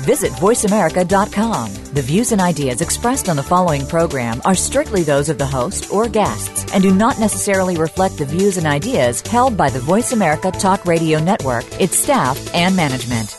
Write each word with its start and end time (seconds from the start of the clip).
Visit 0.00 0.32
VoiceAmerica.com. 0.32 1.74
The 1.94 2.02
views 2.02 2.32
and 2.32 2.40
ideas 2.40 2.80
expressed 2.80 3.28
on 3.28 3.36
the 3.36 3.42
following 3.42 3.86
program 3.86 4.40
are 4.44 4.54
strictly 4.54 5.02
those 5.02 5.28
of 5.28 5.38
the 5.38 5.46
host 5.46 5.92
or 5.92 6.08
guests 6.08 6.72
and 6.72 6.82
do 6.82 6.94
not 6.94 7.18
necessarily 7.18 7.76
reflect 7.76 8.18
the 8.18 8.24
views 8.24 8.56
and 8.56 8.66
ideas 8.66 9.20
held 9.22 9.56
by 9.56 9.70
the 9.70 9.80
Voice 9.80 10.12
America 10.12 10.50
Talk 10.50 10.84
Radio 10.84 11.18
Network, 11.18 11.64
its 11.80 11.98
staff, 11.98 12.54
and 12.54 12.76
management. 12.76 13.38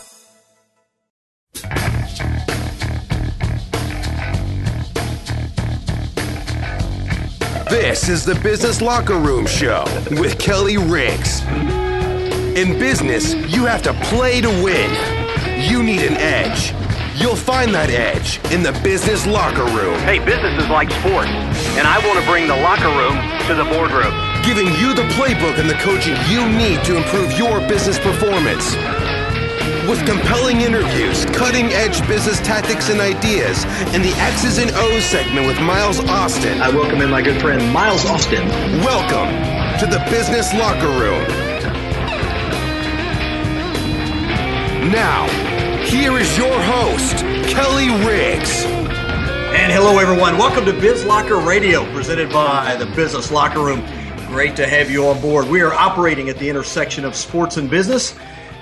This 7.70 8.08
is 8.08 8.24
the 8.24 8.34
Business 8.36 8.80
Locker 8.80 9.18
Room 9.18 9.46
Show 9.46 9.84
with 10.12 10.38
Kelly 10.38 10.78
Riggs. 10.78 11.42
In 12.56 12.78
business, 12.78 13.34
you 13.34 13.66
have 13.66 13.82
to 13.82 13.92
play 14.04 14.40
to 14.40 14.48
win. 14.48 14.90
You 15.68 15.82
need 15.82 16.00
an 16.00 16.16
edge. 16.16 16.72
You'll 17.20 17.36
find 17.36 17.74
that 17.76 17.92
edge 17.92 18.40
in 18.56 18.64
the 18.64 18.72
business 18.80 19.28
locker 19.28 19.68
room. 19.76 20.00
Hey, 20.08 20.16
business 20.16 20.56
is 20.56 20.64
like 20.72 20.88
sports, 20.88 21.28
and 21.76 21.84
I 21.84 22.00
want 22.08 22.16
to 22.16 22.24
bring 22.24 22.48
the 22.48 22.56
locker 22.56 22.88
room 22.88 23.20
to 23.44 23.52
the 23.52 23.68
boardroom. 23.68 24.16
Giving 24.40 24.72
you 24.80 24.96
the 24.96 25.04
playbook 25.12 25.60
and 25.60 25.68
the 25.68 25.76
coaching 25.84 26.16
you 26.24 26.48
need 26.48 26.80
to 26.88 26.96
improve 26.96 27.36
your 27.36 27.60
business 27.68 28.00
performance. 28.00 28.72
With 29.84 30.00
compelling 30.08 30.64
interviews, 30.64 31.28
cutting 31.36 31.68
edge 31.76 32.00
business 32.08 32.40
tactics 32.40 32.88
and 32.88 33.04
ideas, 33.04 33.68
and 33.92 34.00
the 34.00 34.16
X's 34.24 34.56
and 34.56 34.72
O's 34.72 35.04
segment 35.04 35.44
with 35.44 35.60
Miles 35.60 36.00
Austin. 36.08 36.64
I 36.64 36.72
welcome 36.72 37.04
in 37.04 37.12
my 37.12 37.20
good 37.20 37.44
friend 37.44 37.60
Miles 37.76 38.08
Austin. 38.08 38.48
Welcome 38.80 39.36
to 39.84 39.84
the 39.84 40.00
Business 40.08 40.48
Locker 40.56 40.88
Room. 40.96 41.28
Now, 44.88 45.28
here 45.88 46.18
is 46.18 46.36
your 46.36 46.60
host, 46.62 47.16
Kelly 47.48 47.88
Riggs. 48.06 48.66
And 48.66 49.72
hello, 49.72 49.98
everyone. 49.98 50.36
Welcome 50.36 50.66
to 50.66 50.72
Biz 50.74 51.06
Locker 51.06 51.38
Radio, 51.38 51.90
presented 51.94 52.30
by 52.30 52.76
the 52.76 52.84
Business 52.94 53.30
Locker 53.30 53.60
Room. 53.60 53.80
Great 54.26 54.54
to 54.56 54.68
have 54.68 54.90
you 54.90 55.06
on 55.06 55.18
board. 55.22 55.48
We 55.48 55.62
are 55.62 55.72
operating 55.72 56.28
at 56.28 56.36
the 56.36 56.46
intersection 56.46 57.06
of 57.06 57.16
sports 57.16 57.56
and 57.56 57.70
business. 57.70 58.14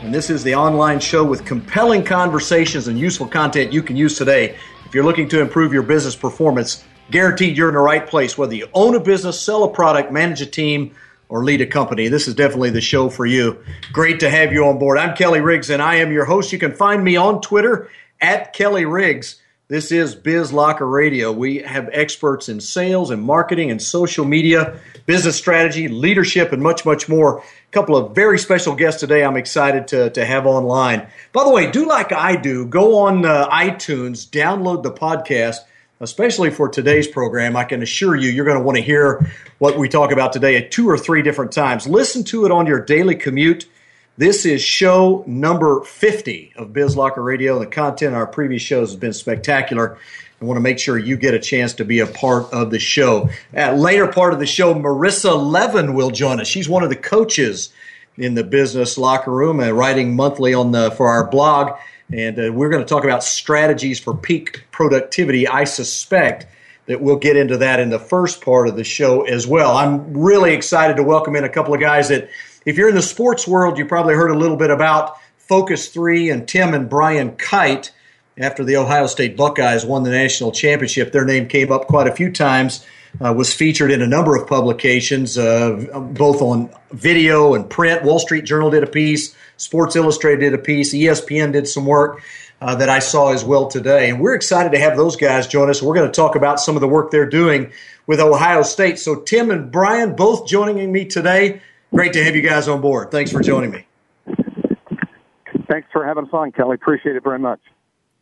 And 0.02 0.14
this 0.14 0.30
is 0.30 0.44
the 0.44 0.54
online 0.54 1.00
show 1.00 1.24
with 1.24 1.44
compelling 1.44 2.04
conversations 2.04 2.86
and 2.86 2.96
useful 2.96 3.26
content 3.26 3.72
you 3.72 3.82
can 3.82 3.96
use 3.96 4.16
today. 4.16 4.56
If 4.84 4.94
you're 4.94 5.04
looking 5.04 5.28
to 5.30 5.40
improve 5.40 5.72
your 5.72 5.82
business 5.82 6.14
performance, 6.14 6.84
guaranteed 7.10 7.56
you're 7.56 7.68
in 7.68 7.74
the 7.74 7.80
right 7.80 8.06
place, 8.06 8.38
whether 8.38 8.54
you 8.54 8.68
own 8.72 8.94
a 8.94 9.00
business, 9.00 9.40
sell 9.40 9.64
a 9.64 9.68
product, 9.68 10.12
manage 10.12 10.42
a 10.42 10.46
team, 10.46 10.94
or 11.28 11.44
lead 11.44 11.60
a 11.60 11.66
company. 11.66 12.08
This 12.08 12.28
is 12.28 12.34
definitely 12.34 12.70
the 12.70 12.80
show 12.80 13.08
for 13.08 13.26
you. 13.26 13.62
Great 13.92 14.20
to 14.20 14.30
have 14.30 14.52
you 14.52 14.64
on 14.66 14.78
board. 14.78 14.98
I'm 14.98 15.16
Kelly 15.16 15.40
Riggs, 15.40 15.70
and 15.70 15.82
I 15.82 15.96
am 15.96 16.12
your 16.12 16.24
host. 16.24 16.52
You 16.52 16.58
can 16.58 16.72
find 16.72 17.02
me 17.02 17.16
on 17.16 17.40
Twitter 17.40 17.90
at 18.20 18.52
Kelly 18.52 18.84
Riggs. 18.84 19.40
This 19.68 19.90
is 19.90 20.14
Biz 20.14 20.52
Locker 20.52 20.86
Radio. 20.86 21.32
We 21.32 21.58
have 21.58 21.90
experts 21.92 22.48
in 22.48 22.60
sales 22.60 23.10
and 23.10 23.20
marketing 23.20 23.72
and 23.72 23.82
social 23.82 24.24
media, 24.24 24.78
business 25.06 25.36
strategy, 25.36 25.88
leadership, 25.88 26.52
and 26.52 26.62
much, 26.62 26.86
much 26.86 27.08
more. 27.08 27.40
A 27.40 27.42
couple 27.72 27.96
of 27.96 28.14
very 28.14 28.38
special 28.38 28.76
guests 28.76 29.00
today 29.00 29.24
I'm 29.24 29.36
excited 29.36 29.88
to, 29.88 30.10
to 30.10 30.24
have 30.24 30.46
online. 30.46 31.08
By 31.32 31.42
the 31.42 31.50
way, 31.50 31.68
do 31.68 31.84
like 31.84 32.12
I 32.12 32.36
do. 32.36 32.64
Go 32.64 32.98
on 32.98 33.24
uh, 33.24 33.48
iTunes, 33.48 34.28
download 34.28 34.84
the 34.84 34.92
podcast, 34.92 35.56
especially 36.00 36.50
for 36.50 36.68
today's 36.68 37.06
program. 37.06 37.56
I 37.56 37.64
can 37.64 37.82
assure 37.82 38.16
you, 38.16 38.30
you're 38.30 38.44
going 38.44 38.58
to 38.58 38.62
want 38.62 38.76
to 38.76 38.82
hear 38.82 39.30
what 39.58 39.78
we 39.78 39.88
talk 39.88 40.12
about 40.12 40.32
today 40.32 40.56
at 40.56 40.70
two 40.70 40.88
or 40.88 40.98
three 40.98 41.22
different 41.22 41.52
times. 41.52 41.86
Listen 41.86 42.24
to 42.24 42.44
it 42.44 42.52
on 42.52 42.66
your 42.66 42.80
daily 42.80 43.14
commute. 43.14 43.66
This 44.18 44.46
is 44.46 44.62
show 44.62 45.24
number 45.26 45.82
50 45.82 46.54
of 46.56 46.68
BizLocker 46.68 47.24
Radio. 47.24 47.58
The 47.58 47.66
content 47.66 48.14
of 48.14 48.18
our 48.18 48.26
previous 48.26 48.62
shows 48.62 48.90
has 48.90 48.96
been 48.98 49.12
spectacular. 49.12 49.98
I 50.40 50.44
want 50.44 50.58
to 50.58 50.62
make 50.62 50.78
sure 50.78 50.98
you 50.98 51.16
get 51.16 51.34
a 51.34 51.38
chance 51.38 51.74
to 51.74 51.84
be 51.84 52.00
a 52.00 52.06
part 52.06 52.52
of 52.52 52.70
the 52.70 52.78
show. 52.78 53.30
At 53.54 53.78
later 53.78 54.06
part 54.06 54.34
of 54.34 54.38
the 54.38 54.46
show, 54.46 54.74
Marissa 54.74 55.34
Levin 55.34 55.94
will 55.94 56.10
join 56.10 56.40
us. 56.40 56.46
She's 56.46 56.68
one 56.68 56.82
of 56.82 56.90
the 56.90 56.96
coaches 56.96 57.70
in 58.18 58.34
the 58.34 58.44
business 58.44 58.96
locker 58.96 59.30
room, 59.30 59.60
and 59.60 59.76
writing 59.76 60.16
monthly 60.16 60.54
on 60.54 60.72
the 60.72 60.90
for 60.90 61.08
our 61.08 61.28
blog, 61.28 61.78
and 62.12 62.38
uh, 62.38 62.52
we're 62.52 62.68
going 62.68 62.82
to 62.82 62.88
talk 62.88 63.04
about 63.04 63.24
strategies 63.24 63.98
for 63.98 64.14
peak 64.14 64.64
productivity. 64.70 65.48
I 65.48 65.64
suspect 65.64 66.46
that 66.86 67.00
we'll 67.00 67.16
get 67.16 67.36
into 67.36 67.56
that 67.58 67.80
in 67.80 67.90
the 67.90 67.98
first 67.98 68.40
part 68.40 68.68
of 68.68 68.76
the 68.76 68.84
show 68.84 69.22
as 69.22 69.46
well. 69.46 69.76
I'm 69.76 70.16
really 70.16 70.54
excited 70.54 70.96
to 70.96 71.02
welcome 71.02 71.34
in 71.34 71.44
a 71.44 71.48
couple 71.48 71.74
of 71.74 71.80
guys 71.80 72.08
that 72.08 72.28
if 72.64 72.76
you're 72.76 72.88
in 72.88 72.94
the 72.94 73.02
sports 73.02 73.46
world, 73.46 73.76
you 73.76 73.86
probably 73.86 74.14
heard 74.14 74.30
a 74.30 74.38
little 74.38 74.56
bit 74.56 74.70
about 74.70 75.16
Focus 75.36 75.88
3 75.88 76.30
and 76.30 76.46
Tim 76.46 76.74
and 76.74 76.88
Brian 76.88 77.36
Kight. 77.36 77.92
After 78.38 78.62
the 78.64 78.76
Ohio 78.76 79.06
State 79.06 79.36
Buckeyes 79.36 79.86
won 79.86 80.02
the 80.02 80.10
national 80.10 80.52
championship, 80.52 81.10
their 81.10 81.24
name 81.24 81.48
came 81.48 81.72
up 81.72 81.86
quite 81.86 82.06
a 82.06 82.14
few 82.14 82.30
times, 82.30 82.84
uh, 83.24 83.32
was 83.32 83.52
featured 83.52 83.90
in 83.90 84.02
a 84.02 84.06
number 84.06 84.36
of 84.36 84.46
publications, 84.46 85.38
uh, 85.38 85.72
both 86.12 86.42
on 86.42 86.70
video 86.92 87.54
and 87.54 87.68
print. 87.68 88.02
Wall 88.02 88.18
Street 88.18 88.44
Journal 88.44 88.70
did 88.70 88.82
a 88.82 88.86
piece, 88.86 89.34
Sports 89.56 89.96
Illustrated 89.96 90.40
did 90.40 90.54
a 90.54 90.62
piece, 90.62 90.94
ESPN 90.94 91.52
did 91.52 91.68
some 91.68 91.86
work. 91.86 92.22
Uh, 92.58 92.74
that 92.74 92.88
I 92.88 93.00
saw 93.00 93.34
as 93.34 93.44
well 93.44 93.68
today. 93.68 94.08
And 94.08 94.18
we're 94.18 94.34
excited 94.34 94.72
to 94.72 94.78
have 94.78 94.96
those 94.96 95.14
guys 95.14 95.46
join 95.46 95.68
us. 95.68 95.82
We're 95.82 95.94
going 95.94 96.10
to 96.10 96.16
talk 96.16 96.36
about 96.36 96.58
some 96.58 96.74
of 96.74 96.80
the 96.80 96.88
work 96.88 97.10
they're 97.10 97.28
doing 97.28 97.70
with 98.06 98.18
Ohio 98.18 98.62
State. 98.62 98.98
So, 98.98 99.16
Tim 99.20 99.50
and 99.50 99.70
Brian 99.70 100.16
both 100.16 100.46
joining 100.46 100.90
me 100.90 101.04
today. 101.04 101.60
Great 101.92 102.14
to 102.14 102.24
have 102.24 102.34
you 102.34 102.40
guys 102.40 102.66
on 102.66 102.80
board. 102.80 103.10
Thanks 103.10 103.30
for 103.30 103.42
joining 103.42 103.72
me. 103.72 103.86
Thanks 105.68 105.88
for 105.92 106.04
having 106.06 106.24
us 106.24 106.30
on, 106.32 106.52
Kelly. 106.52 106.76
Appreciate 106.76 107.16
it 107.16 107.22
very 107.22 107.38
much. 107.38 107.60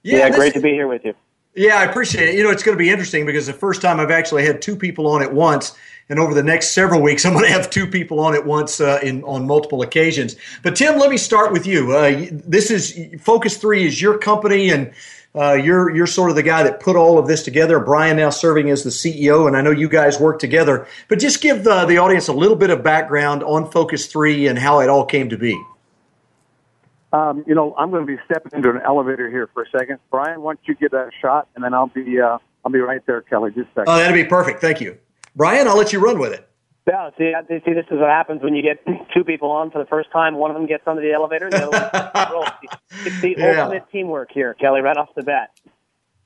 Yeah, 0.03 0.19
yeah 0.19 0.31
great 0.31 0.55
to 0.55 0.61
be 0.61 0.71
here 0.71 0.88
with 0.88 1.05
you. 1.05 1.15
Yeah, 1.54 1.76
I 1.76 1.84
appreciate 1.84 2.31
it. 2.31 2.34
You 2.34 2.42
know, 2.42 2.50
it's 2.50 2.65
going 2.65 2.76
to 2.76 2.82
be 2.82 2.91
interesting 2.91 3.26
because 3.26 3.47
the 3.47 3.53
first 3.53 3.81
time 3.81 4.00
I've 4.00 4.10
actually 4.10 4.44
had 4.44 4.60
two 4.60 4.75
people 4.75 5.06
on 5.06 5.22
at 5.22 5.32
once, 5.32 5.72
and 6.09 6.19
over 6.19 6.34
the 6.34 6.42
next 6.42 6.72
several 6.72 7.00
weeks, 7.00 7.25
I'm 7.25 7.32
going 7.32 7.44
to 7.44 7.53
have 7.53 7.70
two 7.70 7.87
people 7.87 8.19
on 8.19 8.34
at 8.34 8.44
once 8.44 8.81
uh, 8.81 8.98
in 9.03 9.22
on 9.22 9.47
multiple 9.47 9.82
occasions. 9.82 10.34
But 10.62 10.75
Tim, 10.75 10.98
let 10.98 11.10
me 11.10 11.16
start 11.16 11.53
with 11.53 11.64
you. 11.66 11.93
Uh, 11.93 12.26
this 12.31 12.72
is 12.72 12.98
Focus 13.22 13.56
Three 13.56 13.87
is 13.87 14.03
your 14.03 14.19
company, 14.19 14.70
and 14.70 14.93
uh, 15.37 15.53
you're 15.53 15.94
you're 15.94 16.09
sort 16.09 16.31
of 16.31 16.37
the 16.37 16.43
guy 16.43 16.64
that 16.64 16.81
put 16.81 16.97
all 16.97 17.19
of 17.19 17.28
this 17.28 17.44
together. 17.44 17.78
Brian 17.78 18.16
now 18.16 18.31
serving 18.31 18.69
as 18.70 18.82
the 18.82 18.91
CEO, 18.91 19.47
and 19.47 19.56
I 19.56 19.60
know 19.60 19.70
you 19.70 19.88
guys 19.88 20.19
work 20.19 20.41
together. 20.41 20.88
But 21.06 21.20
just 21.20 21.41
give 21.41 21.62
the, 21.62 21.84
the 21.84 21.98
audience 21.98 22.26
a 22.26 22.32
little 22.32 22.56
bit 22.56 22.70
of 22.70 22.82
background 22.82 23.44
on 23.44 23.70
Focus 23.70 24.06
Three 24.09 24.48
and 24.48 24.59
how 24.59 24.81
it 24.81 24.88
all 24.88 25.06
came 25.06 25.31
to 25.31 25.38
be. 25.38 25.62
Um, 27.14 27.44
you 27.47 27.54
know, 27.54 27.76
I'm 27.78 27.92
going 27.92 28.04
to 28.04 28.12
be 28.12 28.20
stepping 28.25 28.50
into 28.56 28.70
an 28.70 28.80
elevator 28.84 29.30
here 29.30 29.48
for 29.54 29.62
a 29.62 29.70
second. 29.70 30.00
Brian, 30.10 30.42
why 30.42 30.54
don't 30.54 30.66
you 30.66 30.75
get 30.75 30.91
that 30.91 31.10
shot, 31.22 31.48
and 31.54 31.62
then 31.62 31.72
I'll 31.72 31.86
be 31.86 32.20
uh, 32.20 32.38
I'll 32.64 32.72
be 32.72 32.80
right 32.80 33.00
there, 33.06 33.22
Kelly. 33.22 33.52
Just 33.52 33.69
a 33.69 33.80
second. 33.80 33.84
Oh, 33.86 33.97
that'd 33.97 34.14
be 34.14 34.28
perfect. 34.28 34.60
Thank 34.60 34.80
you, 34.80 34.98
Brian. 35.36 35.69
I'll 35.69 35.76
let 35.76 35.92
you 35.92 36.00
run 36.00 36.19
with 36.19 36.32
it. 36.32 36.48
Yeah, 36.88 37.10
see, 37.16 37.32
see, 37.48 37.72
this 37.72 37.86
is 37.91 38.00
what 38.00 38.10
happens 38.10 38.42
when 38.42 38.54
you 38.54 38.62
get 38.62 38.84
two 39.14 39.22
people 39.22 39.52
on 39.52 39.70
for 39.70 39.78
the 39.78 39.86
first 39.86 40.10
time. 40.10 40.34
One 40.34 40.50
of 40.50 40.56
them 40.56 40.66
gets 40.66 40.82
onto 40.88 41.02
the 41.02 41.12
elevator. 41.12 41.48
The 41.50 41.70
other 42.14 42.36
one 42.36 42.52
it's 43.06 43.20
the 43.20 43.36
yeah. 43.38 43.62
ultimate 43.62 43.84
teamwork 43.92 44.32
here, 44.32 44.52
Kelly, 44.54 44.81
right 44.81 44.96
off 44.96 45.08
the 45.14 45.22
bat. 45.22 45.50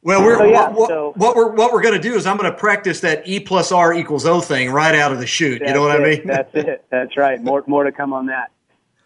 Well, 0.02 0.22
we're, 0.22 0.38
so, 0.38 0.44
yeah, 0.44 0.68
what, 0.70 0.88
so, 0.88 1.12
what, 1.16 1.36
we're 1.36 1.50
what 1.50 1.72
we're 1.72 1.82
going 1.82 2.00
to 2.00 2.00
do 2.00 2.14
is 2.14 2.24
I'm 2.24 2.38
going 2.38 2.50
to 2.50 2.56
practice 2.56 3.00
that 3.00 3.28
E 3.28 3.40
plus 3.40 3.72
R 3.72 3.92
equals 3.92 4.24
O 4.24 4.40
thing 4.40 4.70
right 4.70 4.94
out 4.94 5.12
of 5.12 5.18
the 5.18 5.26
chute. 5.26 5.60
You 5.60 5.74
know 5.74 5.82
what 5.82 6.00
it, 6.00 6.02
I 6.02 6.08
mean? 6.08 6.26
That's 6.26 6.54
it. 6.54 6.86
That's 6.90 7.16
right. 7.18 7.42
More 7.42 7.62
more 7.66 7.84
to 7.84 7.92
come 7.92 8.14
on 8.14 8.26
that 8.26 8.50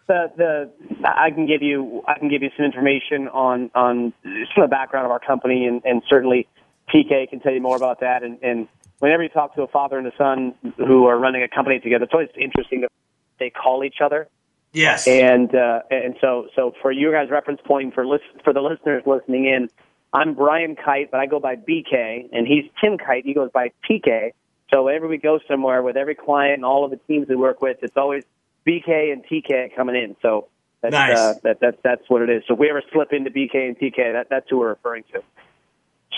the 0.07 0.31
the 0.37 0.71
I 1.07 1.31
can 1.31 1.45
give 1.45 1.61
you 1.61 2.03
I 2.07 2.19
can 2.19 2.29
give 2.29 2.43
you 2.43 2.49
some 2.57 2.65
information 2.65 3.27
on 3.29 3.71
on 3.75 4.13
some 4.23 4.63
of 4.63 4.69
the 4.69 4.73
background 4.73 5.05
of 5.05 5.11
our 5.11 5.19
company 5.19 5.65
and, 5.65 5.81
and 5.85 6.01
certainly 6.09 6.47
TK 6.93 7.29
can 7.29 7.39
tell 7.39 7.53
you 7.53 7.61
more 7.61 7.77
about 7.77 8.01
that 8.01 8.23
and, 8.23 8.37
and 8.41 8.67
whenever 9.03 9.21
you 9.21 9.27
talk 9.27 9.53
to 9.53 9.61
a 9.61 9.67
father 9.67 9.97
and 9.97 10.07
a 10.07 10.15
son 10.17 10.55
who 10.77 11.07
are 11.07 11.19
running 11.19 11.43
a 11.43 11.47
company 11.49 11.77
together, 11.77 12.05
it's 12.05 12.13
always 12.13 12.29
interesting 12.39 12.81
that 12.81 12.91
they 13.37 13.49
call 13.49 13.83
each 13.83 13.97
other. 14.01 14.29
Yes. 14.71 15.05
And 15.07 15.53
uh, 15.53 15.81
and 15.91 16.15
so 16.21 16.47
so 16.55 16.73
for 16.81 16.89
you 16.89 17.11
guys 17.11 17.29
reference 17.29 17.59
point 17.65 17.93
for 17.93 18.07
list, 18.07 18.23
for 18.45 18.53
the 18.53 18.61
listeners 18.61 19.03
listening 19.05 19.45
in, 19.45 19.69
I'm 20.13 20.33
Brian 20.33 20.77
Kight, 20.77 21.11
but 21.11 21.19
I 21.19 21.25
go 21.25 21.41
by 21.41 21.57
BK, 21.57 22.29
and 22.31 22.47
he's 22.47 22.63
Tim 22.81 22.97
Kight. 22.97 23.25
He 23.25 23.33
goes 23.33 23.51
by 23.53 23.71
TK. 23.89 24.31
So 24.73 24.85
whenever 24.85 25.09
we 25.09 25.17
go 25.17 25.39
somewhere 25.49 25.83
with 25.83 25.97
every 25.97 26.15
client 26.15 26.55
and 26.55 26.65
all 26.65 26.85
of 26.85 26.91
the 26.91 26.97
teams 27.05 27.27
we 27.27 27.35
work 27.35 27.61
with, 27.61 27.77
it's 27.81 27.97
always 27.97 28.23
BK 28.67 29.11
and 29.11 29.23
TK 29.25 29.75
coming 29.75 29.95
in. 29.95 30.15
So 30.21 30.47
that's, 30.81 30.93
nice. 30.93 31.17
uh, 31.17 31.33
that, 31.43 31.59
that, 31.61 31.79
that's 31.83 32.09
what 32.09 32.21
it 32.21 32.29
is. 32.29 32.43
So 32.47 32.53
if 32.53 32.59
we 32.59 32.69
ever 32.69 32.81
slip 32.91 33.13
into 33.13 33.29
BK 33.29 33.55
and 33.55 33.77
TK, 33.77 34.13
that, 34.13 34.27
that's 34.29 34.49
who 34.49 34.59
we're 34.59 34.69
referring 34.69 35.03
to. 35.13 35.23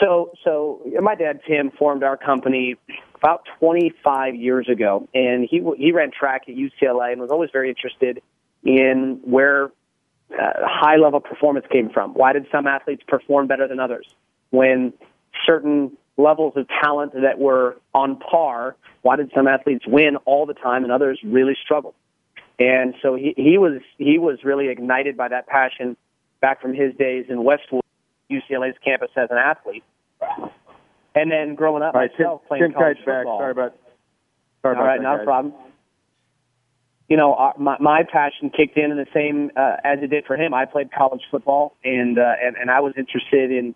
So, 0.01 0.31
so 0.43 0.81
my 1.01 1.15
dad 1.15 1.39
Tim 1.47 1.71
formed 1.71 2.03
our 2.03 2.17
company 2.17 2.75
about 3.15 3.43
25 3.59 4.35
years 4.35 4.67
ago, 4.69 5.07
and 5.13 5.47
he 5.49 5.63
he 5.77 5.91
ran 5.91 6.11
track 6.11 6.43
at 6.49 6.55
UCLA 6.55 7.13
and 7.13 7.21
was 7.21 7.31
always 7.31 7.49
very 7.53 7.69
interested 7.69 8.21
in 8.63 9.21
where 9.23 9.71
uh, 10.31 10.51
high 10.63 10.97
level 10.97 11.21
performance 11.21 11.65
came 11.71 11.89
from. 11.89 12.13
Why 12.13 12.33
did 12.33 12.45
some 12.51 12.67
athletes 12.67 13.03
perform 13.07 13.47
better 13.47 13.67
than 13.67 13.79
others? 13.79 14.05
When 14.49 14.93
certain 15.45 15.95
levels 16.17 16.53
of 16.55 16.67
talent 16.83 17.13
that 17.13 17.39
were 17.39 17.77
on 17.93 18.17
par, 18.17 18.75
why 19.01 19.15
did 19.15 19.31
some 19.35 19.47
athletes 19.47 19.85
win 19.87 20.17
all 20.25 20.45
the 20.45 20.53
time 20.53 20.83
and 20.83 20.91
others 20.91 21.19
really 21.23 21.55
struggled? 21.63 21.93
And 22.57 22.95
so 23.01 23.15
he, 23.15 23.33
he 23.35 23.57
was 23.57 23.81
he 23.97 24.17
was 24.17 24.39
really 24.43 24.69
ignited 24.69 25.17
by 25.17 25.27
that 25.27 25.47
passion 25.47 25.97
back 26.39 26.61
from 26.61 26.73
his 26.73 26.95
days 26.95 27.25
in 27.29 27.43
Westwood, 27.43 27.83
UCLA's 28.31 28.77
campus 28.83 29.09
as 29.17 29.29
an 29.29 29.37
athlete. 29.37 29.83
And 31.13 31.31
then 31.31 31.55
growing 31.55 31.83
up 31.83 31.93
right, 31.93 32.11
myself 32.17 32.41
Tim, 32.41 32.47
playing 32.47 32.63
Tim 32.63 32.73
college 32.73 32.97
Kight's 32.97 33.05
back. 33.05 33.17
football. 33.19 33.39
Sorry 33.39 33.51
about. 33.51 33.75
Sorry 34.61 34.75
All 34.75 34.81
about 34.81 34.87
right, 34.87 34.97
that, 34.99 35.03
not 35.03 35.21
a 35.21 35.23
problem. 35.23 35.53
You 37.07 37.17
know, 37.17 37.35
our, 37.35 37.53
my 37.57 37.77
my 37.79 38.03
passion 38.03 38.49
kicked 38.49 38.77
in 38.77 38.91
in 38.91 38.97
the 38.97 39.05
same 39.13 39.51
uh, 39.55 39.77
as 39.83 39.99
it 40.01 40.07
did 40.07 40.25
for 40.25 40.35
him. 40.35 40.53
I 40.53 40.65
played 40.65 40.91
college 40.91 41.21
football, 41.29 41.75
and 41.83 42.17
uh, 42.17 42.33
and 42.41 42.55
and 42.55 42.71
I 42.71 42.79
was 42.79 42.93
interested 42.97 43.51
in 43.51 43.75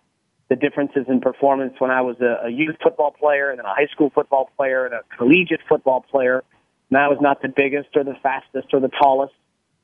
the 0.50 0.56
differences 0.56 1.06
in 1.08 1.22
performance 1.22 1.74
when 1.78 1.92
I 1.92 2.02
was 2.02 2.16
a, 2.22 2.48
a 2.48 2.50
youth 2.50 2.76
football 2.82 3.12
player, 3.12 3.52
and 3.52 3.60
then 3.60 3.66
a 3.66 3.74
high 3.74 3.88
school 3.92 4.10
football 4.10 4.50
player, 4.58 4.86
and 4.86 4.96
a 4.96 5.02
collegiate 5.18 5.62
football 5.70 6.02
player. 6.10 6.44
And 6.90 6.98
I 6.98 7.08
was 7.08 7.20
not 7.22 7.42
the 7.42 7.50
biggest 7.50 7.90
or 7.96 8.04
the 8.04 8.16
fastest 8.22 8.68
or 8.74 8.80
the 8.80 8.90
tallest, 8.90 9.34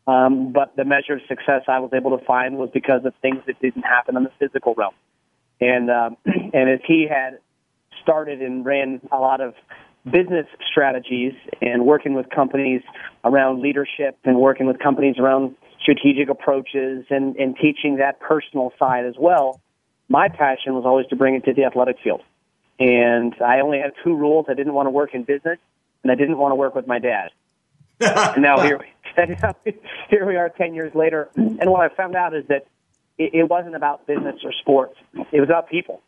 um, 0.08 0.52
but 0.52 0.76
the 0.76 0.86
measure 0.86 1.14
of 1.14 1.22
success 1.28 1.64
I 1.68 1.80
was 1.80 1.92
able 1.94 2.18
to 2.18 2.26
find 2.26 2.58
was 2.58 2.70
because 2.74 3.06
of 3.06 3.14
things 3.22 3.42
that 3.48 3.60
didn't 3.62 3.84
happen 3.84 4.18
in 4.18 4.24
the 4.24 4.32
physical 4.40 4.74
realm. 4.76 4.94
And 5.62 5.90
um, 5.90 6.18
and 6.26 6.70
as 6.70 6.80
he 6.88 7.08
had 7.10 7.40
started 8.02 8.42
and 8.42 8.66
ran 8.66 9.02
a 9.12 9.18
lot 9.18 9.42
of 9.42 9.54
business 10.06 10.46
strategies 10.70 11.34
and 11.62 11.86
working 11.86 12.14
with 12.14 12.30
companies 12.30 12.82
around 13.24 13.62
leadership 13.62 14.18
and 14.24 14.38
working 14.38 14.68
with 14.68 14.78
companies 14.80 15.16
around 15.18 15.56
strategic 15.82 16.30
approaches 16.30 17.06
and, 17.10 17.36
and 17.38 17.56
teaching 17.56 17.98
that 17.98 18.20
personal 18.20 18.72
side 18.78 19.06
as 19.06 19.16
well. 19.20 19.60
My 20.08 20.30
passion 20.30 20.76
was 20.76 20.84
always 20.86 21.08
to 21.08 21.16
bring 21.16 21.36
it 21.36 21.46
to 21.46 21.54
the 21.54 21.64
athletic 21.64 21.98
field. 22.04 22.22
And 22.80 23.34
I 23.42 23.62
only 23.62 23.80
had 23.80 23.94
two 24.04 24.16
rules. 24.16 24.46
I 24.50 24.54
didn't 24.54 24.74
want 24.74 24.86
to 24.86 24.92
work 24.92 25.16
in 25.16 25.24
business 25.24 25.58
and 26.06 26.12
I 26.12 26.16
didn't 26.16 26.38
want 26.38 26.52
to 26.52 26.56
work 26.56 26.76
with 26.76 26.86
my 26.86 27.00
dad. 27.00 27.32
and 28.00 28.44
now 28.44 28.62
here, 28.62 28.80
and 29.18 29.36
now 29.42 29.56
here 30.08 30.24
we 30.28 30.36
are 30.36 30.50
10 30.50 30.76
years 30.76 30.94
later. 30.94 31.30
And 31.36 31.68
what 31.72 31.82
I 31.82 31.94
found 31.96 32.16
out 32.16 32.36
is 32.36 32.46
that 32.48 32.68
it, 33.18 33.34
it 33.34 33.50
wasn't 33.50 33.76
about 33.76 34.06
business 34.06 34.36
or 34.44 34.52
sports. 34.62 34.96
It 35.32 35.40
was 35.40 35.50
about 35.50 35.68
people. 35.68 36.04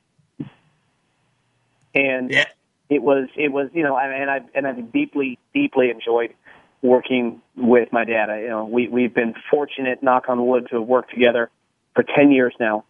And 1.96 2.30
Yeah. 2.30 2.46
it 2.90 3.02
was 3.02 3.28
it 3.36 3.52
was 3.52 3.70
you 3.74 3.82
know 3.82 3.98
and 3.98 4.30
I 4.30 4.42
and 4.54 4.68
I 4.68 4.74
deeply 4.74 5.40
deeply 5.52 5.90
enjoyed 5.90 6.36
working 6.84 7.42
with 7.56 7.92
my 7.92 8.06
dad. 8.06 8.30
I, 8.30 8.42
you 8.42 8.50
know 8.50 8.66
we 8.66 8.88
we've 8.88 9.16
been 9.16 9.34
fortunate, 9.50 10.04
knock 10.04 10.26
on 10.30 10.46
wood, 10.46 10.68
to 10.70 10.76
have 10.80 10.88
worked 10.88 11.10
together 11.12 11.50
for 11.96 12.04
ten 12.04 12.32
years 12.32 12.54
now, 12.60 12.84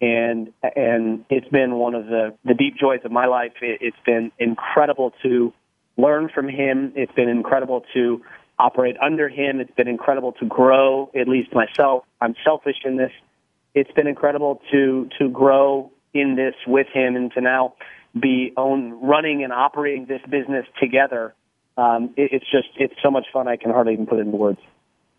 and 0.00 0.50
and 0.62 1.26
it's 1.28 1.48
been 1.48 1.74
one 1.74 1.94
of 1.94 2.06
the 2.06 2.34
the 2.44 2.54
deep 2.54 2.78
joys 2.78 3.00
of 3.04 3.12
my 3.12 3.26
life. 3.26 3.52
It, 3.60 3.82
it's 3.82 4.00
been 4.06 4.32
incredible 4.38 5.12
to 5.24 5.52
learn 5.98 6.30
from 6.32 6.48
him. 6.48 6.92
It's 6.96 7.12
been 7.12 7.28
incredible 7.28 7.84
to 7.92 8.22
operate 8.58 8.96
under 9.02 9.28
him. 9.28 9.60
It's 9.60 9.74
been 9.76 9.88
incredible 9.88 10.32
to 10.32 10.46
grow. 10.46 11.10
At 11.14 11.28
least 11.28 11.54
myself, 11.54 12.04
I'm 12.20 12.34
selfish 12.44 12.76
in 12.84 12.96
this. 12.96 13.12
It's 13.74 13.90
been 13.92 14.06
incredible 14.06 14.62
to 14.70 15.08
to 15.18 15.28
grow 15.28 15.92
in 16.14 16.36
this 16.36 16.54
with 16.66 16.86
him 16.92 17.16
and 17.16 17.30
to 17.32 17.40
now 17.40 17.74
be 18.18 18.52
own 18.56 18.92
running 19.02 19.44
and 19.44 19.52
operating 19.52 20.06
this 20.06 20.22
business 20.30 20.66
together. 20.80 21.34
Um, 21.76 22.14
it, 22.16 22.30
it's 22.32 22.50
just 22.50 22.68
it's 22.76 22.94
so 23.02 23.10
much 23.10 23.26
fun. 23.32 23.46
I 23.46 23.56
can 23.56 23.70
hardly 23.70 23.92
even 23.92 24.06
put 24.06 24.18
it 24.18 24.22
into 24.22 24.36
words. 24.36 24.60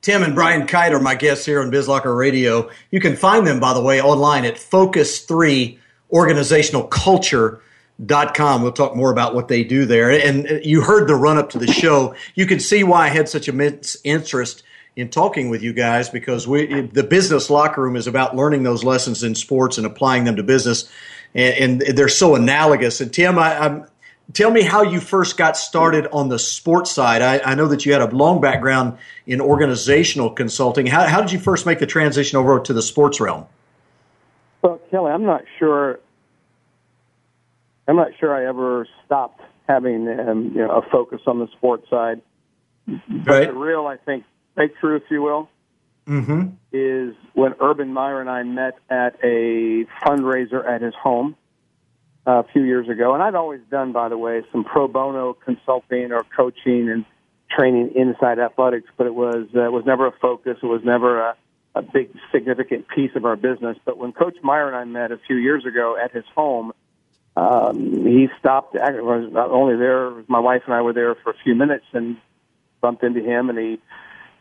Tim 0.02 0.24
and 0.24 0.34
Brian 0.34 0.66
Kight 0.66 0.94
are 0.94 1.00
my 1.00 1.14
guests 1.14 1.46
here 1.46 1.62
on 1.62 1.72
BizLocker 1.72 2.18
Radio. 2.18 2.70
You 2.90 3.02
can 3.02 3.18
find 3.18 3.46
them, 3.46 3.60
by 3.60 3.74
the 3.74 3.82
way, 3.82 4.02
online 4.02 4.46
at 4.46 4.56
Focus3 4.56 5.78
Organizational 6.12 6.84
Culture. 6.84 7.62
Dot 8.06 8.34
com. 8.34 8.62
We'll 8.62 8.72
talk 8.72 8.96
more 8.96 9.12
about 9.12 9.36
what 9.36 9.50
they 9.50 9.66
do 9.66 9.86
there. 9.86 10.10
And 10.10 10.62
you 10.64 10.80
heard 10.80 11.10
the 11.10 11.16
run 11.16 11.38
up 11.38 11.50
to 11.50 11.58
the 11.58 11.68
show. 11.68 12.16
You 12.34 12.46
can 12.46 12.62
see 12.62 12.82
why 12.82 13.08
I 13.08 13.10
had 13.10 13.28
such 13.28 13.50
immense 13.50 13.98
interest 14.06 14.64
in 14.96 15.10
talking 15.10 15.50
with 15.50 15.62
you 15.62 15.74
guys 15.74 16.10
because 16.10 16.48
we, 16.48 16.82
the 16.88 17.04
business 17.04 17.50
locker 17.50 17.82
room 17.82 17.98
is 17.98 18.08
about 18.08 18.38
learning 18.38 18.64
those 18.64 18.86
lessons 18.86 19.22
in 19.22 19.36
sports 19.36 19.78
and 19.78 19.86
applying 19.86 20.24
them 20.24 20.38
to 20.38 20.44
business. 20.44 20.90
And, 21.36 21.82
and 21.84 21.98
they're 21.98 22.08
so 22.08 22.36
analogous. 22.36 23.02
And 23.02 23.14
Tim, 23.14 23.38
I, 23.38 23.66
I'm, 23.66 23.86
tell 24.32 24.50
me 24.50 24.62
how 24.62 24.82
you 24.82 25.02
first 25.02 25.36
got 25.36 25.58
started 25.58 26.08
on 26.14 26.30
the 26.30 26.40
sports 26.40 26.92
side. 26.92 27.22
I, 27.22 27.40
I 27.52 27.56
know 27.56 27.68
that 27.68 27.86
you 27.86 27.92
had 27.92 28.02
a 28.02 28.08
long 28.16 28.40
background 28.40 28.98
in 29.28 29.42
organizational 29.42 30.30
consulting. 30.30 30.86
How, 30.88 31.06
how 31.06 31.20
did 31.20 31.34
you 31.34 31.40
first 31.40 31.66
make 31.66 31.80
the 31.80 31.86
transition 31.86 32.38
over 32.38 32.62
to 32.62 32.72
the 32.72 32.82
sports 32.82 33.20
realm? 33.20 33.46
Well, 34.62 34.80
Kelly, 34.90 35.12
I'm 35.12 35.26
not 35.26 35.44
sure. 35.58 36.00
I'm 37.90 37.96
not 37.96 38.12
sure 38.20 38.36
I 38.36 38.48
ever 38.48 38.88
stopped 39.06 39.42
having 39.68 40.08
um, 40.08 40.52
you 40.54 40.62
know, 40.62 40.70
a 40.70 40.90
focus 40.90 41.22
on 41.26 41.40
the 41.40 41.48
sports 41.58 41.90
side. 41.90 42.22
Right. 42.88 43.48
The 43.48 43.54
real, 43.54 43.88
I 43.88 43.98
think, 43.98 44.26
breakthrough, 44.56 44.98
if 44.98 45.04
you 45.10 45.22
will, 45.22 45.50
Mm-hmm. 46.08 46.48
is 46.72 47.14
when 47.34 47.54
Urban 47.62 47.94
Meyer 47.94 48.20
and 48.20 48.32
I 48.32 48.42
met 48.42 48.80
at 48.90 49.16
a 49.24 49.86
fundraiser 50.04 50.68
at 50.68 50.82
his 50.82 50.96
home 50.96 51.36
uh, 52.26 52.40
a 52.40 52.44
few 52.52 52.64
years 52.64 52.90
ago. 52.90 53.14
And 53.14 53.22
I'd 53.22 53.36
always 53.36 53.62
done, 53.70 53.92
by 53.92 54.10
the 54.10 54.18
way, 54.18 54.42
some 54.52 54.64
pro 54.64 54.88
bono 54.88 55.34
consulting 55.34 56.12
or 56.12 56.26
coaching 56.36 56.90
and 56.90 57.06
training 57.56 57.92
inside 57.96 58.40
athletics, 58.40 58.88
but 58.98 59.06
it 59.06 59.14
was 59.14 59.48
uh, 59.56 59.66
it 59.66 59.72
was 59.72 59.84
never 59.86 60.08
a 60.08 60.12
focus. 60.20 60.58
It 60.64 60.66
was 60.66 60.82
never 60.84 61.22
a, 61.22 61.36
a 61.76 61.84
big 61.84 62.10
significant 62.32 62.88
piece 62.88 63.12
of 63.16 63.26
our 63.26 63.36
business. 63.36 63.78
But 63.86 64.00
when 64.00 64.12
Coach 64.12 64.38
Meyer 64.42 64.68
and 64.68 64.76
I 64.76 64.86
met 64.86 65.12
a 65.12 65.20
few 65.28 65.36
years 65.36 65.64
ago 65.64 65.96
at 66.04 66.12
his 66.12 66.26
home, 66.36 66.72
um, 67.36 68.06
he 68.06 68.28
stopped. 68.40 68.76
I 68.76 68.92
was 69.02 69.30
not 69.32 69.50
only 69.50 69.78
there, 69.78 70.12
my 70.28 70.40
wife 70.40 70.64
and 70.66 70.74
I 70.74 70.82
were 70.82 70.94
there 70.94 71.16
for 71.16 71.32
a 71.32 71.36
few 71.44 71.56
minutes 71.56 71.86
and 71.94 72.18
bumped 72.82 73.04
into 73.04 73.22
him, 73.22 73.50
and 73.50 73.58
he 73.58 73.80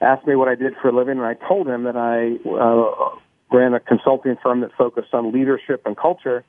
asked 0.01 0.27
me 0.27 0.37
what 0.37 0.49
I 0.49 0.55
did 0.55 0.75
for 0.81 0.89
a 0.89 0.93
living, 0.93 1.19
and 1.19 1.27
I 1.27 1.35
told 1.35 1.69
him 1.69 1.85
that 1.85 1.97
I 1.97 2.39
uh, 2.49 3.19
ran 3.57 3.75
a 3.75 3.81
consulting 3.81 4.37
firm 4.43 4.61
that 4.61 4.71
focused 4.77 5.13
on 5.13 5.33
leadership 5.33 5.83
and 5.87 5.97
culture. 5.97 6.45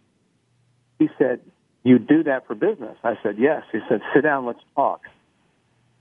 He 0.97 1.09
said, 1.18 1.39
"You 1.83 2.00
do 2.00 2.24
that 2.24 2.47
for 2.47 2.56
business?" 2.56 2.97
I 3.03 3.18
said, 3.21 3.38
"Yes." 3.38 3.63
He 3.71 3.80
said, 3.89 4.01
"Sit 4.13 4.21
down, 4.21 4.45
let's 4.45 4.59
talk." 4.75 5.01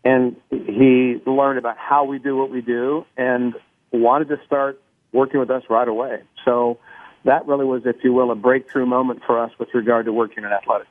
And 0.04 0.36
he 0.50 1.20
learned 1.26 1.58
about 1.58 1.76
how 1.76 2.04
we 2.04 2.18
do 2.18 2.36
what 2.36 2.50
we 2.50 2.60
do, 2.60 3.04
and 3.16 3.54
wanted 3.92 4.28
to 4.28 4.40
start 4.46 4.80
working 5.12 5.40
with 5.40 5.50
us 5.50 5.62
right 5.68 5.88
away. 5.88 6.22
So 6.44 6.78
that 7.24 7.46
really 7.46 7.64
was, 7.64 7.82
if 7.84 8.02
you 8.04 8.12
will, 8.12 8.30
a 8.30 8.34
breakthrough 8.34 8.86
moment 8.86 9.22
for 9.26 9.38
us 9.38 9.52
with 9.58 9.72
regard 9.74 10.06
to 10.06 10.12
working 10.12 10.44
in 10.44 10.50
athletics. 10.52 10.90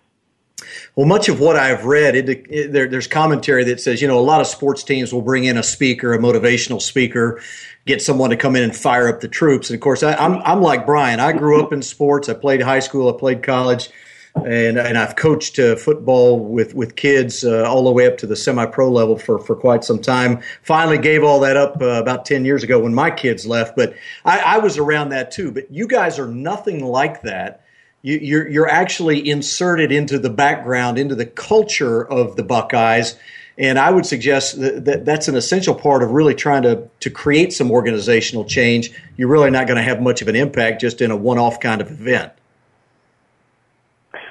Well, 0.95 1.05
much 1.05 1.29
of 1.29 1.39
what 1.39 1.55
I've 1.55 1.85
read, 1.85 2.15
it, 2.15 2.29
it, 2.29 2.71
there, 2.73 2.87
there's 2.87 3.07
commentary 3.07 3.63
that 3.65 3.79
says, 3.79 4.01
you 4.01 4.07
know, 4.07 4.17
a 4.17 4.21
lot 4.21 4.41
of 4.41 4.47
sports 4.47 4.83
teams 4.83 5.13
will 5.13 5.21
bring 5.21 5.43
in 5.45 5.57
a 5.57 5.63
speaker, 5.63 6.13
a 6.13 6.17
motivational 6.17 6.81
speaker, 6.81 7.41
get 7.85 8.01
someone 8.01 8.31
to 8.31 8.37
come 8.37 8.55
in 8.55 8.63
and 8.63 8.75
fire 8.75 9.07
up 9.07 9.21
the 9.21 9.27
troops. 9.27 9.69
And 9.69 9.75
of 9.75 9.81
course, 9.81 10.01
I, 10.01 10.15
I'm, 10.15 10.41
I'm 10.43 10.61
like 10.61 10.85
Brian. 10.85 11.19
I 11.19 11.31
grew 11.33 11.63
up 11.63 11.71
in 11.71 11.83
sports. 11.83 12.27
I 12.27 12.33
played 12.33 12.61
high 12.61 12.79
school. 12.79 13.13
I 13.13 13.17
played 13.17 13.43
college. 13.43 13.89
And, 14.35 14.77
and 14.77 14.97
I've 14.97 15.15
coached 15.15 15.57
uh, 15.57 15.75
football 15.75 16.39
with, 16.39 16.75
with 16.75 16.95
kids 16.95 17.43
uh, 17.43 17.63
all 17.63 17.83
the 17.83 17.91
way 17.91 18.05
up 18.05 18.17
to 18.19 18.27
the 18.27 18.35
semi 18.35 18.65
pro 18.65 18.89
level 18.89 19.17
for, 19.17 19.39
for 19.39 19.55
quite 19.55 19.83
some 19.83 19.99
time. 19.99 20.41
Finally 20.61 20.99
gave 20.99 21.23
all 21.23 21.39
that 21.39 21.57
up 21.57 21.81
uh, 21.81 21.85
about 21.85 22.25
10 22.25 22.45
years 22.45 22.63
ago 22.63 22.79
when 22.79 22.93
my 22.93 23.09
kids 23.09 23.47
left, 23.47 23.75
but 23.75 23.95
I, 24.25 24.39
I 24.39 24.57
was 24.59 24.77
around 24.77 25.09
that 25.09 25.31
too. 25.31 25.51
But 25.51 25.71
you 25.71 25.87
guys 25.87 26.19
are 26.19 26.27
nothing 26.27 26.83
like 26.83 27.23
that 27.23 27.63
you, 28.07 28.17
you're 28.19 28.47
you're 28.47 28.69
actually 28.69 29.27
inserted 29.29 29.91
into 29.91 30.19
the 30.19 30.29
background, 30.29 30.97
into 30.97 31.15
the 31.15 31.25
culture 31.25 32.07
of 32.07 32.35
the 32.35 32.43
Buckeyes, 32.43 33.17
and 33.57 33.79
I 33.79 33.91
would 33.91 34.05
suggest 34.05 34.59
that, 34.61 34.85
that 34.85 35.05
that's 35.05 35.27
an 35.27 35.35
essential 35.35 35.73
part 35.75 36.03
of 36.03 36.11
really 36.11 36.35
trying 36.35 36.63
to 36.63 36.89
to 37.01 37.09
create 37.09 37.53
some 37.53 37.71
organizational 37.71 38.45
change. 38.45 38.91
You're 39.17 39.29
really 39.29 39.51
not 39.51 39.67
going 39.67 39.77
to 39.77 39.83
have 39.83 40.01
much 40.01 40.21
of 40.21 40.27
an 40.27 40.35
impact 40.35 40.79
just 40.79 41.01
in 41.01 41.11
a 41.11 41.17
one-off 41.17 41.59
kind 41.59 41.81
of 41.81 41.91
event. 41.91 42.33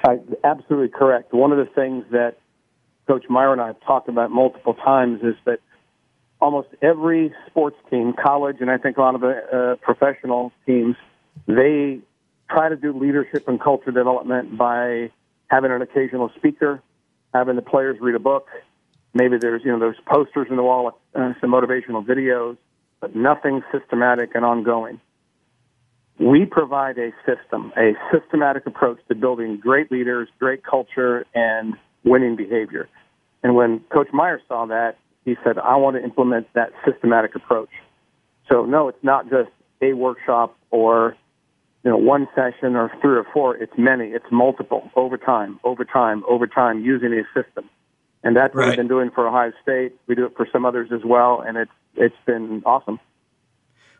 Uh, 0.07 0.15
absolutely 0.45 0.87
correct. 0.87 1.33
One 1.33 1.51
of 1.51 1.57
the 1.57 1.65
things 1.73 2.05
that 2.11 2.37
Coach 3.07 3.25
Meyer 3.29 3.51
and 3.51 3.61
I 3.61 3.67
have 3.67 3.81
talked 3.81 4.07
about 4.07 4.31
multiple 4.31 4.73
times 4.73 5.19
is 5.21 5.35
that 5.45 5.59
almost 6.39 6.69
every 6.81 7.33
sports 7.47 7.75
team, 7.89 8.13
college, 8.13 8.57
and 8.61 8.71
I 8.71 8.77
think 8.77 8.95
a 8.95 9.01
lot 9.01 9.15
of 9.15 9.21
the 9.21 9.35
uh, 9.51 9.75
professional 9.83 10.53
teams, 10.65 10.95
they 11.45 11.99
try 12.49 12.69
to 12.69 12.77
do 12.77 12.97
leadership 12.97 13.49
and 13.49 13.59
culture 13.59 13.91
development 13.91 14.57
by 14.57 15.11
having 15.47 15.71
an 15.71 15.81
occasional 15.81 16.31
speaker, 16.37 16.81
having 17.33 17.57
the 17.57 17.61
players 17.61 17.97
read 17.99 18.15
a 18.15 18.19
book. 18.19 18.47
Maybe 19.13 19.37
there's 19.37 19.61
you 19.65 19.73
know 19.73 19.79
those 19.79 19.99
posters 20.05 20.47
in 20.49 20.55
the 20.55 20.63
wall, 20.63 20.97
uh, 21.15 21.33
some 21.41 21.51
motivational 21.51 22.05
videos, 22.05 22.55
but 23.01 23.13
nothing 23.13 23.61
systematic 23.73 24.35
and 24.35 24.45
ongoing. 24.45 25.01
We 26.19 26.45
provide 26.45 26.97
a 26.97 27.11
system, 27.25 27.71
a 27.77 27.93
systematic 28.11 28.65
approach 28.65 28.99
to 29.07 29.15
building 29.15 29.59
great 29.59 29.91
leaders, 29.91 30.29
great 30.39 30.63
culture, 30.63 31.25
and 31.35 31.75
winning 32.03 32.35
behavior. 32.35 32.89
And 33.43 33.55
when 33.55 33.81
Coach 33.93 34.07
Meyer 34.11 34.41
saw 34.47 34.65
that, 34.65 34.97
he 35.25 35.35
said, 35.43 35.57
I 35.59 35.75
want 35.75 35.95
to 35.95 36.03
implement 36.03 36.47
that 36.53 36.71
systematic 36.85 37.35
approach. 37.35 37.69
So, 38.49 38.65
no, 38.65 38.87
it's 38.87 39.03
not 39.03 39.29
just 39.29 39.49
a 39.81 39.93
workshop 39.93 40.57
or 40.71 41.15
you 41.83 41.91
know 41.91 41.97
one 41.97 42.27
session 42.35 42.75
or 42.75 42.91
three 43.01 43.15
or 43.15 43.25
four. 43.33 43.55
It's 43.55 43.73
many. 43.77 44.07
It's 44.07 44.25
multiple 44.31 44.89
over 44.95 45.17
time, 45.17 45.59
over 45.63 45.85
time, 45.85 46.23
over 46.27 46.47
time 46.47 46.83
using 46.83 47.13
a 47.13 47.23
system. 47.39 47.69
And 48.23 48.35
that's 48.35 48.53
what 48.55 48.61
Right. 48.61 48.69
we've 48.69 48.77
been 48.77 48.87
doing 48.87 49.11
for 49.11 49.27
Ohio 49.27 49.53
State. 49.61 49.93
We 50.07 50.15
do 50.15 50.25
it 50.25 50.35
for 50.35 50.47
some 50.51 50.65
others 50.65 50.91
as 50.91 51.05
well, 51.05 51.41
and 51.41 51.57
it's 51.57 51.71
it's 51.95 52.15
been 52.25 52.63
awesome. 52.65 52.99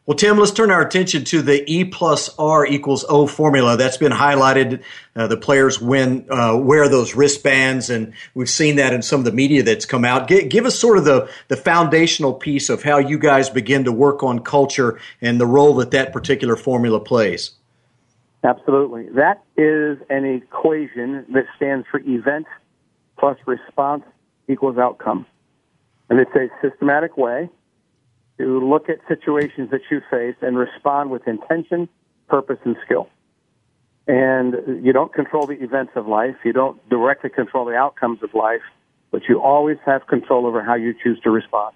Well, 0.08 0.16
Tim, 0.16 0.38
let's 0.38 0.52
turn 0.52 0.72
our 0.72 0.82
attention 0.82 1.26
to 1.26 1.42
the 1.42 1.70
E 1.70 1.84
plus 1.84 2.34
R 2.40 2.66
equals 2.66 3.04
O 3.10 3.28
formula. 3.28 3.76
That's 3.76 3.98
been 3.98 4.14
highlighted. 4.14 4.82
Uh, 5.14 5.28
the 5.28 5.36
players 5.36 5.82
win, 5.82 6.26
uh, 6.32 6.58
wear 6.58 6.88
those 6.88 7.14
wristbands, 7.14 7.90
and 7.90 8.14
we've 8.34 8.50
seen 8.50 8.78
that 8.78 8.94
in 8.94 9.02
some 9.02 9.20
of 9.20 9.26
the 9.26 9.34
media 9.34 9.64
that's 9.64 9.84
come 9.86 10.06
out. 10.06 10.30
G- 10.30 10.48
give 10.48 10.66
us 10.66 10.80
sort 10.80 10.98
of 10.98 11.04
the, 11.04 11.30
the 11.50 11.58
foundational 11.58 12.34
piece 12.34 12.70
of 12.70 12.84
how 12.84 13.00
you 13.00 13.20
guys 13.20 13.50
begin 13.50 13.84
to 13.84 13.92
work 13.92 14.24
on 14.24 14.40
culture 14.40 14.98
and 15.20 15.42
the 15.42 15.46
role 15.46 15.76
that 15.76 15.92
that 15.92 16.14
particular 16.14 16.56
formula 16.56 17.02
plays. 17.02 17.52
Absolutely. 18.46 19.10
That 19.10 19.44
is 19.58 19.98
an 20.10 20.24
equation 20.24 21.26
that 21.34 21.48
stands 21.58 21.86
for 21.92 22.00
event 22.00 22.48
plus 23.20 23.38
response 23.46 24.06
equals 24.48 24.78
outcome. 24.78 25.26
And 26.10 26.18
it's 26.18 26.34
a 26.34 26.48
systematic 26.62 27.18
way 27.18 27.50
to 28.38 28.66
look 28.66 28.90
at 28.90 29.00
situations 29.08 29.72
that 29.72 29.82
you 29.90 30.02
face 30.10 30.36
and 30.42 30.58
respond 30.58 31.10
with 31.10 31.28
intention, 31.28 31.90
purpose, 32.28 32.60
and 32.64 32.76
skill. 32.86 33.10
And 34.08 34.86
you 34.86 34.94
don't 34.94 35.14
control 35.14 35.48
the 35.48 35.62
events 35.62 35.94
of 35.96 36.08
life. 36.08 36.36
You 36.46 36.54
don't 36.54 36.78
directly 36.90 37.30
control 37.30 37.66
the 37.66 37.76
outcomes 37.76 38.24
of 38.24 38.34
life, 38.34 38.62
but 39.12 39.24
you 39.28 39.42
always 39.42 39.78
have 39.86 40.08
control 40.08 40.46
over 40.46 40.64
how 40.64 40.76
you 40.76 40.94
choose 41.04 41.20
to 41.22 41.30
respond. 41.30 41.76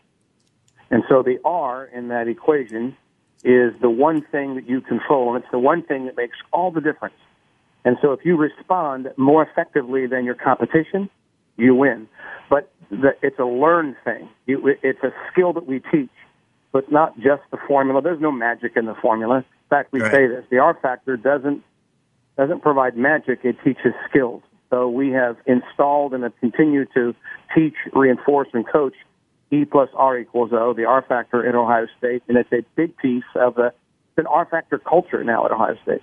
And 0.89 1.03
so 1.10 1.24
the 1.24 1.39
R 1.44 1.86
in 1.86 2.10
that 2.10 2.27
equation 2.27 2.96
is 3.44 3.74
the 3.82 3.89
one 3.89 4.22
thing 4.22 4.56
that 4.56 4.70
you 4.70 4.82
control, 4.82 5.34
and 5.34 5.44
it's 5.44 5.51
the 5.51 5.60
one 5.60 5.82
thing 5.84 6.06
that 6.06 6.15
makes 6.15 6.38
all 6.53 6.70
the 6.70 6.82
difference. 6.82 7.15
And 7.84 7.98
so 8.01 8.12
if 8.12 8.24
you 8.24 8.38
respond 8.38 9.12
more 9.18 9.41
effectively 9.41 10.06
than 10.06 10.24
your 10.24 10.36
competition, 10.36 11.10
you 11.58 11.74
win. 11.74 12.08
But 12.50 12.72
the, 12.89 13.15
it's 13.22 13.39
a 13.39 13.46
learned 13.46 13.96
thing. 14.03 14.30
It's 14.48 15.03
a 15.03 15.12
skill 15.32 15.53
that 15.53 15.65
we 15.65 15.80
teach. 15.91 16.10
So 16.72 16.80
it's 16.80 16.92
not 16.92 17.18
just 17.20 17.44
the 17.51 17.58
formula. 17.68 18.01
There's 18.01 18.22
no 18.22 18.32
magic 18.32 18.74
in 18.75 18.86
the 18.86 18.96
formula. 18.96 19.38
In 19.38 19.44
fact, 19.70 19.92
we 19.92 20.01
Right. 20.01 20.12
say 20.12 20.28
this. 20.28 20.46
The 20.50 20.60
R 20.60 20.74
factor 20.75 21.18
doesn't 21.18 21.63
doesn't 22.38 22.62
provide 22.62 22.96
magic. 22.96 23.44
It 23.44 23.58
teaches 23.62 23.94
skills. 24.10 24.42
So 24.70 24.90
we 24.90 25.12
have 25.12 25.36
installed 25.46 26.13
and 26.13 26.24
have 26.24 26.36
continued 26.40 26.88
to 26.94 27.13
teach, 27.54 27.75
reinforce, 27.94 28.48
and 28.54 28.66
coach 28.66 28.96
E 29.51 29.66
plus 29.66 29.90
R 29.94 30.18
equals 30.18 30.54
O, 30.54 30.74
the 30.74 30.86
R 30.86 31.01
factor 31.01 31.46
at 31.46 31.56
Ohio 31.56 31.88
State, 31.98 32.24
and 32.30 32.38
it's 32.38 32.51
a 32.54 32.63
big 32.75 32.96
piece 32.98 33.25
of 33.36 33.56
the 33.56 33.74
an 34.18 34.28
R 34.28 34.46
factor 34.46 34.78
culture 34.78 35.24
now 35.24 35.46
at 35.46 35.51
Ohio 35.51 35.75
State. 35.84 36.01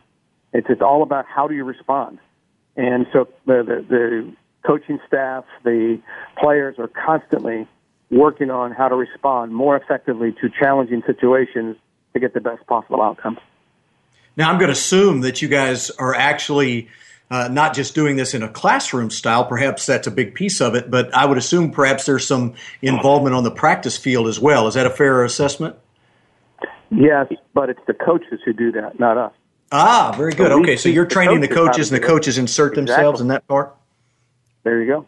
It's 0.53 0.69
it's 0.69 0.83
all 0.83 1.03
about 1.03 1.25
how 1.27 1.49
do 1.49 1.55
you 1.55 1.65
respond, 1.65 2.19
and 2.77 3.07
so 3.13 3.29
the 3.47 3.63
the, 3.63 3.87
the 3.89 4.33
coaching 4.67 4.99
staff, 5.07 5.45
the 5.65 5.99
players 6.39 6.79
are 6.79 6.89
constantly 6.89 7.67
working 8.11 8.51
on 8.51 8.73
how 8.73 8.89
to 8.89 8.95
respond 8.95 9.55
more 9.55 9.77
effectively 9.77 10.33
to 10.41 10.49
challenging 10.49 11.03
situations 11.07 11.77
to 12.15 12.21
get 12.21 12.35
the 12.35 12.41
best 12.41 12.67
possible 12.67 13.03
outcomes. 13.03 13.39
Now, 14.37 14.51
I'm 14.51 14.59
going 14.59 14.69
to 14.69 14.73
assume 14.73 15.23
that 15.23 15.43
you 15.43 15.49
guys 15.49 15.91
are 15.91 16.15
actually 16.15 16.89
uh, 17.31 17.49
not 17.49 17.75
just 17.75 17.95
doing 17.95 18.17
this 18.17 18.35
in 18.35 18.43
a 18.43 18.49
classroom 18.49 19.11
style. 19.11 19.45
Perhaps 19.45 19.87
that's 19.87 20.07
a 20.07 20.11
big 20.11 20.35
piece 20.35 20.61
of 20.61 20.75
it, 20.75 20.91
but 20.91 21.13
I 21.15 21.27
would 21.27 21.39
assume 21.39 21.71
perhaps 21.71 22.07
there's 22.07 22.27
some 22.27 22.55
involvement 22.81 23.35
on 23.35 23.45
the 23.45 23.51
practice 23.51 23.97
field 23.97 24.27
as 24.29 24.41
well. 24.41 24.67
Is 24.69 24.75
that 24.75 24.87
a 24.87 24.91
fair 24.91 25.25
assessment? 25.25 25.77
Yes, 26.91 27.27
but 27.53 27.69
it's 27.69 27.81
the 27.87 27.95
coaches 27.95 28.41
who 28.45 28.53
do 28.53 28.73
that, 28.73 28.99
not 28.99 29.19
us. 29.19 29.33
Ah, 29.71 30.15
very 30.17 30.33
good. 30.33 30.49
So 30.49 30.61
Okay, 30.61 30.77
so 30.77 30.89
you're 30.89 31.05
the 31.05 31.11
training 31.11 31.41
the 31.41 31.49
coaches 31.49 31.59
to 31.59 31.67
coaches, 31.67 31.93
and 31.93 32.03
the 32.03 32.07
coaches 32.07 32.39
insert 32.39 32.75
themselves 32.75 33.21
in 33.21 33.29
that 33.29 33.47
part. 33.47 33.77
There 34.63 34.83
you 34.83 34.87
go. 34.87 35.07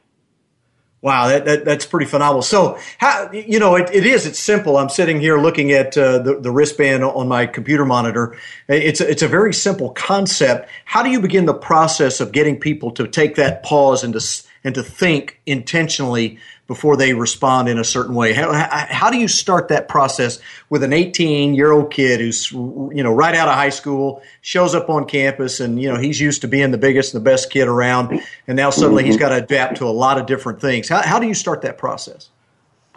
Wow, 1.03 1.29
that, 1.29 1.47
that 1.47 1.65
that's 1.65 1.87
pretty 1.87 2.05
phenomenal. 2.05 2.43
So, 2.43 2.79
how 2.99 3.31
you 3.33 3.59
know 3.59 3.77
it, 3.77 3.89
it 3.91 4.05
is? 4.05 4.27
It's 4.27 4.39
simple. 4.39 4.77
I'm 4.77 4.91
sitting 4.91 5.19
here 5.19 5.41
looking 5.41 5.73
at 5.73 5.97
uh, 5.97 6.19
the 6.19 6.39
the 6.39 6.51
wristband 6.51 7.03
on 7.05 7.27
my 7.27 7.47
computer 7.47 7.87
monitor. 7.87 8.37
It's 8.69 9.01
a, 9.01 9.11
it's 9.11 9.23
a 9.23 9.29
very 9.29 9.55
simple 9.55 9.91
concept. 9.91 10.69
How 10.85 11.03
do 11.03 11.09
you 11.09 11.21
begin 11.21 11.47
the 11.47 11.55
process 11.55 12.21
of 12.21 12.33
getting 12.33 12.61
people 12.61 12.91
to 12.93 13.09
take 13.09 13.37
that 13.37 13.63
pause 13.63 14.05
and 14.05 14.13
to 14.13 14.21
and 14.63 14.75
to 14.75 14.83
think 14.83 15.41
intentionally 15.47 16.39
before 16.71 16.97
they 16.97 17.15
respond 17.15 17.69
in 17.69 17.81
a 17.81 17.85
certain 17.85 18.15
way? 18.15 18.33
How, 18.33 18.53
how, 18.53 18.87
how 18.89 19.11
do 19.11 19.19
you 19.19 19.27
start 19.27 19.67
that 19.69 19.89
process 19.89 20.39
with 20.69 20.85
an 20.85 20.93
18 20.93 21.53
year 21.53 21.73
old 21.73 21.93
kid 21.93 22.21
who's 22.21 22.53
you 22.53 23.03
know 23.03 23.13
right 23.13 23.35
out 23.35 23.49
of 23.49 23.55
high 23.55 23.71
school, 23.71 24.23
shows 24.41 24.73
up 24.73 24.89
on 24.89 25.05
campus, 25.07 25.59
and 25.59 25.83
you 25.83 25.93
know 25.93 25.99
he's 25.99 26.21
used 26.21 26.43
to 26.43 26.49
being 26.49 26.71
the 26.71 26.79
biggest 26.79 27.13
and 27.13 27.21
the 27.21 27.29
best 27.29 27.51
kid 27.51 27.67
around, 27.67 28.23
and 28.47 28.57
now 28.57 28.71
suddenly 28.71 29.03
he's 29.03 29.17
got 29.17 29.31
to 29.31 29.35
adapt 29.35 29.79
to 29.79 29.85
a 29.85 29.91
lot 29.91 30.17
of 30.17 30.27
different 30.27 30.61
things. 30.61 30.89
How, 30.89 31.03
how 31.03 31.19
do 31.19 31.27
you 31.27 31.35
start 31.35 31.63
that 31.63 31.77
process? 31.77 32.31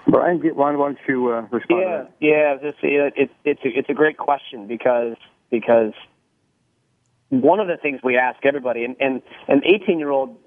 Brian, 0.08 0.40
get, 0.40 0.56
why 0.56 0.72
don't 0.72 1.00
you 1.08 1.32
uh, 1.32 1.48
respond 1.50 1.82
Yeah, 1.82 2.06
yeah. 2.20 2.58
This, 2.62 2.76
it, 2.84 3.14
it, 3.18 3.32
it's 3.44 3.66
a, 3.66 3.70
it's 3.70 3.90
a 3.90 3.94
great 3.96 4.18
question 4.18 4.68
because 4.68 5.16
because 5.50 5.94
one 7.30 7.60
of 7.60 7.68
the 7.68 7.78
things 7.78 8.02
we 8.04 8.18
ask 8.18 8.46
everybody, 8.46 8.86
and 8.86 8.96
and, 9.00 9.24
and 9.48 9.64
18 9.66 9.98
year 9.98 10.12
old, 10.12 10.38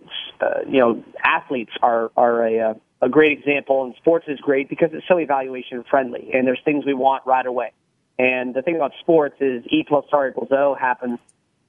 uh, 0.40 0.60
you 0.68 0.78
know, 0.78 1.02
athletes 1.24 1.72
are 1.82 2.12
are 2.16 2.46
a 2.46 2.70
uh, 2.70 2.74
a 3.02 3.08
great 3.08 3.38
example, 3.38 3.84
and 3.84 3.94
sports 3.96 4.26
is 4.28 4.40
great 4.40 4.68
because 4.68 4.90
it's 4.92 5.06
so 5.06 5.18
evaluation 5.18 5.84
friendly, 5.88 6.30
and 6.32 6.46
there's 6.46 6.60
things 6.64 6.84
we 6.86 6.94
want 6.94 7.26
right 7.26 7.46
away. 7.46 7.72
And 8.18 8.54
the 8.54 8.62
thing 8.62 8.76
about 8.76 8.92
sports 9.00 9.36
is 9.40 9.64
E 9.66 9.84
plus 9.86 10.06
R 10.12 10.28
equals 10.28 10.48
O 10.50 10.74
happens 10.74 11.18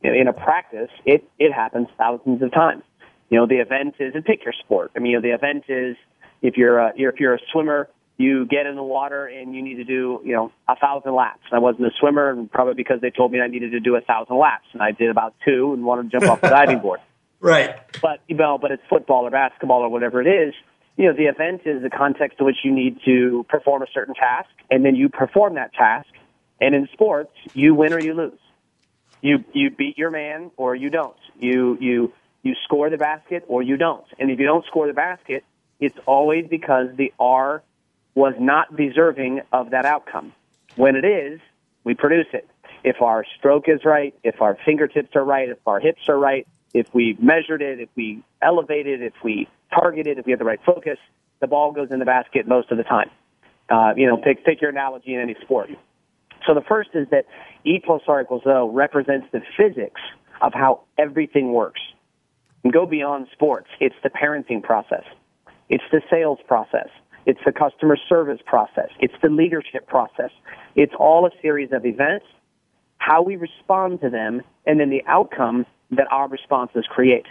in 0.02 0.28
a 0.28 0.34
practice. 0.34 0.90
It 1.06 1.30
it 1.38 1.52
happens 1.52 1.88
thousands 1.98 2.42
of 2.42 2.52
times. 2.52 2.84
You 3.30 3.40
know, 3.40 3.46
the 3.46 3.58
event 3.58 3.96
is, 4.00 4.16
and 4.16 4.24
pick 4.24 4.46
your 4.46 4.54
sport. 4.54 4.92
I 4.96 5.00
mean, 5.00 5.12
you 5.12 5.18
know, 5.18 5.22
the 5.22 5.34
event 5.34 5.66
is 5.68 5.98
if 6.42 6.56
you're 6.56 6.80
a, 6.80 6.94
you're, 6.96 7.12
if 7.12 7.20
you're 7.20 7.34
a 7.36 7.40
swimmer, 7.52 7.90
you 8.18 8.46
get 8.46 8.66
in 8.66 8.76
the 8.76 8.84
water 8.84 9.26
and 9.26 9.54
you 9.54 9.62
need 9.62 9.76
to 9.76 9.84
do, 9.84 10.22
you 10.24 10.34
know, 10.34 10.52
a 10.68 10.76
thousand 10.78 11.14
laps. 11.14 11.44
I 11.52 11.60
wasn't 11.60 11.88
a 11.88 11.92
swimmer, 12.00 12.30
and 12.30 12.50
probably 12.50 12.74
because 12.74 13.02
they 13.02 13.10
told 13.10 13.34
me 13.34 13.42
I 13.42 13.48
needed 13.48 13.72
to 13.72 13.82
do 13.82 13.96
a 13.96 14.02
thousand 14.02 14.38
laps, 14.38 14.66
and 14.72 14.82
I 14.82 14.92
did 14.92 15.10
about 15.10 15.36
two 15.46 15.74
and 15.74 15.84
wanted 15.84 16.12
to 16.12 16.20
jump 16.20 16.32
off 16.32 16.42
the 16.42 16.50
diving 16.50 16.80
board. 16.80 17.00
Right. 17.40 17.76
But 18.02 18.22
you 18.28 18.36
know, 18.36 18.58
but 18.58 18.72
it's 18.72 18.82
football 18.90 19.28
or 19.28 19.30
basketball 19.30 19.84
or 19.84 19.90
whatever 19.90 20.20
it 20.24 20.26
is. 20.26 20.56
You 20.98 21.06
know, 21.06 21.14
the 21.14 21.26
event 21.26 21.62
is 21.66 21.84
the 21.84 21.92
context 21.92 22.40
in 22.40 22.46
which 22.46 22.58
you 22.64 22.74
need 22.74 23.00
to 23.06 23.46
perform 23.48 23.84
a 23.84 23.88
certain 23.94 24.16
task, 24.16 24.50
and 24.72 24.84
then 24.84 24.96
you 24.96 25.10
perform 25.10 25.56
that 25.56 25.74
task. 25.74 26.10
And 26.60 26.74
in 26.74 26.90
sports, 26.92 27.32
you 27.54 27.76
win 27.76 27.94
or 27.94 28.00
you 28.00 28.16
lose. 28.16 28.40
You 29.22 29.44
you 29.54 29.70
beat 29.70 29.98
your 29.98 30.10
man 30.10 30.52
or 30.58 30.76
you 30.76 30.90
don't. 30.90 31.18
You 31.40 31.78
you 31.80 32.14
you 32.42 32.56
score 32.64 32.90
the 32.90 32.98
basket 32.98 33.46
or 33.48 33.62
you 33.62 33.78
don't. 33.78 34.06
And 34.20 34.32
if 34.32 34.40
you 34.40 34.46
don't 34.46 34.66
score 34.66 34.88
the 34.88 34.94
basket, 34.94 35.44
it's 35.80 35.98
always 36.08 36.48
because 36.48 36.88
the 36.96 37.14
R 37.20 37.62
was 38.16 38.34
not 38.40 38.76
deserving 38.76 39.42
of 39.52 39.70
that 39.72 39.86
outcome. 39.86 40.34
When 40.76 40.96
it 40.96 41.06
is, 41.06 41.40
we 41.84 41.94
produce 41.94 42.28
it. 42.34 42.50
If 42.84 43.02
our 43.02 43.24
stroke 43.38 43.70
is 43.70 43.86
right, 43.86 44.16
if 44.24 44.42
our 44.42 44.58
fingertips 44.66 45.16
are 45.16 45.24
right, 45.24 45.50
if 45.50 45.60
our 45.68 45.80
hips 45.80 46.10
are 46.10 46.18
right, 46.18 46.48
if 46.74 46.92
we 46.94 47.16
measured 47.20 47.62
it, 47.62 47.80
if 47.80 47.90
we 47.96 48.24
elevated, 48.42 49.04
if 49.04 49.14
we 49.24 49.48
targeted, 49.74 50.18
if 50.18 50.26
we 50.26 50.32
have 50.32 50.40
the 50.40 50.46
right 50.46 50.60
focus, 50.66 50.98
the 51.40 51.48
ball 51.48 51.72
goes 51.72 51.90
in 51.92 52.00
the 52.00 52.06
basket 52.06 52.48
most 52.48 52.72
of 52.72 52.78
the 52.78 52.84
time. 52.84 53.10
Uh, 53.70 53.94
you 53.96 54.08
know, 54.08 54.18
pick 54.18 54.46
pick 54.46 54.62
your 54.62 54.70
analogy 54.70 55.14
in 55.14 55.20
any 55.20 55.36
sport. 55.42 55.70
So 56.46 56.54
the 56.54 56.62
first 56.62 56.90
is 56.94 57.08
that 57.12 57.26
E 57.66 57.82
plus 57.84 58.02
R 58.08 58.22
equals 58.22 58.44
O 58.46 58.70
represents 58.70 59.28
the 59.32 59.42
physics 59.58 60.02
of 60.42 60.54
how 60.54 60.82
everything 60.98 61.52
works. 61.52 61.82
And 62.64 62.74
go 62.74 62.86
beyond 62.86 63.28
sports. 63.34 63.68
It's 63.80 63.96
the 64.04 64.10
parenting 64.10 64.64
process. 64.64 65.04
It's 65.70 65.84
the 65.92 66.02
sales 66.10 66.40
process. 66.48 66.88
It's 67.26 67.40
the 67.46 67.52
customer 67.52 67.98
service 68.08 68.40
process. 68.46 68.90
It's 69.00 69.14
the 69.22 69.30
leadership 69.30 69.88
process. 69.88 70.32
It's 70.76 70.94
all 70.98 71.26
a 71.26 71.32
series 71.42 71.72
of 71.74 71.86
events, 71.86 72.26
how 73.00 73.22
we 73.22 73.36
respond 73.36 74.00
to 74.02 74.10
them, 74.10 74.42
and 74.66 74.80
then 74.80 74.90
the 74.90 75.04
outcome 75.08 75.66
that 75.92 76.08
our 76.10 76.28
responses 76.30 76.86
create. 76.90 77.26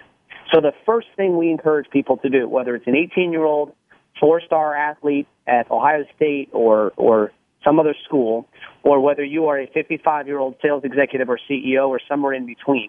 So 0.52 0.60
the 0.60 0.72
first 0.84 1.08
thing 1.16 1.36
we 1.36 1.50
encourage 1.50 1.90
people 1.90 2.18
to 2.18 2.28
do, 2.28 2.48
whether 2.48 2.74
it's 2.74 2.86
an 2.86 2.94
18 2.94 3.32
year 3.32 3.44
old 3.44 3.74
four 4.20 4.40
star 4.40 4.74
athlete 4.74 5.26
at 5.46 5.70
Ohio 5.70 6.04
State 6.14 6.50
or, 6.52 6.92
or 6.96 7.32
some 7.64 7.80
other 7.80 7.94
school, 8.04 8.48
or 8.82 9.00
whether 9.00 9.24
you 9.24 9.46
are 9.46 9.58
a 9.60 9.66
55 9.66 10.26
year 10.26 10.38
old 10.38 10.56
sales 10.62 10.84
executive 10.84 11.28
or 11.28 11.38
CEO 11.50 11.88
or 11.88 12.00
somewhere 12.08 12.32
in 12.32 12.46
between, 12.46 12.88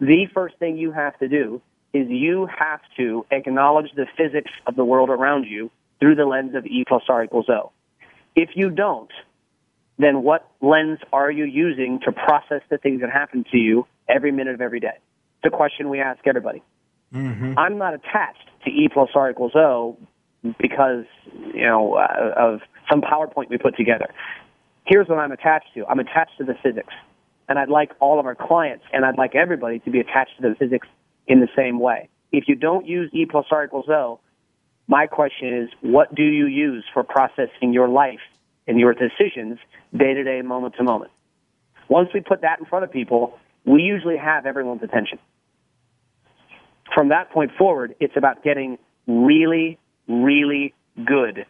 the 0.00 0.26
first 0.34 0.58
thing 0.58 0.76
you 0.76 0.92
have 0.92 1.18
to 1.18 1.28
do 1.28 1.60
is 1.92 2.06
you 2.08 2.46
have 2.46 2.80
to 2.96 3.26
acknowledge 3.30 3.90
the 3.96 4.06
physics 4.16 4.50
of 4.66 4.76
the 4.76 4.84
world 4.84 5.10
around 5.10 5.44
you 5.44 5.70
through 5.98 6.14
the 6.14 6.24
lens 6.24 6.54
of 6.54 6.64
E 6.66 6.84
plus 6.86 7.02
R 7.08 7.24
equals 7.24 7.48
O. 7.48 7.72
If 8.36 8.50
you 8.54 8.70
don't, 8.70 9.10
then 9.98 10.22
what 10.22 10.48
lens 10.60 10.98
are 11.12 11.30
you 11.30 11.44
using 11.44 12.00
to 12.04 12.12
process 12.12 12.62
the 12.70 12.78
things 12.78 13.00
that 13.00 13.10
happen 13.10 13.44
to 13.52 13.58
you 13.58 13.86
every 14.08 14.32
minute 14.32 14.54
of 14.54 14.60
every 14.60 14.80
day? 14.80 14.98
It's 15.42 15.52
a 15.52 15.56
question 15.56 15.88
we 15.88 16.00
ask 16.00 16.20
everybody. 16.26 16.62
I'm 17.58 17.78
not 17.78 17.94
attached 17.94 18.48
to 18.64 18.70
E 18.70 18.88
plus 18.92 19.10
R 19.14 19.30
equals 19.30 19.54
O 19.54 19.96
because, 20.58 21.04
you 21.54 21.66
know, 21.66 21.94
uh, 21.94 22.32
of 22.36 22.60
some 22.90 23.02
PowerPoint 23.02 23.50
we 23.50 23.58
put 23.58 23.76
together. 23.76 24.08
here's 24.86 25.08
what 25.08 25.18
I'm 25.18 25.32
attached 25.32 25.66
to. 25.74 25.86
I'm 25.86 26.00
attached 26.00 26.38
to 26.38 26.44
the 26.44 26.54
physics. 26.62 26.92
And 27.48 27.58
I'd 27.58 27.68
like 27.68 27.90
all 28.00 28.20
of 28.20 28.26
our 28.26 28.34
clients 28.34 28.84
and 28.92 29.04
I'd 29.04 29.18
like 29.18 29.34
everybody 29.34 29.80
to 29.80 29.90
be 29.90 30.00
attached 30.00 30.36
to 30.40 30.48
the 30.48 30.54
physics 30.54 30.86
in 31.26 31.40
the 31.40 31.48
same 31.56 31.80
way. 31.80 32.08
If 32.32 32.44
you 32.46 32.54
don't 32.54 32.86
use 32.86 33.10
E 33.12 33.26
plus 33.28 33.46
R 33.50 33.64
equals 33.64 33.88
O, 33.88 34.20
my 34.86 35.06
question 35.06 35.56
is, 35.56 35.68
what 35.82 36.14
do 36.14 36.22
you 36.22 36.46
use 36.46 36.84
for 36.92 37.04
processing 37.04 37.72
your 37.72 37.88
life 37.88 38.20
and 38.66 38.78
your 38.78 38.94
decisions 38.94 39.58
day 39.96 40.14
to 40.14 40.24
day, 40.24 40.42
moment 40.42 40.74
to 40.78 40.84
moment? 40.84 41.12
Once 41.88 42.08
we 42.14 42.20
put 42.20 42.42
that 42.42 42.60
in 42.60 42.66
front 42.66 42.84
of 42.84 42.92
people, 42.92 43.38
we 43.64 43.82
usually 43.82 44.16
have 44.16 44.46
everyone's 44.46 44.82
attention. 44.82 45.18
From 46.94 47.08
that 47.08 47.30
point 47.30 47.52
forward, 47.56 47.94
it's 48.00 48.16
about 48.16 48.42
getting 48.42 48.78
really, 49.06 49.78
really 50.08 50.74
good 51.04 51.46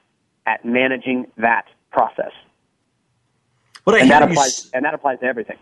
at 0.47 0.65
managing 0.65 1.27
that 1.37 1.67
process. 1.91 2.33
What 3.85 3.97
I 3.97 4.01
and, 4.01 4.11
that 4.11 4.23
applies, 4.23 4.47
s- 4.49 4.71
and 4.75 4.85
that 4.85 4.95
applies 4.95 5.21
to 5.21 5.27
everything. 5.27 5.57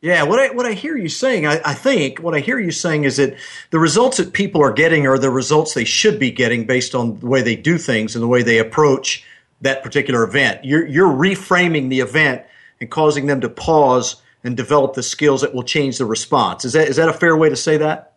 Yeah, 0.00 0.24
what 0.24 0.38
I 0.38 0.50
what 0.50 0.66
I 0.66 0.72
hear 0.72 0.96
you 0.96 1.08
saying, 1.08 1.46
I, 1.46 1.60
I 1.64 1.72
think 1.72 2.18
what 2.18 2.34
I 2.34 2.40
hear 2.40 2.58
you 2.58 2.70
saying 2.70 3.04
is 3.04 3.16
that 3.16 3.36
the 3.70 3.78
results 3.78 4.18
that 4.18 4.34
people 4.34 4.62
are 4.62 4.72
getting 4.72 5.06
are 5.06 5.18
the 5.18 5.30
results 5.30 5.72
they 5.74 5.84
should 5.84 6.18
be 6.18 6.30
getting 6.30 6.66
based 6.66 6.94
on 6.94 7.18
the 7.20 7.26
way 7.26 7.40
they 7.40 7.56
do 7.56 7.78
things 7.78 8.14
and 8.14 8.22
the 8.22 8.28
way 8.28 8.42
they 8.42 8.58
approach 8.58 9.24
that 9.62 9.82
particular 9.82 10.22
event. 10.22 10.64
You're 10.64 10.86
you're 10.86 11.10
reframing 11.10 11.88
the 11.88 12.00
event 12.00 12.42
and 12.80 12.90
causing 12.90 13.26
them 13.26 13.40
to 13.40 13.48
pause 13.48 14.16
and 14.44 14.56
develop 14.56 14.92
the 14.92 15.02
skills 15.02 15.40
that 15.40 15.54
will 15.54 15.62
change 15.62 15.96
the 15.96 16.04
response. 16.04 16.66
Is 16.66 16.74
that 16.74 16.88
is 16.88 16.96
that 16.96 17.08
a 17.08 17.14
fair 17.14 17.34
way 17.36 17.48
to 17.48 17.56
say 17.56 17.78
that? 17.78 18.13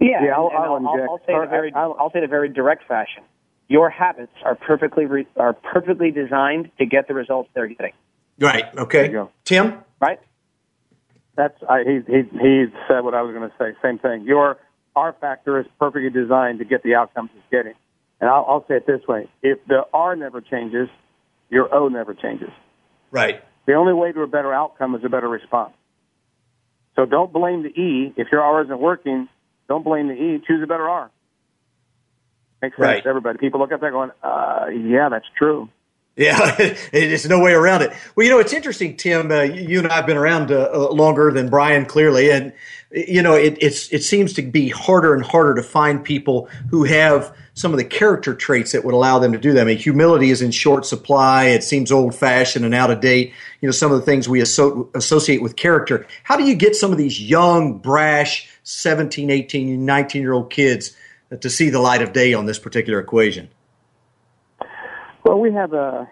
Yeah, 0.00 0.24
Yeah, 0.24 0.34
I'll- 0.36 0.46
and- 0.48 0.56
and 0.56 0.64
I'll 0.64 0.72
I'll, 0.72 0.76
inject- 0.94 1.08
I'll 1.10 1.18
say 1.26 1.32
in 1.32 1.38
or 1.38 1.46
very, 1.46 1.72
I'll- 1.74 1.96
I'll 1.98 2.10
say 2.10 2.18
in 2.18 2.24
a 2.24 2.28
very 2.28 2.48
direct 2.48 2.84
fashion. 2.84 3.22
Your 3.68 3.88
habits 3.90 4.32
are 4.44 4.54
perfectly 4.56 5.06
re, 5.06 5.26
are 5.36 5.52
perfectly 5.52 6.10
designed 6.10 6.70
to 6.78 6.86
get 6.86 7.06
the 7.06 7.14
results 7.14 7.50
they're 7.54 7.68
getting. 7.68 7.92
Right. 8.38 8.64
Okay. 8.76 9.06
you 9.06 9.12
go. 9.12 9.30
Tim. 9.44 9.84
Right? 10.00 10.18
That's 11.36 11.54
I, 11.68 11.84
he 11.84 12.00
he 12.06 12.22
he 12.40 12.66
said 12.88 13.00
what 13.04 13.14
I 13.14 13.22
was 13.22 13.32
going 13.34 13.48
to 13.48 13.54
say. 13.58 13.76
Same 13.80 13.98
thing. 13.98 14.22
Your 14.22 14.56
R 14.96 15.12
factor 15.20 15.60
is 15.60 15.66
perfectly 15.78 16.10
designed 16.10 16.58
to 16.58 16.64
get 16.64 16.82
the 16.82 16.94
outcomes 16.96 17.30
it's 17.36 17.44
getting. 17.50 17.74
And 18.20 18.28
I'll, 18.28 18.44
I'll 18.48 18.64
say 18.66 18.74
it 18.76 18.86
this 18.86 19.06
way: 19.06 19.28
if 19.42 19.58
the 19.66 19.86
R 19.94 20.16
never 20.16 20.40
changes, 20.40 20.88
your 21.48 21.72
O 21.72 21.88
never 21.88 22.12
changes. 22.14 22.50
Right. 23.12 23.42
The 23.66 23.74
only 23.74 23.92
way 23.94 24.10
to 24.12 24.22
a 24.22 24.26
better 24.26 24.52
outcome 24.52 24.94
is 24.96 25.04
a 25.04 25.08
better 25.08 25.28
response. 25.28 25.72
So 26.96 27.06
don't 27.06 27.32
blame 27.32 27.62
the 27.62 27.68
E 27.68 28.12
if 28.16 28.28
your 28.32 28.42
R 28.42 28.62
isn't 28.64 28.80
working. 28.80 29.28
Don't 29.70 29.84
blame 29.84 30.08
the 30.08 30.14
E. 30.14 30.42
Choose 30.44 30.60
a 30.64 30.66
better 30.66 30.88
R. 30.88 31.12
Makes 32.60 32.76
sense 32.76 32.84
Right. 32.84 33.06
everybody. 33.06 33.38
People 33.38 33.60
look 33.60 33.70
at 33.70 33.80
that 33.80 33.92
going, 33.92 34.10
uh, 34.20 34.66
"Yeah, 34.72 35.08
that's 35.08 35.28
true." 35.38 35.68
Yeah, 36.20 36.54
there's 36.92 37.26
no 37.26 37.40
way 37.40 37.52
around 37.52 37.80
it. 37.80 37.92
Well, 38.14 38.24
you 38.26 38.30
know, 38.30 38.40
it's 38.40 38.52
interesting, 38.52 38.98
Tim. 38.98 39.32
Uh, 39.32 39.40
you 39.40 39.78
and 39.78 39.88
I 39.88 39.96
have 39.96 40.06
been 40.06 40.18
around 40.18 40.52
uh, 40.52 40.68
uh, 40.70 40.90
longer 40.92 41.32
than 41.32 41.48
Brian, 41.48 41.86
clearly, 41.86 42.30
and 42.30 42.52
you 42.90 43.22
know, 43.22 43.34
it, 43.34 43.56
it 43.62 44.02
seems 44.02 44.34
to 44.34 44.42
be 44.42 44.68
harder 44.68 45.14
and 45.14 45.24
harder 45.24 45.54
to 45.54 45.62
find 45.62 46.04
people 46.04 46.50
who 46.70 46.84
have 46.84 47.34
some 47.54 47.72
of 47.72 47.78
the 47.78 47.84
character 47.84 48.34
traits 48.34 48.72
that 48.72 48.84
would 48.84 48.92
allow 48.92 49.18
them 49.18 49.32
to 49.32 49.38
do 49.38 49.52
that. 49.54 49.62
I 49.62 49.64
mean, 49.64 49.78
humility 49.78 50.30
is 50.30 50.42
in 50.42 50.50
short 50.50 50.84
supply. 50.84 51.44
It 51.44 51.64
seems 51.64 51.90
old 51.90 52.14
fashioned 52.14 52.66
and 52.66 52.74
out 52.74 52.90
of 52.90 53.00
date. 53.00 53.32
You 53.62 53.68
know, 53.68 53.72
some 53.72 53.90
of 53.90 53.98
the 53.98 54.04
things 54.04 54.28
we 54.28 54.42
asso- 54.42 54.90
associate 54.94 55.40
with 55.40 55.56
character. 55.56 56.06
How 56.24 56.36
do 56.36 56.44
you 56.44 56.54
get 56.54 56.76
some 56.76 56.92
of 56.92 56.98
these 56.98 57.18
young, 57.18 57.78
brash, 57.78 58.50
17, 58.64 59.30
18, 59.30 59.86
19 59.86 60.20
year 60.20 60.34
old 60.34 60.50
kids 60.50 60.94
to 61.40 61.48
see 61.48 61.70
the 61.70 61.80
light 61.80 62.02
of 62.02 62.12
day 62.12 62.34
on 62.34 62.44
this 62.44 62.58
particular 62.58 62.98
equation? 62.98 63.48
Well, 65.24 65.38
we 65.38 65.52
have 65.52 65.72
a 65.72 66.10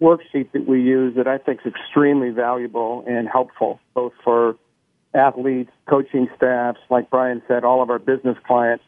worksheet 0.00 0.52
that 0.52 0.66
we 0.66 0.82
use 0.82 1.16
that 1.16 1.26
I 1.26 1.38
think 1.38 1.60
is 1.64 1.72
extremely 1.74 2.30
valuable 2.30 3.04
and 3.06 3.28
helpful, 3.28 3.80
both 3.94 4.12
for 4.22 4.56
athletes, 5.14 5.70
coaching 5.88 6.28
staffs, 6.36 6.78
like 6.90 7.10
Brian 7.10 7.42
said, 7.48 7.64
all 7.64 7.82
of 7.82 7.90
our 7.90 7.98
business 7.98 8.36
clients. 8.46 8.84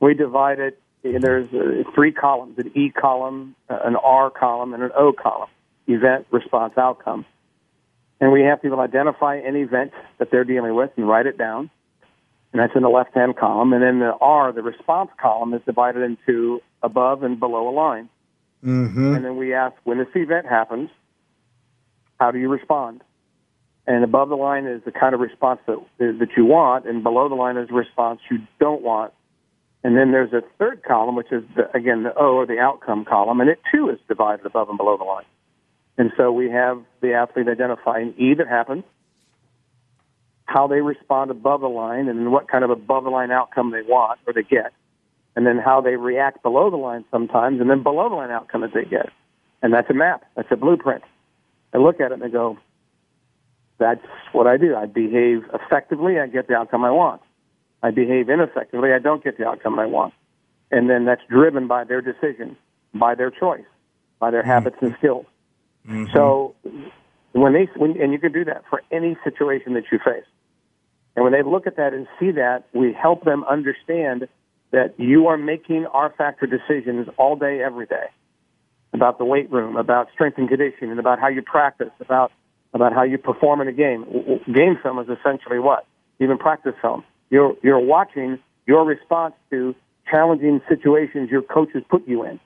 We 0.00 0.14
divide 0.14 0.58
it. 0.58 0.80
There's 1.02 1.46
uh, 1.54 1.84
three 1.94 2.12
columns: 2.12 2.58
an 2.58 2.72
E 2.74 2.90
column, 2.90 3.54
uh, 3.70 3.78
an 3.84 3.96
R 3.96 4.30
column, 4.30 4.74
and 4.74 4.82
an 4.82 4.90
O 4.96 5.12
column. 5.12 5.48
Event, 5.86 6.26
response, 6.30 6.74
outcome. 6.76 7.24
And 8.20 8.32
we 8.32 8.42
have 8.42 8.60
people 8.60 8.80
identify 8.80 9.36
an 9.36 9.56
event 9.56 9.92
that 10.18 10.30
they're 10.30 10.44
dealing 10.44 10.74
with 10.74 10.90
and 10.96 11.08
write 11.08 11.26
it 11.26 11.38
down. 11.38 11.70
And 12.52 12.60
that's 12.60 12.74
in 12.74 12.82
the 12.82 12.88
left-hand 12.88 13.36
column. 13.36 13.72
And 13.72 13.82
then 13.82 14.00
the 14.00 14.12
R, 14.20 14.52
the 14.52 14.62
response 14.62 15.10
column, 15.20 15.54
is 15.54 15.62
divided 15.64 16.02
into 16.02 16.60
above 16.82 17.22
and 17.22 17.38
below 17.38 17.68
a 17.68 17.72
line. 17.72 18.08
Mm-hmm. 18.64 19.14
And 19.14 19.24
then 19.24 19.36
we 19.36 19.54
ask, 19.54 19.76
when 19.84 19.98
this 19.98 20.08
event 20.14 20.46
happens, 20.46 20.90
how 22.18 22.30
do 22.30 22.38
you 22.38 22.48
respond? 22.48 23.02
And 23.86 24.04
above 24.04 24.28
the 24.28 24.36
line 24.36 24.66
is 24.66 24.82
the 24.84 24.92
kind 24.92 25.14
of 25.14 25.20
response 25.20 25.60
that, 25.66 25.78
that 25.98 26.28
you 26.36 26.44
want, 26.44 26.86
and 26.86 27.02
below 27.02 27.28
the 27.28 27.34
line 27.34 27.56
is 27.56 27.68
the 27.68 27.74
response 27.74 28.20
you 28.30 28.38
don't 28.60 28.82
want. 28.82 29.12
And 29.84 29.96
then 29.96 30.10
there's 30.10 30.32
a 30.32 30.42
third 30.58 30.82
column, 30.82 31.14
which 31.14 31.30
is, 31.30 31.44
the, 31.56 31.74
again, 31.74 32.02
the 32.02 32.12
O, 32.14 32.34
or 32.34 32.46
the 32.46 32.58
outcome 32.58 33.04
column, 33.04 33.40
and 33.40 33.48
it 33.48 33.60
too 33.72 33.88
is 33.88 33.98
divided 34.08 34.44
above 34.44 34.68
and 34.68 34.76
below 34.76 34.96
the 34.96 35.04
line. 35.04 35.24
And 35.96 36.12
so 36.16 36.30
we 36.32 36.50
have 36.50 36.82
the 37.00 37.14
athlete 37.14 37.48
identifying 37.48 38.14
E 38.18 38.34
that 38.34 38.48
happens, 38.48 38.84
how 40.44 40.66
they 40.66 40.80
respond 40.80 41.30
above 41.30 41.60
the 41.60 41.68
line, 41.68 42.08
and 42.08 42.32
what 42.32 42.48
kind 42.48 42.64
of 42.64 42.70
above 42.70 43.04
the 43.04 43.10
line 43.10 43.30
outcome 43.30 43.70
they 43.70 43.82
want 43.82 44.18
or 44.26 44.32
they 44.32 44.42
get 44.42 44.72
and 45.38 45.46
then 45.46 45.56
how 45.56 45.80
they 45.80 45.94
react 45.94 46.42
below 46.42 46.68
the 46.68 46.76
line 46.76 47.04
sometimes, 47.12 47.60
and 47.60 47.70
then 47.70 47.80
below 47.80 48.08
the 48.08 48.16
line 48.16 48.32
outcome 48.32 48.62
that 48.62 48.74
they 48.74 48.84
get. 48.84 49.08
And 49.62 49.72
that's 49.72 49.88
a 49.88 49.94
map. 49.94 50.24
That's 50.34 50.48
a 50.50 50.56
blueprint. 50.56 51.04
I 51.72 51.78
look 51.78 52.00
at 52.00 52.10
it 52.10 52.14
and 52.14 52.24
I 52.24 52.28
go, 52.28 52.58
that's 53.78 54.04
what 54.32 54.48
I 54.48 54.56
do. 54.56 54.74
I 54.74 54.86
behave 54.86 55.44
effectively, 55.54 56.18
I 56.18 56.26
get 56.26 56.48
the 56.48 56.54
outcome 56.56 56.84
I 56.84 56.90
want. 56.90 57.22
I 57.84 57.92
behave 57.92 58.28
ineffectively, 58.28 58.92
I 58.92 58.98
don't 58.98 59.22
get 59.22 59.38
the 59.38 59.46
outcome 59.46 59.78
I 59.78 59.86
want. 59.86 60.12
And 60.72 60.90
then 60.90 61.04
that's 61.04 61.22
driven 61.30 61.68
by 61.68 61.84
their 61.84 62.00
decision, 62.00 62.56
by 62.92 63.14
their 63.14 63.30
choice, 63.30 63.62
by 64.18 64.32
their 64.32 64.40
mm-hmm. 64.40 64.50
habits 64.50 64.78
and 64.80 64.96
skills. 64.98 65.26
Mm-hmm. 65.86 66.06
So 66.12 66.56
when 67.30 67.52
they, 67.52 67.68
when, 67.76 67.92
and 68.02 68.12
you 68.12 68.18
can 68.18 68.32
do 68.32 68.44
that 68.46 68.64
for 68.68 68.82
any 68.90 69.16
situation 69.22 69.74
that 69.74 69.84
you 69.92 70.00
face. 70.04 70.26
And 71.14 71.22
when 71.22 71.32
they 71.32 71.44
look 71.44 71.68
at 71.68 71.76
that 71.76 71.94
and 71.94 72.08
see 72.18 72.32
that, 72.32 72.64
we 72.72 72.92
help 72.92 73.24
them 73.24 73.44
understand 73.44 74.26
that 74.70 74.94
you 74.98 75.26
are 75.28 75.36
making 75.36 75.86
R 75.86 76.12
factor 76.16 76.46
decisions 76.46 77.08
all 77.16 77.36
day, 77.36 77.62
every 77.62 77.86
day 77.86 78.06
about 78.92 79.18
the 79.18 79.24
weight 79.24 79.50
room, 79.50 79.76
about 79.76 80.08
strength 80.12 80.38
and 80.38 80.48
conditioning, 80.48 80.98
about 80.98 81.18
how 81.18 81.28
you 81.28 81.42
practice, 81.42 81.90
about 82.00 82.32
about 82.74 82.92
how 82.92 83.02
you 83.02 83.16
perform 83.16 83.60
in 83.60 83.68
a 83.68 83.72
game. 83.72 84.04
Game 84.52 84.78
film 84.82 84.98
is 84.98 85.08
essentially 85.08 85.58
what? 85.58 85.86
Even 86.20 86.38
practice 86.38 86.74
film. 86.80 87.04
You're 87.30 87.54
you're 87.62 87.78
watching 87.78 88.38
your 88.66 88.84
response 88.84 89.34
to 89.50 89.74
challenging 90.10 90.60
situations 90.68 91.30
your 91.30 91.42
coaches 91.42 91.82
put 91.88 92.06
you 92.06 92.24
in. 92.24 92.40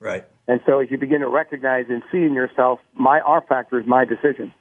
Right. 0.00 0.24
And 0.46 0.60
so 0.66 0.78
as 0.80 0.90
you 0.90 0.98
begin 0.98 1.20
to 1.20 1.28
recognize 1.28 1.86
and 1.88 2.02
see 2.10 2.18
in 2.18 2.32
yourself, 2.32 2.80
my 2.94 3.20
R 3.20 3.44
factor 3.48 3.78
is 3.78 3.86
my 3.86 4.04
decision, 4.04 4.52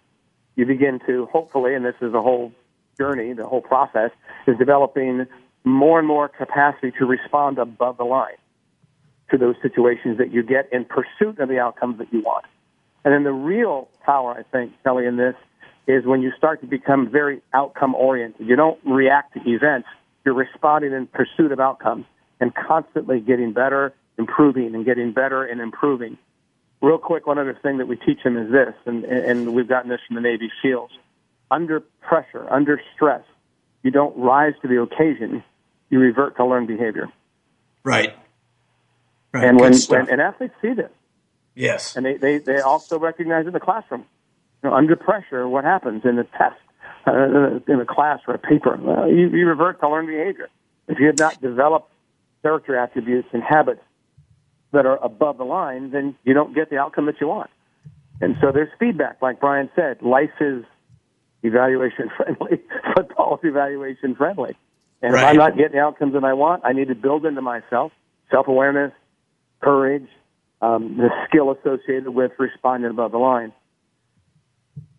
you 0.56 0.66
begin 0.66 1.00
to 1.08 1.28
hopefully, 1.28 1.76
and 1.76 1.86
this 1.86 1.96
is 2.02 2.14
a 2.14 2.22
whole 2.22 2.52
journey, 2.98 3.32
the 3.34 3.46
whole 3.46 3.62
process, 3.62 4.12
is 4.48 4.58
developing 4.58 5.28
more 5.70 6.00
and 6.00 6.08
more 6.08 6.28
capacity 6.28 6.92
to 7.00 7.06
respond 7.06 7.58
above 7.58 7.98
the 7.98 8.04
line 8.04 8.38
to 9.32 9.38
those 9.38 9.56
situations 9.62 10.18
that 10.18 10.32
you 10.32 10.44
get 10.44 10.72
in 10.72 10.86
pursuit 10.86 11.40
of 11.40 11.50
the 11.50 11.60
outcomes 11.60 11.98
that 11.98 12.12
you 12.12 12.22
want. 12.22 12.46
And 13.04 13.14
then 13.14 13.24
the 13.24 13.34
real 13.34 13.90
power, 14.06 14.32
I 14.32 14.44
think, 14.44 14.74
Kelly, 14.84 15.06
in 15.06 15.18
this 15.18 15.36
is 15.88 16.06
when 16.06 16.22
you 16.22 16.32
start 16.38 16.62
to 16.62 16.68
become 16.68 17.10
very 17.10 17.42
outcome 17.54 17.96
oriented. 17.96 18.48
You 18.48 18.56
don't 18.56 18.80
react 18.86 19.34
to 19.34 19.50
events, 19.50 19.88
you're 20.26 20.36
responding 20.36 20.92
in 20.92 21.08
pursuit 21.08 21.52
of 21.52 21.60
outcomes 21.60 22.06
and 22.40 22.54
constantly 22.54 23.20
getting 23.20 23.54
better, 23.54 23.94
improving, 24.18 24.76
and 24.76 24.86
getting 24.86 25.14
better 25.14 25.44
and 25.46 25.62
improving. 25.62 26.18
Real 26.82 26.98
quick, 26.98 27.26
one 27.26 27.40
other 27.40 27.58
thing 27.64 27.78
that 27.78 27.88
we 27.88 27.96
teach 27.96 28.22
them 28.24 28.38
is 28.38 28.52
this, 28.52 28.74
and, 28.86 29.04
and 29.06 29.54
we've 29.54 29.68
gotten 29.68 29.90
this 29.90 30.02
from 30.06 30.16
the 30.16 30.22
Navy 30.22 30.52
SEALs. 30.62 30.92
Under 31.50 31.80
pressure, 31.80 32.46
under 32.52 32.80
stress, 32.94 33.24
you 33.84 33.90
don't 33.90 34.16
rise 34.18 34.54
to 34.62 34.68
the 34.68 34.82
occasion, 34.82 35.44
you 35.90 36.00
revert 36.00 36.36
to 36.38 36.46
learned 36.46 36.68
behavior. 36.68 37.12
Right. 37.84 38.16
Right. 39.32 39.44
And 39.44 39.60
when, 39.60 39.74
when 39.88 40.10
and 40.10 40.22
athletes 40.22 40.54
see 40.62 40.74
this, 40.74 40.92
yes. 41.56 41.96
and 41.96 42.06
they, 42.06 42.18
they, 42.18 42.38
they 42.40 42.60
also 42.60 42.98
recognize 42.98 43.46
in 43.46 43.54
the 43.54 43.60
classroom, 43.60 44.06
you 44.64 44.70
know, 44.70 44.76
under 44.76 44.96
pressure, 44.96 45.48
what 45.48 45.64
happens 45.64 46.04
in 46.06 46.16
the 46.16 46.24
test, 46.24 46.56
uh, 47.06 47.60
in 47.72 47.80
a 47.80 47.86
class 47.86 48.20
or 48.28 48.34
a 48.34 48.40
paper, 48.40 48.78
well, 48.82 49.10
you, 49.10 49.30
you 49.30 49.46
revert 49.46 49.80
to 49.82 49.90
learned 49.90 50.08
behavior. 50.08 50.50
If 50.88 51.00
you 51.00 51.08
have 51.08 51.20
not 51.20 51.42
developed 51.42 51.92
character 52.42 52.78
attributes 52.78 53.28
and 53.34 53.44
habits 53.44 53.82
that 54.72 54.86
are 54.86 54.98
above 55.04 55.38
the 55.38 55.44
line, 55.44 55.92
then 55.92 56.16
you 56.24 56.34
don't 56.34 56.54
get 56.54 56.70
the 56.70 56.78
outcome 56.78 57.06
that 57.06 57.20
you 57.20 57.28
want. 57.28 57.50
And 58.22 58.36
so 58.42 58.52
there's 58.52 58.70
feedback, 58.80 59.22
like 59.22 59.40
Brian 59.40 59.70
said. 59.76 60.02
Life 60.02 60.32
is 60.40 60.64
evaluation 61.44 62.10
friendly. 62.18 62.62
Football 62.96 63.40
is 63.42 63.50
evaluation 63.50 64.16
friendly. 64.16 64.56
And 65.02 65.14
if 65.14 65.24
I'm 65.24 65.38
not 65.38 65.56
getting 65.56 65.74
the 65.74 65.80
outcomes 65.80 66.14
that 66.14 66.24
I 66.24 66.34
want, 66.34 66.64
I 66.66 66.74
need 66.74 66.88
to 66.88 66.96
build 66.96 67.26
into 67.26 67.42
myself 67.42 67.92
self 68.32 68.48
awareness, 68.48 68.92
courage, 69.62 70.08
um, 70.62 70.98
the 70.98 71.10
skill 71.28 71.52
associated 71.52 72.10
with 72.10 72.32
responding 72.40 72.90
above 72.90 73.12
the 73.12 73.18
line. 73.18 73.54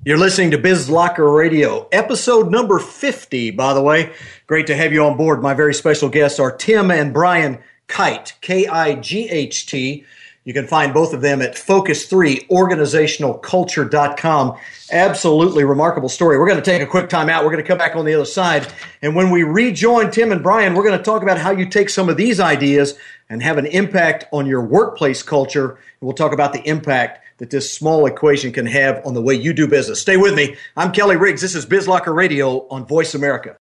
You're 0.04 0.16
listening 0.16 0.52
to 0.52 0.58
Biz 0.58 0.88
Locker 0.88 1.30
Radio, 1.30 1.88
episode 1.90 2.50
number 2.50 2.78
50, 2.78 3.50
by 3.50 3.74
the 3.74 3.82
way. 3.82 4.12
Great 4.46 4.68
to 4.68 4.76
have 4.76 4.92
you 4.92 5.04
on 5.04 5.16
board. 5.16 5.42
My 5.42 5.54
very 5.54 5.74
special 5.74 6.08
guests 6.08 6.38
are 6.38 6.52
Tim 6.52 6.90
and 6.90 7.12
Brian 7.12 7.58
Kight, 7.88 8.34
K 8.40 8.66
I 8.68 8.94
G 8.94 9.28
H 9.28 9.66
T. 9.66 10.04
You 10.48 10.54
can 10.54 10.66
find 10.66 10.92
both 10.94 11.12
of 11.12 11.20
them 11.20 11.42
at 11.42 11.56
focus3organizationalculture.com. 11.56 14.56
Absolutely 14.90 15.64
remarkable 15.64 16.08
story. 16.08 16.38
We're 16.38 16.48
going 16.48 16.56
to 16.56 16.64
take 16.64 16.80
a 16.80 16.86
quick 16.86 17.10
time 17.10 17.28
out. 17.28 17.44
We're 17.44 17.50
going 17.50 17.62
to 17.62 17.68
come 17.68 17.76
back 17.76 17.96
on 17.96 18.06
the 18.06 18.14
other 18.14 18.24
side. 18.24 18.66
And 19.02 19.14
when 19.14 19.30
we 19.30 19.42
rejoin 19.42 20.10
Tim 20.10 20.32
and 20.32 20.42
Brian, 20.42 20.72
we're 20.72 20.84
going 20.84 20.96
to 20.96 21.04
talk 21.04 21.22
about 21.22 21.36
how 21.36 21.50
you 21.50 21.68
take 21.68 21.90
some 21.90 22.08
of 22.08 22.16
these 22.16 22.40
ideas 22.40 22.94
and 23.28 23.42
have 23.42 23.58
an 23.58 23.66
impact 23.66 24.24
on 24.32 24.46
your 24.46 24.64
workplace 24.64 25.22
culture. 25.22 25.72
And 25.72 25.78
we'll 26.00 26.14
talk 26.14 26.32
about 26.32 26.54
the 26.54 26.66
impact 26.66 27.26
that 27.36 27.50
this 27.50 27.70
small 27.70 28.06
equation 28.06 28.50
can 28.50 28.64
have 28.64 29.04
on 29.04 29.12
the 29.12 29.20
way 29.20 29.34
you 29.34 29.52
do 29.52 29.68
business. 29.68 30.00
Stay 30.00 30.16
with 30.16 30.34
me. 30.34 30.56
I'm 30.78 30.92
Kelly 30.92 31.16
Riggs. 31.16 31.42
This 31.42 31.54
is 31.54 31.66
BizLocker 31.66 32.14
Radio 32.14 32.66
on 32.68 32.86
Voice 32.86 33.14
America. 33.14 33.58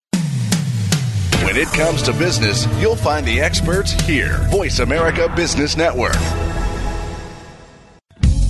When 1.43 1.57
it 1.57 1.67
comes 1.73 2.01
to 2.03 2.13
business, 2.13 2.65
you'll 2.79 2.95
find 2.95 3.25
the 3.25 3.41
experts 3.41 3.91
here. 3.91 4.37
Voice 4.51 4.79
America 4.79 5.29
Business 5.35 5.75
Network. 5.75 6.15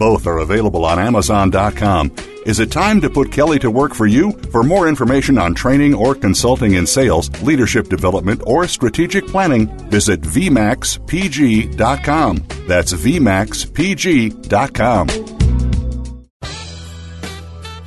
Both 0.00 0.26
are 0.26 0.38
available 0.38 0.84
on 0.86 0.98
Amazon.com. 0.98 2.16
Is 2.46 2.58
it 2.58 2.72
time 2.72 3.02
to 3.02 3.10
put 3.10 3.30
Kelly 3.30 3.58
to 3.58 3.70
work 3.70 3.94
for 3.94 4.06
you? 4.06 4.32
For 4.50 4.62
more 4.62 4.88
information 4.88 5.36
on 5.36 5.54
training 5.54 5.92
or 5.92 6.14
consulting 6.14 6.72
in 6.72 6.86
sales, 6.86 7.28
leadership 7.42 7.90
development, 7.90 8.40
or 8.46 8.66
strategic 8.66 9.26
planning, 9.26 9.66
visit 9.90 10.22
VMAXPG.com. 10.22 12.46
That's 12.66 12.94
VMAXPG.com. 12.94 15.08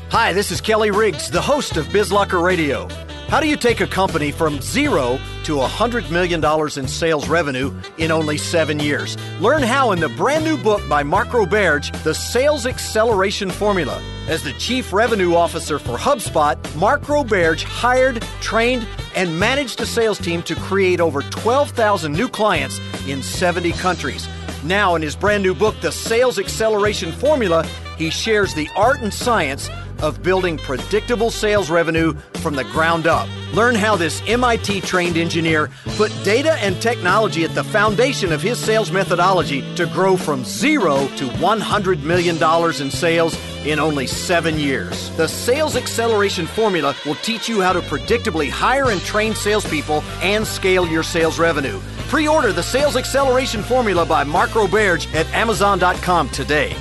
Hi, 0.10 0.34
this 0.34 0.52
is 0.52 0.62
Kelly 0.62 0.92
Riggs, 0.92 1.32
the 1.32 1.42
host 1.42 1.78
of 1.78 1.88
BizLocker 1.88 2.44
Radio. 2.44 2.88
How 3.30 3.40
do 3.40 3.48
you 3.48 3.58
take 3.58 3.82
a 3.82 3.88
company 3.88 4.32
from 4.32 4.62
zero 4.62 5.18
to 5.44 5.58
$100 5.58 6.10
million 6.10 6.44
in 6.78 6.88
sales 6.88 7.28
revenue 7.28 7.74
in 7.98 8.12
only 8.12 8.38
seven 8.38 8.80
years? 8.80 9.18
Learn 9.40 9.64
how 9.64 9.92
in 9.92 10.00
the 10.00 10.10
brand 10.10 10.44
new 10.46 10.58
book 10.58 10.82
by 10.88 11.04
Mark 11.04 11.30
Roberge, 11.30 11.92
The 12.04 12.14
Sales 12.14 12.66
Acceleration 12.66 13.52
Formula. 13.52 14.02
As 14.28 14.44
the 14.44 14.54
Chief 14.54 14.94
Revenue 14.94 15.36
Officer 15.36 15.80
for 15.80 15.98
HubSpot, 15.98 16.58
Mark 16.76 17.02
Roberge 17.04 17.64
hired, 17.64 18.22
trained, 18.42 18.88
and 19.16 19.40
managed 19.40 19.82
a 19.82 19.86
sales 19.86 20.18
team 20.18 20.42
to 20.44 20.56
create 20.56 21.00
over 21.00 21.22
12,000 21.22 22.12
new 22.14 22.30
clients 22.30 22.80
in 23.08 23.22
70 23.22 23.74
countries. 23.74 24.28
Now, 24.64 24.96
in 24.96 25.02
his 25.02 25.16
brand 25.16 25.44
new 25.44 25.54
book, 25.54 25.76
The 25.82 25.92
Sales 25.92 26.40
Acceleration 26.40 27.12
Formula, 27.12 27.66
he 27.98 28.10
shares 28.10 28.54
the 28.54 28.70
art 28.76 29.02
and 29.02 29.14
science 29.14 29.70
of 30.02 30.24
building 30.24 30.58
predictable 30.58 31.30
sales 31.30 31.70
revenue 31.70 32.14
from 32.42 32.56
the 32.56 32.64
ground 32.66 33.08
up. 33.08 33.28
Learn 33.54 33.76
how 33.76 33.96
this 33.96 34.22
MIT 34.28 34.82
trained 34.82 35.18
engineer 35.18 35.70
put 35.96 36.12
data 36.24 36.54
and 36.54 36.82
technology 36.82 37.44
at 37.44 37.54
the 37.54 37.64
foundation 37.64 38.32
of 38.32 38.42
his 38.42 38.58
sales 38.58 38.92
methodology 38.92 39.62
to 39.76 39.86
grow 39.88 40.18
from 40.18 40.44
zero 40.44 41.08
to 41.18 41.28
$100 41.28 42.04
million 42.04 42.36
in 42.82 42.92
sales 42.92 43.38
in 43.66 43.80
only 43.80 44.08
seven 44.08 44.58
years. 44.58 45.10
The 45.18 45.28
Sales 45.28 45.76
Acceleration 45.76 46.48
Formula 46.48 46.96
will 47.06 47.16
teach 47.16 47.48
you 47.48 47.62
how 47.62 47.74
to 47.74 47.82
predictably 47.82 48.50
hire 48.50 48.90
and 48.92 49.02
train 49.02 49.36
salespeople 49.36 50.02
and 50.22 50.46
scale 50.46 50.88
your 50.88 51.04
sales 51.04 51.40
revenue. 51.40 51.80
Pre 52.10 52.28
order 52.28 52.52
the 52.52 52.64
Sales 52.64 52.96
Acceleration 52.96 53.64
Formula 53.64 54.06
by 54.06 54.24
Mark 54.24 54.52
Roberge 54.52 55.14
at 55.14 55.28
Amazon.com 55.34 56.30
today. 56.30 56.76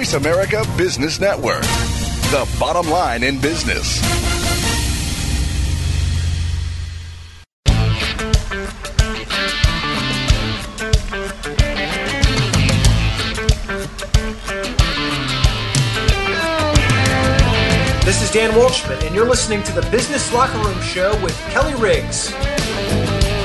Voice 0.00 0.14
America 0.14 0.64
Business 0.78 1.20
Network, 1.20 1.60
the 1.60 2.48
bottom 2.58 2.90
line 2.90 3.22
in 3.22 3.38
business. 3.38 4.00
This 18.02 18.22
is 18.22 18.30
Dan 18.30 18.52
Walshman, 18.52 19.04
and 19.06 19.14
you're 19.14 19.28
listening 19.28 19.62
to 19.64 19.72
the 19.72 19.86
Business 19.90 20.32
Locker 20.32 20.56
Room 20.60 20.80
Show 20.80 21.10
with 21.22 21.38
Kelly 21.50 21.74
Riggs. 21.74 22.30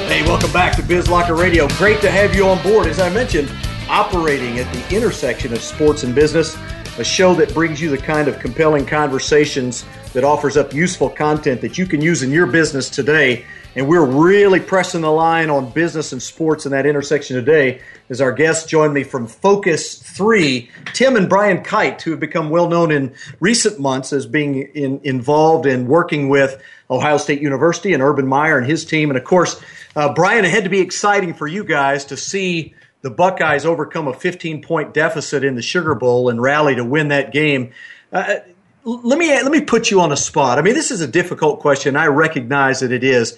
Hey, 0.08 0.22
welcome 0.26 0.54
back 0.54 0.78
to 0.78 0.84
Biz 0.84 1.10
Locker 1.10 1.36
Radio. 1.36 1.68
Great 1.78 2.00
to 2.00 2.10
have 2.10 2.34
you 2.34 2.48
on 2.48 2.64
board. 2.64 2.88
As 2.88 3.02
I 3.02 3.10
mentioned, 3.10 3.52
operating 3.96 4.60
at 4.60 4.70
the 4.74 4.94
intersection 4.94 5.54
of 5.54 5.62
sports 5.62 6.04
and 6.04 6.14
business, 6.14 6.58
a 7.00 7.04
show 7.04 7.34
that 7.34 7.54
brings 7.54 7.82
you 7.82 7.90
the 7.90 7.98
kind 7.98 8.28
of 8.28 8.38
compelling 8.40 8.86
conversations 8.86 9.86
that 10.12 10.26
offers 10.26 10.58
up 10.58 10.74
useful 10.74 11.10
content 11.10 11.62
that 11.62 11.78
you 11.78 11.86
can 11.86 12.02
use 12.02 12.22
in 12.22 12.30
your 12.30 12.46
business 12.46 12.90
today. 12.90 13.46
And 13.74 13.88
we're 13.88 14.06
really 14.06 14.60
pressing 14.60 15.00
the 15.00 15.12
line 15.12 15.50
on 15.50 15.72
business 15.72 16.12
and 16.12 16.22
sports 16.22 16.66
in 16.66 16.74
that 16.74 16.86
intersection 16.86 17.38
today 17.38 17.80
as 18.10 18.20
our 18.20 18.34
guests 18.34 18.70
join 18.70 18.92
me 18.92 19.06
from 19.06 19.28
Focus 19.28 19.98
3, 19.98 20.70
Tim 20.94 21.16
and 21.16 21.30
Brian 21.30 21.64
Kight, 21.64 22.02
who 22.02 22.12
have 22.12 22.20
become 22.20 22.50
well 22.50 22.68
known 22.68 22.92
in 22.92 23.16
recent 23.40 23.80
months 23.80 24.12
as 24.12 24.26
being 24.26 24.64
in, 24.76 25.00
involved 25.06 25.66
in 25.66 25.88
working 25.88 26.28
with 26.28 26.62
Ohio 26.90 27.16
State 27.16 27.42
University 27.42 27.94
and 27.94 28.04
Urban 28.04 28.28
Meyer 28.28 28.58
and 28.58 28.68
his 28.68 28.84
team. 28.84 29.10
And 29.10 29.18
of 29.18 29.24
course, 29.24 29.62
uh, 29.96 30.14
Brian, 30.14 30.44
it 30.44 30.52
had 30.52 30.66
to 30.66 30.70
be 30.70 30.82
exciting 30.82 31.34
for 31.34 31.48
you 31.48 31.64
guys 31.64 32.04
to 32.06 32.18
see 32.18 32.76
the 33.06 33.12
Buckeyes 33.12 33.68
overcome 33.68 34.08
a 34.08 34.14
15 34.16 34.64
point 34.64 34.92
deficit 34.92 35.44
in 35.44 35.54
the 35.54 35.62
Sugar 35.62 35.94
Bowl 35.94 36.28
and 36.28 36.42
rally 36.42 36.74
to 36.74 36.84
win 36.84 37.10
that 37.10 37.32
game. 37.32 37.72
Uh, 38.12 38.38
let 38.84 39.20
me 39.20 39.28
let 39.30 39.52
me 39.52 39.62
put 39.62 39.92
you 39.92 40.02
on 40.02 40.12
a 40.12 40.18
spot. 40.18 40.58
I 40.58 40.64
mean, 40.64 40.74
this 40.74 40.90
is 40.90 41.02
a 41.02 41.08
difficult 41.08 41.60
question. 41.60 41.96
I 41.96 42.08
recognize 42.08 42.80
that 42.80 42.92
it 42.92 43.04
is, 43.04 43.38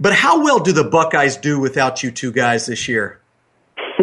but 0.00 0.12
how 0.12 0.42
well 0.42 0.58
do 0.58 0.72
the 0.72 0.82
Buckeyes 0.82 1.36
do 1.36 1.60
without 1.60 2.02
you 2.02 2.10
two 2.10 2.32
guys 2.32 2.66
this 2.66 2.88
year? 2.88 3.20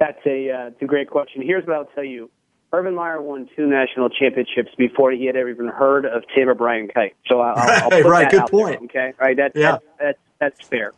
That's 0.00 0.18
a 0.26 0.50
uh, 0.50 0.66
it's 0.66 0.82
a 0.82 0.86
great 0.86 1.08
question. 1.08 1.40
Here's 1.40 1.64
what 1.64 1.76
I'll 1.76 1.84
tell 1.94 2.02
you. 2.02 2.30
Urban 2.72 2.96
Meyer 2.96 3.22
won 3.22 3.48
two 3.54 3.68
national 3.68 4.10
championships 4.10 4.70
before 4.76 5.12
he 5.12 5.26
had 5.26 5.36
ever 5.36 5.50
even 5.50 5.68
heard 5.68 6.04
of 6.04 6.24
Tim 6.34 6.48
or 6.48 6.54
Brian 6.54 6.88
Kight. 6.88 7.14
So 7.28 7.40
I'll, 7.40 7.54
I'll 7.56 7.90
put 7.90 8.04
right, 8.06 8.22
that 8.22 8.30
good 8.32 8.40
out 8.40 8.50
point. 8.50 8.92
There, 8.92 9.04
okay, 9.04 9.14
all 9.20 9.26
right, 9.28 9.36
that's, 9.36 9.54
yeah. 9.54 9.70
that's 9.70 9.84
that's 10.00 10.18
that's 10.40 10.68
fair. 10.68 10.94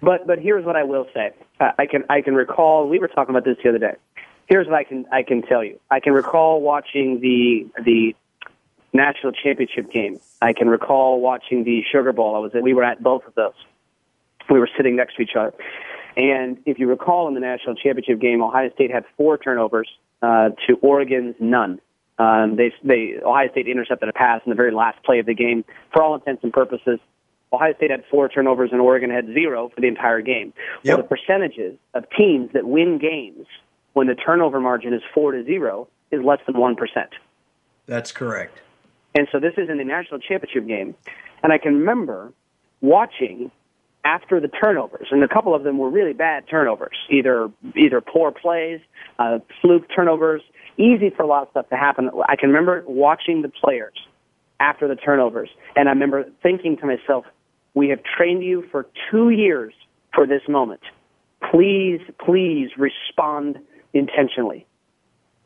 But 0.00 0.26
but 0.26 0.38
here's 0.38 0.64
what 0.64 0.76
I 0.76 0.84
will 0.84 1.06
say. 1.14 1.32
I 1.60 1.86
can 1.86 2.04
I 2.08 2.20
can 2.20 2.34
recall 2.34 2.88
we 2.88 2.98
were 2.98 3.08
talking 3.08 3.34
about 3.34 3.44
this 3.44 3.56
the 3.62 3.70
other 3.70 3.78
day. 3.78 3.96
Here's 4.46 4.66
what 4.66 4.76
I 4.76 4.84
can 4.84 5.06
I 5.12 5.22
can 5.22 5.42
tell 5.42 5.64
you. 5.64 5.78
I 5.90 6.00
can 6.00 6.12
recall 6.12 6.60
watching 6.60 7.20
the 7.20 7.66
the 7.82 8.14
national 8.92 9.32
championship 9.32 9.90
game. 9.92 10.18
I 10.40 10.52
can 10.52 10.68
recall 10.68 11.20
watching 11.20 11.64
the 11.64 11.82
Sugar 11.90 12.12
Bowl. 12.12 12.34
I 12.36 12.38
was 12.38 12.54
at, 12.54 12.62
we 12.62 12.74
were 12.74 12.84
at 12.84 13.02
both 13.02 13.26
of 13.26 13.34
those. 13.34 13.52
We 14.50 14.58
were 14.58 14.70
sitting 14.76 14.96
next 14.96 15.16
to 15.16 15.22
each 15.22 15.36
other. 15.36 15.52
And 16.16 16.58
if 16.64 16.78
you 16.78 16.88
recall 16.88 17.28
in 17.28 17.34
the 17.34 17.40
national 17.40 17.76
championship 17.76 18.20
game, 18.20 18.42
Ohio 18.42 18.70
State 18.72 18.90
had 18.90 19.04
four 19.16 19.38
turnovers 19.38 19.88
uh, 20.22 20.50
to 20.66 20.76
Oregon's 20.80 21.36
none. 21.38 21.80
Um, 22.18 22.56
they, 22.56 22.72
they 22.82 23.20
Ohio 23.24 23.48
State 23.50 23.68
intercepted 23.68 24.08
a 24.08 24.12
pass 24.12 24.40
in 24.44 24.50
the 24.50 24.56
very 24.56 24.72
last 24.72 25.02
play 25.04 25.20
of 25.20 25.26
the 25.26 25.34
game. 25.34 25.64
For 25.92 26.02
all 26.02 26.14
intents 26.14 26.42
and 26.42 26.52
purposes, 26.52 26.98
Ohio 27.52 27.74
State 27.74 27.90
had 27.90 28.04
four 28.10 28.28
turnovers 28.28 28.70
and 28.72 28.80
Oregon 28.80 29.10
had 29.10 29.26
zero 29.26 29.70
for 29.74 29.80
the 29.80 29.86
entire 29.86 30.20
game. 30.20 30.52
Yep. 30.82 30.98
Well, 30.98 31.06
the 31.08 31.16
percentages 31.16 31.78
of 31.94 32.04
teams 32.16 32.50
that 32.52 32.66
win 32.66 32.98
games 32.98 33.46
when 33.94 34.06
the 34.06 34.14
turnover 34.14 34.60
margin 34.60 34.92
is 34.92 35.02
four 35.14 35.32
to 35.32 35.44
zero 35.44 35.88
is 36.10 36.22
less 36.22 36.40
than 36.46 36.58
one 36.58 36.76
percent. 36.76 37.10
That's 37.86 38.12
correct. 38.12 38.60
And 39.14 39.26
so 39.32 39.40
this 39.40 39.54
is 39.56 39.68
in 39.70 39.78
the 39.78 39.84
national 39.84 40.20
championship 40.20 40.66
game, 40.66 40.94
and 41.42 41.52
I 41.52 41.58
can 41.58 41.74
remember 41.74 42.32
watching 42.80 43.50
after 44.04 44.40
the 44.40 44.48
turnovers, 44.48 45.08
and 45.10 45.22
a 45.24 45.28
couple 45.28 45.54
of 45.54 45.64
them 45.64 45.78
were 45.78 45.90
really 45.90 46.12
bad 46.12 46.44
turnovers, 46.48 46.96
either 47.10 47.50
either 47.76 48.00
poor 48.00 48.30
plays, 48.30 48.80
uh, 49.18 49.38
fluke 49.60 49.84
turnovers, 49.94 50.42
easy 50.76 51.10
for 51.10 51.22
a 51.22 51.26
lot 51.26 51.42
of 51.42 51.48
stuff 51.50 51.68
to 51.70 51.76
happen. 51.76 52.10
I 52.28 52.36
can 52.36 52.50
remember 52.50 52.84
watching 52.86 53.42
the 53.42 53.48
players 53.48 53.94
after 54.60 54.88
the 54.88 54.96
turnovers, 54.96 55.50
and 55.76 55.88
I 55.88 55.92
remember 55.92 56.24
thinking 56.42 56.76
to 56.78 56.86
myself, 56.86 57.24
we 57.74 57.88
have 57.88 58.00
trained 58.02 58.42
you 58.42 58.64
for 58.70 58.86
two 59.10 59.30
years 59.30 59.72
for 60.14 60.26
this 60.26 60.42
moment. 60.48 60.80
Please, 61.50 62.00
please 62.24 62.70
respond 62.76 63.58
intentionally. 63.92 64.66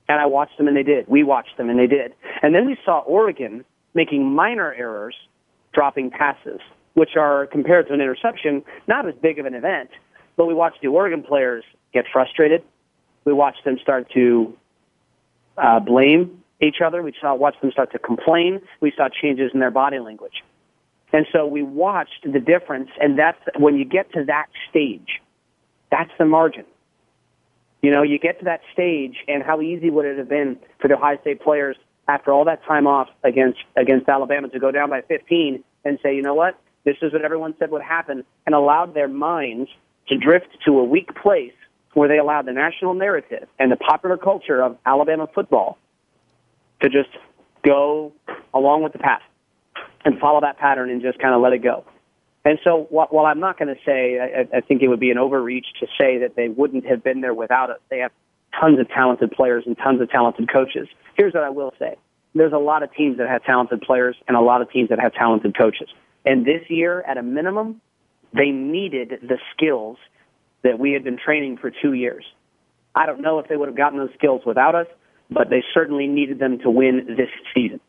And 0.08 0.20
I 0.20 0.26
watched 0.26 0.58
them 0.58 0.68
and 0.68 0.76
they 0.76 0.82
did. 0.82 1.06
We 1.08 1.22
watched 1.22 1.56
them 1.56 1.70
and 1.70 1.78
they 1.78 1.86
did. 1.86 2.14
And 2.42 2.54
then 2.54 2.66
we 2.66 2.76
saw 2.84 3.00
Oregon 3.00 3.64
making 3.94 4.24
minor 4.24 4.72
errors, 4.72 5.14
dropping 5.72 6.10
passes, 6.10 6.60
which 6.94 7.16
are 7.16 7.46
compared 7.46 7.88
to 7.88 7.94
an 7.94 8.00
interception, 8.00 8.64
not 8.86 9.06
as 9.06 9.14
big 9.22 9.38
of 9.38 9.46
an 9.46 9.54
event. 9.54 9.90
But 10.36 10.46
we 10.46 10.54
watched 10.54 10.80
the 10.82 10.88
Oregon 10.88 11.22
players 11.22 11.64
get 11.92 12.04
frustrated. 12.12 12.62
We 13.24 13.32
watched 13.32 13.64
them 13.64 13.78
start 13.80 14.10
to 14.14 14.56
uh, 15.56 15.80
blame 15.80 16.42
each 16.60 16.80
other. 16.84 17.02
We 17.02 17.12
saw 17.20 17.34
watched 17.34 17.60
them 17.60 17.70
start 17.70 17.92
to 17.92 17.98
complain. 17.98 18.60
We 18.80 18.92
saw 18.96 19.08
changes 19.08 19.50
in 19.52 19.60
their 19.60 19.70
body 19.70 19.98
language. 19.98 20.42
And 21.12 21.26
so 21.32 21.46
we 21.46 21.62
watched 21.62 22.24
the 22.24 22.40
difference, 22.40 22.88
and 23.00 23.18
that's 23.18 23.38
when 23.58 23.76
you 23.76 23.84
get 23.84 24.12
to 24.14 24.24
that 24.24 24.46
stage, 24.70 25.20
that's 25.90 26.10
the 26.18 26.24
margin. 26.24 26.64
You 27.82 27.90
know, 27.90 28.02
you 28.02 28.18
get 28.18 28.38
to 28.38 28.44
that 28.46 28.60
stage, 28.72 29.16
and 29.28 29.42
how 29.42 29.60
easy 29.60 29.90
would 29.90 30.06
it 30.06 30.16
have 30.16 30.28
been 30.28 30.56
for 30.80 30.88
the 30.88 30.94
Ohio 30.94 31.20
State 31.20 31.42
players 31.42 31.76
after 32.08 32.32
all 32.32 32.44
that 32.46 32.64
time 32.64 32.86
off 32.86 33.08
against 33.24 33.58
against 33.76 34.08
Alabama 34.08 34.48
to 34.48 34.58
go 34.58 34.70
down 34.70 34.88
by 34.88 35.02
15 35.02 35.62
and 35.84 35.98
say, 36.02 36.14
you 36.16 36.22
know 36.22 36.34
what, 36.34 36.58
this 36.84 36.96
is 37.02 37.12
what 37.12 37.22
everyone 37.22 37.54
said 37.58 37.70
would 37.70 37.82
happen, 37.82 38.24
and 38.46 38.54
allowed 38.54 38.94
their 38.94 39.08
minds 39.08 39.68
to 40.08 40.16
drift 40.16 40.48
to 40.64 40.78
a 40.78 40.84
weak 40.84 41.14
place 41.14 41.52
where 41.94 42.08
they 42.08 42.18
allowed 42.18 42.46
the 42.46 42.52
national 42.52 42.94
narrative 42.94 43.46
and 43.58 43.70
the 43.70 43.76
popular 43.76 44.16
culture 44.16 44.62
of 44.62 44.78
Alabama 44.86 45.28
football 45.34 45.76
to 46.80 46.88
just 46.88 47.10
go 47.64 48.12
along 48.54 48.82
with 48.82 48.92
the 48.92 48.98
path 48.98 49.22
and 50.04 50.18
follow 50.18 50.40
that 50.40 50.58
pattern 50.58 50.90
and 50.90 51.02
just 51.02 51.18
kind 51.18 51.34
of 51.34 51.40
let 51.40 51.52
it 51.52 51.62
go. 51.62 51.84
And 52.44 52.58
so, 52.64 52.88
while 52.90 53.26
I'm 53.26 53.38
not 53.38 53.56
going 53.58 53.72
to 53.72 53.80
say, 53.86 54.18
I, 54.18 54.56
I 54.56 54.60
think 54.60 54.82
it 54.82 54.88
would 54.88 54.98
be 54.98 55.10
an 55.10 55.18
overreach 55.18 55.66
to 55.80 55.86
say 55.98 56.18
that 56.18 56.34
they 56.34 56.48
wouldn't 56.48 56.84
have 56.86 57.04
been 57.04 57.20
there 57.20 57.34
without 57.34 57.70
us. 57.70 57.78
They 57.88 57.98
have 57.98 58.10
tons 58.60 58.80
of 58.80 58.88
talented 58.88 59.30
players 59.30 59.64
and 59.66 59.76
tons 59.78 60.00
of 60.00 60.10
talented 60.10 60.50
coaches. 60.52 60.88
Here's 61.16 61.34
what 61.34 61.44
I 61.44 61.50
will 61.50 61.72
say. 61.78 61.96
There's 62.34 62.52
a 62.52 62.58
lot 62.58 62.82
of 62.82 62.92
teams 62.94 63.18
that 63.18 63.28
have 63.28 63.44
talented 63.44 63.82
players 63.82 64.16
and 64.26 64.36
a 64.36 64.40
lot 64.40 64.60
of 64.60 64.70
teams 64.70 64.88
that 64.88 64.98
have 64.98 65.12
talented 65.14 65.56
coaches. 65.56 65.88
And 66.24 66.44
this 66.44 66.62
year, 66.68 67.02
at 67.02 67.16
a 67.16 67.22
minimum, 67.22 67.80
they 68.34 68.50
needed 68.50 69.10
the 69.22 69.38
skills 69.54 69.98
that 70.62 70.78
we 70.78 70.92
had 70.92 71.04
been 71.04 71.18
training 71.18 71.58
for 71.58 71.70
two 71.70 71.92
years. 71.92 72.24
I 72.94 73.06
don't 73.06 73.20
know 73.20 73.38
if 73.38 73.48
they 73.48 73.56
would 73.56 73.68
have 73.68 73.76
gotten 73.76 73.98
those 73.98 74.12
skills 74.16 74.42
without 74.46 74.74
us, 74.74 74.86
but 75.30 75.48
they 75.50 75.62
certainly 75.74 76.06
needed 76.06 76.38
them 76.38 76.58
to 76.60 76.70
win 76.70 77.06
this 77.16 77.28
season. 77.54 77.80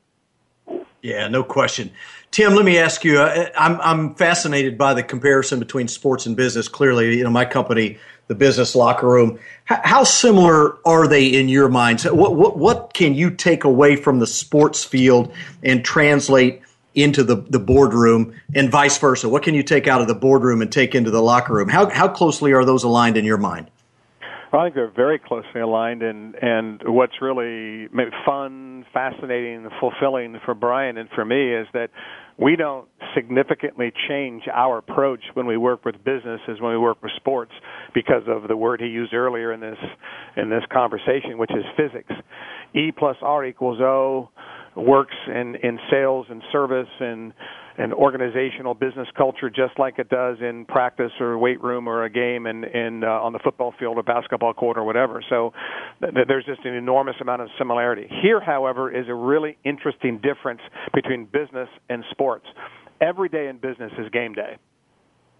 Yeah, 1.03 1.27
no 1.27 1.43
question. 1.43 1.91
Tim, 2.31 2.55
let 2.55 2.63
me 2.63 2.77
ask 2.79 3.03
you. 3.03 3.19
Uh, 3.19 3.49
I'm 3.57 3.79
I'm 3.81 4.15
fascinated 4.15 4.77
by 4.77 4.93
the 4.93 5.03
comparison 5.03 5.59
between 5.59 5.89
sports 5.89 6.25
and 6.25 6.35
business. 6.35 6.69
Clearly, 6.69 7.17
you 7.17 7.25
know, 7.25 7.29
my 7.29 7.43
company, 7.43 7.99
the 8.27 8.35
business 8.35 8.73
locker 8.73 9.07
room. 9.07 9.37
How, 9.65 9.81
how 9.83 10.03
similar 10.05 10.77
are 10.87 11.05
they 11.07 11.27
in 11.27 11.49
your 11.49 11.67
minds? 11.67 12.05
What 12.05 12.37
what 12.37 12.57
what 12.57 12.93
can 12.93 13.15
you 13.15 13.31
take 13.31 13.65
away 13.65 13.97
from 13.97 14.19
the 14.19 14.25
sports 14.25 14.85
field 14.85 15.31
and 15.61 15.83
translate 15.83 16.61
into 16.95 17.21
the 17.21 17.35
the 17.35 17.59
boardroom, 17.59 18.33
and 18.55 18.71
vice 18.71 18.97
versa? 18.97 19.27
What 19.27 19.43
can 19.43 19.55
you 19.55 19.63
take 19.63 19.89
out 19.89 19.99
of 19.99 20.07
the 20.07 20.15
boardroom 20.15 20.61
and 20.61 20.71
take 20.71 20.95
into 20.95 21.11
the 21.11 21.21
locker 21.21 21.53
room? 21.53 21.67
How 21.67 21.89
how 21.89 22.07
closely 22.07 22.53
are 22.53 22.63
those 22.63 22.85
aligned 22.85 23.17
in 23.17 23.25
your 23.25 23.37
mind? 23.37 23.69
Well, 24.53 24.61
I 24.61 24.65
think 24.65 24.75
they're 24.75 24.91
very 24.95 25.17
closely 25.17 25.61
aligned, 25.61 26.03
and 26.03 26.35
and 26.39 26.79
what's 26.85 27.19
really 27.23 27.87
fun, 28.23 28.85
fascinating, 28.93 29.67
fulfilling 29.79 30.39
for 30.45 30.53
Brian 30.53 30.99
and 30.99 31.09
for 31.15 31.25
me 31.25 31.55
is 31.55 31.65
that 31.73 31.89
we 32.37 32.55
don't 32.55 32.87
significantly 33.15 33.91
change 34.07 34.43
our 34.53 34.77
approach 34.77 35.21
when 35.33 35.47
we 35.47 35.57
work 35.57 35.83
with 35.85 35.95
businesses, 36.03 36.61
when 36.61 36.71
we 36.71 36.77
work 36.77 37.01
with 37.01 37.11
sports 37.15 37.51
because 37.95 38.21
of 38.27 38.47
the 38.47 38.55
word 38.55 38.79
he 38.79 38.87
used 38.87 39.15
earlier 39.15 39.53
in 39.53 39.59
this 39.59 39.77
in 40.37 40.51
this 40.51 40.63
conversation, 40.71 41.39
which 41.39 41.51
is 41.51 41.65
physics. 41.75 42.13
E 42.75 42.91
plus 42.95 43.17
R 43.23 43.45
equals 43.45 43.81
O 43.81 44.29
works 44.75 45.15
in 45.27 45.55
in 45.63 45.79
sales 45.89 46.27
and 46.29 46.43
service 46.51 46.89
and 46.99 47.33
an 47.77 47.91
organizational 47.91 48.73
business 48.73 49.07
culture 49.17 49.49
just 49.49 49.77
like 49.79 49.97
it 49.97 50.09
does 50.09 50.38
in 50.41 50.65
practice 50.65 51.12
or 51.19 51.38
weight 51.38 51.62
room 51.63 51.88
or 51.88 52.03
a 52.03 52.09
game 52.09 52.45
in, 52.45 52.63
in 52.63 53.03
uh, 53.03 53.07
on 53.07 53.33
the 53.33 53.39
football 53.39 53.73
field 53.79 53.97
or 53.97 54.03
basketball 54.03 54.53
court 54.53 54.77
or 54.77 54.83
whatever. 54.83 55.23
So 55.29 55.53
th- 56.01 56.27
there's 56.27 56.45
just 56.45 56.63
an 56.65 56.75
enormous 56.75 57.15
amount 57.21 57.41
of 57.41 57.49
similarity. 57.57 58.07
Here, 58.21 58.39
however, 58.39 58.91
is 58.95 59.07
a 59.09 59.13
really 59.13 59.57
interesting 59.63 60.19
difference 60.19 60.62
between 60.93 61.25
business 61.25 61.69
and 61.89 62.03
sports. 62.12 62.45
Every 63.01 63.29
day 63.29 63.47
in 63.47 63.57
business 63.57 63.91
is 63.97 64.09
game 64.12 64.33
day. 64.33 64.57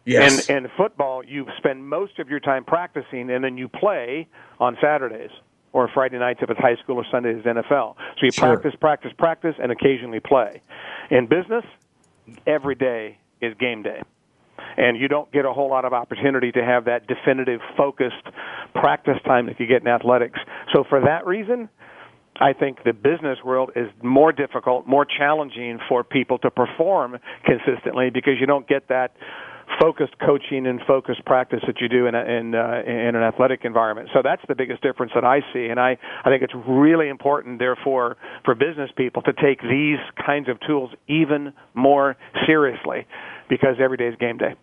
Yes. 0.06 0.50
And, 0.50 0.66
and 0.66 0.72
football, 0.76 1.24
you 1.24 1.46
spend 1.58 1.88
most 1.88 2.20
of 2.20 2.30
your 2.30 2.40
time 2.40 2.66
practicing, 2.66 3.30
and 3.30 3.44
then 3.44 3.58
you 3.58 3.70
play 3.70 4.28
on 4.60 4.76
Saturdays 4.82 5.30
or 5.72 5.90
Friday 5.94 6.20
nights 6.20 6.40
if 6.42 6.50
it's 6.50 6.60
high 6.60 6.76
school 6.84 6.98
or 6.98 7.06
Sundays 7.12 7.44
NFL. 7.44 7.96
So 7.96 8.26
you 8.26 8.32
sure. 8.32 8.58
practice, 8.58 8.74
practice, 8.80 9.12
practice, 9.18 9.56
and 9.62 9.72
occasionally 9.72 10.20
play. 10.20 10.62
In 11.10 11.28
business, 11.28 11.64
every 12.48 12.76
day 12.76 13.18
is 13.42 13.54
game 13.60 13.84
day. 13.84 14.02
And 14.78 14.98
you 15.00 15.08
don't 15.08 15.32
get 15.32 15.46
a 15.46 15.54
whole 15.54 15.70
lot 15.70 15.86
of 15.86 15.94
opportunity 15.94 16.52
to 16.52 16.64
have 16.64 16.86
that 16.86 17.08
definitive, 17.08 17.60
focused 17.78 18.24
practice 18.74 19.18
time 19.26 19.48
that 19.48 19.60
you 19.60 19.68
get 19.68 19.82
in 19.82 19.88
athletics. 19.88 20.40
So, 20.74 20.84
for 20.88 21.02
that 21.02 21.26
reason, 21.26 21.70
I 22.40 22.54
think 22.54 22.84
the 22.84 22.94
business 22.94 23.40
world 23.44 23.72
is 23.76 23.88
more 24.02 24.32
difficult, 24.32 24.88
more 24.88 25.06
challenging 25.06 25.80
for 25.88 26.04
people 26.04 26.40
to 26.40 26.50
perform 26.50 27.18
consistently 27.46 28.10
because 28.10 28.34
you 28.40 28.48
don't 28.48 28.68
get 28.68 28.88
that 28.90 29.16
focused 29.80 30.14
coaching 30.20 30.68
and 30.68 30.82
focused 30.88 31.26
practice 31.26 31.60
that 31.68 31.82
you 31.82 31.90
do 31.90 32.08
in, 32.08 32.16
a, 32.16 32.24
in, 32.24 32.56
uh, 32.56 32.82
in 32.86 33.16
an 33.16 33.24
athletic 33.24 33.62
environment. 33.64 34.10
So 34.14 34.22
that's 34.24 34.42
the 34.48 34.56
biggest 34.56 34.82
difference 34.82 35.12
that 35.16 35.24
I 35.24 35.40
see, 35.54 35.68
and 35.68 35.80
I, 35.80 35.98
I 36.24 36.30
think 36.30 36.44
it's 36.44 36.54
really 36.68 37.10
important, 37.10 37.60
therefore, 37.60 38.18
for 38.46 38.56
business 38.56 38.90
people 38.96 39.22
to 39.24 39.34
take 39.34 39.62
these 39.62 40.00
kinds 40.26 40.50
of 40.50 40.60
tools 40.68 40.92
even 41.08 41.54
more 41.74 42.16
seriously 42.46 43.06
because 43.50 43.76
every 43.80 43.98
day 43.98 44.08
is 44.08 44.16
game 44.20 44.38
day. 44.38 44.56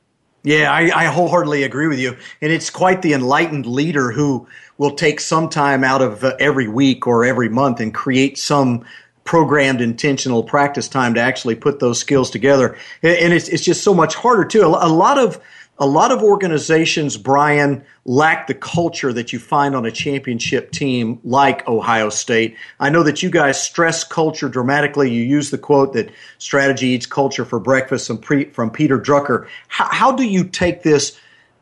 Yeah, 0.42 0.72
I, 0.72 0.90
I, 0.94 1.04
wholeheartedly 1.06 1.64
agree 1.64 1.86
with 1.86 1.98
you. 1.98 2.16
And 2.40 2.50
it's 2.50 2.70
quite 2.70 3.02
the 3.02 3.12
enlightened 3.12 3.66
leader 3.66 4.10
who 4.10 4.48
will 4.78 4.92
take 4.92 5.20
some 5.20 5.50
time 5.50 5.84
out 5.84 6.00
of 6.00 6.24
uh, 6.24 6.34
every 6.40 6.66
week 6.66 7.06
or 7.06 7.26
every 7.26 7.50
month 7.50 7.78
and 7.78 7.92
create 7.92 8.38
some 8.38 8.86
programmed 9.30 9.80
intentional 9.80 10.42
practice 10.42 10.88
time 10.88 11.14
to 11.14 11.20
actually 11.20 11.54
put 11.54 11.78
those 11.78 12.00
skills 12.00 12.30
together. 12.30 12.76
And 13.00 13.32
it's, 13.32 13.48
it's 13.48 13.62
just 13.62 13.84
so 13.84 13.94
much 13.94 14.16
harder 14.16 14.44
too. 14.44 14.62
A 14.64 14.88
lot 14.88 15.18
of, 15.18 15.40
a 15.78 15.86
lot 15.86 16.10
of 16.10 16.20
organizations, 16.20 17.16
Brian, 17.16 17.84
lack 18.04 18.48
the 18.48 18.54
culture 18.54 19.12
that 19.12 19.32
you 19.32 19.38
find 19.38 19.76
on 19.76 19.86
a 19.86 19.92
championship 19.92 20.72
team 20.72 21.20
like 21.22 21.68
Ohio 21.68 22.10
State. 22.10 22.56
I 22.80 22.90
know 22.90 23.04
that 23.04 23.22
you 23.22 23.30
guys 23.30 23.62
stress 23.62 24.02
culture 24.02 24.48
dramatically. 24.48 25.12
You 25.12 25.22
use 25.22 25.50
the 25.50 25.58
quote 25.58 25.92
that 25.92 26.10
strategy 26.38 26.88
eats 26.88 27.06
culture 27.06 27.44
for 27.44 27.60
breakfast 27.60 28.08
from, 28.08 28.20
from 28.50 28.70
Peter 28.72 28.98
Drucker. 28.98 29.46
How, 29.68 29.86
how 29.92 30.10
do 30.10 30.24
you 30.24 30.42
take 30.42 30.82
this, 30.82 31.16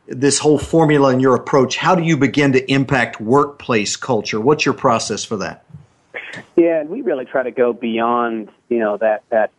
this 0.06 0.38
whole 0.38 0.58
formula 0.58 1.12
in 1.12 1.20
your 1.20 1.34
approach? 1.34 1.76
How 1.76 1.94
do 1.94 2.02
you 2.02 2.16
begin 2.16 2.54
to 2.54 2.72
impact 2.72 3.20
workplace 3.20 3.94
culture? 3.94 4.40
What's 4.40 4.64
your 4.64 4.72
process 4.72 5.22
for 5.22 5.36
that? 5.36 5.66
Yeah, 6.56 6.80
and 6.80 6.88
we 6.88 7.02
really 7.02 7.24
try 7.24 7.42
to 7.42 7.50
go 7.50 7.72
beyond, 7.72 8.50
you 8.68 8.78
know, 8.78 8.96
that 8.98 9.24
that 9.30 9.52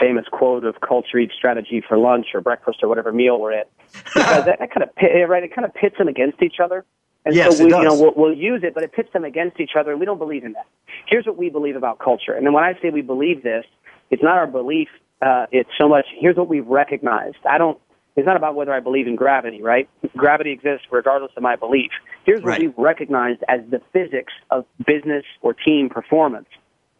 famous 0.00 0.26
quote 0.30 0.64
of 0.64 0.80
culture 0.80 1.18
eats 1.18 1.34
strategy 1.34 1.82
for 1.86 1.98
lunch 1.98 2.26
or 2.34 2.40
breakfast 2.40 2.78
or 2.82 2.88
whatever 2.88 3.12
meal 3.12 3.40
we're 3.40 3.52
at, 3.52 3.68
because 3.92 4.44
that, 4.44 4.58
that 4.58 4.70
kind 4.72 4.82
of 4.82 5.28
right, 5.28 5.42
it 5.42 5.54
kind 5.54 5.64
of 5.64 5.74
pits 5.74 5.96
them 5.98 6.08
against 6.08 6.42
each 6.42 6.60
other. 6.62 6.84
And 7.24 7.34
yes, 7.34 7.58
so 7.58 7.64
we, 7.64 7.70
you 7.70 7.82
know, 7.82 7.94
we'll, 7.94 8.14
we'll 8.16 8.34
use 8.34 8.62
it, 8.64 8.72
but 8.72 8.82
it 8.82 8.92
pits 8.92 9.12
them 9.12 9.24
against 9.24 9.60
each 9.60 9.72
other, 9.78 9.90
and 9.90 10.00
we 10.00 10.06
don't 10.06 10.18
believe 10.18 10.44
in 10.44 10.52
that. 10.52 10.66
Here's 11.06 11.26
what 11.26 11.36
we 11.36 11.50
believe 11.50 11.76
about 11.76 11.98
culture, 11.98 12.32
and 12.32 12.46
then 12.46 12.52
when 12.52 12.64
I 12.64 12.74
say 12.80 12.90
we 12.90 13.02
believe 13.02 13.42
this, 13.42 13.64
it's 14.10 14.22
not 14.22 14.38
our 14.38 14.46
belief. 14.46 14.88
Uh, 15.20 15.46
it's 15.52 15.70
so 15.78 15.86
much. 15.86 16.06
Here's 16.18 16.36
what 16.36 16.48
we've 16.48 16.66
recognized. 16.66 17.36
I 17.48 17.58
don't 17.58 17.78
it's 18.16 18.26
not 18.26 18.36
about 18.36 18.54
whether 18.54 18.72
I 18.72 18.80
believe 18.80 19.06
in 19.06 19.16
gravity, 19.16 19.62
right? 19.62 19.88
Gravity 20.16 20.50
exists 20.50 20.86
regardless 20.90 21.32
of 21.36 21.42
my 21.42 21.56
belief. 21.56 21.90
Here's 22.30 22.42
what 22.42 22.50
right. 22.50 22.60
we've 22.60 22.78
recognized 22.78 23.42
as 23.48 23.58
the 23.70 23.80
physics 23.92 24.32
of 24.52 24.64
business 24.86 25.24
or 25.42 25.52
team 25.52 25.88
performance 25.88 26.46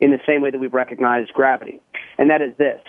in 0.01 0.11
the 0.11 0.19
same 0.27 0.43
way 0.43 0.51
that 0.51 0.59
we've 0.59 0.75
recognized 0.75 1.33
gravity. 1.35 1.81
And 2.19 2.31
that 2.31 2.43
is 2.43 2.53
this. 2.59 2.81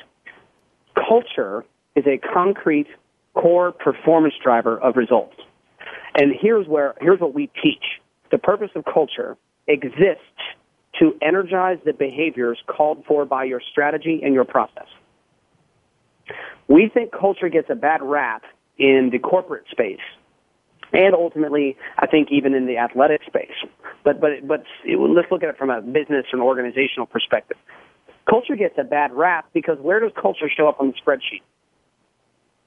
Culture 0.96 1.64
is 1.96 2.04
a 2.08 2.18
concrete 2.18 2.88
core 3.36 3.72
performance 3.72 4.34
driver 4.44 4.80
of 4.80 4.96
results. 4.96 5.36
And 6.16 6.34
here's 6.36 6.68
where, 6.68 6.96
here's 7.00 7.20
what 7.20 7.36
we 7.36 7.46
teach. 7.62 8.02
The 8.32 8.40
purpose 8.40 8.72
of 8.74 8.86
culture 8.92 9.38
exists 9.68 10.24
to 11.00 11.14
energize 11.22 11.78
the 11.86 11.94
behaviors 11.94 12.58
called 12.66 13.06
for 13.08 13.24
by 13.24 13.44
your 13.44 13.62
strategy 13.72 14.22
and 14.24 14.34
your 14.34 14.46
process. 14.46 14.88
We 16.68 16.90
think 16.92 17.12
culture 17.12 17.50
gets 17.50 17.70
a 17.70 17.76
bad 17.76 18.02
rap 18.02 18.42
in 18.80 19.10
the 19.12 19.20
corporate 19.20 19.66
space, 19.70 20.00
and 20.94 21.14
ultimately, 21.16 21.78
I 21.98 22.08
think 22.08 22.30
even 22.32 22.54
in 22.54 22.66
the 22.66 22.78
athletic 22.78 23.22
space. 23.26 23.52
But 24.04 24.20
but 24.20 24.48
but 24.48 24.64
let's 24.88 25.32
look 25.32 25.44
at 25.44 25.50
it 25.50 25.58
from 25.58 25.70
a 25.70 25.82
business 25.82 26.26
and 26.32 26.42
organizational 26.42 27.06
perspective. 27.06 27.58
Culture 28.30 28.56
gets 28.56 28.76
a 28.78 28.84
bad 28.84 29.12
rap 29.14 29.50
because 29.54 29.78
where 29.80 30.00
does 30.00 30.12
culture 30.20 30.50
show 30.56 30.68
up 30.68 30.80
on 30.80 30.88
the 30.88 30.94
spreadsheet? 30.94 31.42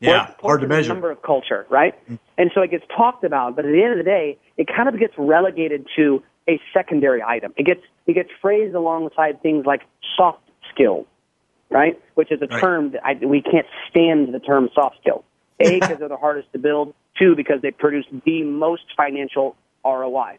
Yeah, 0.00 0.34
hard 0.40 0.60
to 0.60 0.66
measure. 0.66 0.92
Number 0.92 1.10
of 1.10 1.22
culture, 1.22 1.66
right? 1.70 1.94
Mm-hmm. 2.04 2.16
And 2.36 2.50
so 2.54 2.62
it 2.62 2.70
gets 2.70 2.84
talked 2.94 3.24
about, 3.24 3.56
but 3.56 3.64
at 3.64 3.72
the 3.72 3.82
end 3.82 3.92
of 3.92 3.98
the 3.98 4.04
day, 4.04 4.38
it 4.56 4.66
kind 4.66 4.88
of 4.88 4.98
gets 4.98 5.14
relegated 5.16 5.86
to 5.96 6.22
a 6.48 6.60
secondary 6.74 7.22
item. 7.22 7.54
It 7.56 7.64
gets 7.64 7.80
it 8.06 8.14
gets 8.14 8.28
phrased 8.42 8.74
alongside 8.74 9.40
things 9.42 9.64
like 9.64 9.82
soft 10.16 10.42
skills 10.72 11.06
right? 11.74 12.00
Which 12.14 12.30
is 12.30 12.40
a 12.40 12.46
Right. 12.46 12.60
term 12.60 12.92
that 12.92 13.04
I, 13.04 13.14
we 13.14 13.42
can't 13.42 13.66
stand 13.90 14.32
the 14.32 14.38
term 14.38 14.70
soft 14.74 14.98
skill. 15.00 15.24
A, 15.60 15.74
because 15.80 15.98
they're 15.98 16.08
the 16.08 16.16
hardest 16.16 16.52
to 16.52 16.58
build. 16.58 16.94
Two, 17.18 17.34
because 17.36 17.62
they 17.62 17.70
produce 17.70 18.06
the 18.24 18.42
most 18.42 18.82
financial 18.96 19.56
ROI. 19.84 20.38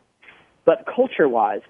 But 0.65 0.85
culture 0.93 1.29
wise, 1.29 1.61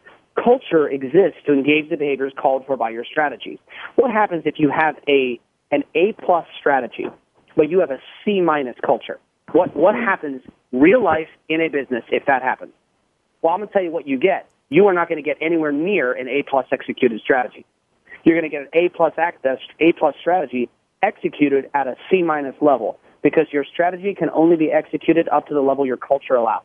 culture 0.42 0.88
exists 0.88 1.40
to 1.46 1.54
engage 1.54 1.90
the 1.90 1.98
behaviors 1.98 2.34
called 2.42 2.66
for 2.66 2.78
by 2.78 2.90
your 2.90 3.06
strategy. 3.06 3.60
What 3.96 4.12
happens 4.12 4.44
if 4.46 4.56
you 4.58 4.70
have 4.70 4.96
a 5.08 5.40
an 5.72 5.84
A 5.96 6.14
plus 6.24 6.46
strategy, 6.60 7.06
but 7.56 7.70
you 7.70 7.80
have 7.80 7.92
a 7.92 8.00
C 8.24 8.42
minus 8.42 8.76
culture? 8.86 9.20
What 9.52 9.76
what 9.76 9.96
happens 9.96 10.42
real 10.72 11.04
life 11.04 11.30
in 11.50 11.62
a 11.62 11.68
business 11.68 12.04
if 12.12 12.26
that 12.26 12.42
happens? 12.42 12.74
Well, 13.42 13.54
I'm 13.54 13.60
going 13.60 13.68
to 13.68 13.74
tell 13.74 13.84
you 13.84 13.92
what 13.92 14.08
you 14.08 14.18
get. 14.18 14.50
You 14.70 14.88
are 14.88 14.94
not 14.94 15.08
going 15.08 15.22
to 15.22 15.28
get 15.28 15.38
anywhere 15.42 15.72
near 15.72 16.14
an 16.14 16.28
A 16.28 16.44
plus 16.50 16.66
executed 16.72 17.22
strategy. 17.22 17.66
You're 18.24 18.40
going 18.40 18.50
to 18.50 18.56
get 18.56 18.62
an 18.64 18.70
A 18.74 18.90
plus 18.90 19.14
access, 19.18 19.60
A 19.80 19.94
plus 19.94 20.16
strategy 20.20 20.70
executed 21.04 21.70
at 21.76 21.88
a 21.88 21.96
C 22.10 22.24
minus 22.24 22.56
level 22.62 23.00
because 23.26 23.48
your 23.52 23.64
strategy 23.66 24.14
can 24.14 24.30
only 24.30 24.56
be 24.56 24.72
executed 24.72 25.28
up 25.30 25.48
to 25.48 25.56
the 25.56 25.60
level 25.60 25.84
your 25.84 25.98
culture 25.98 26.36
allows. 26.36 26.62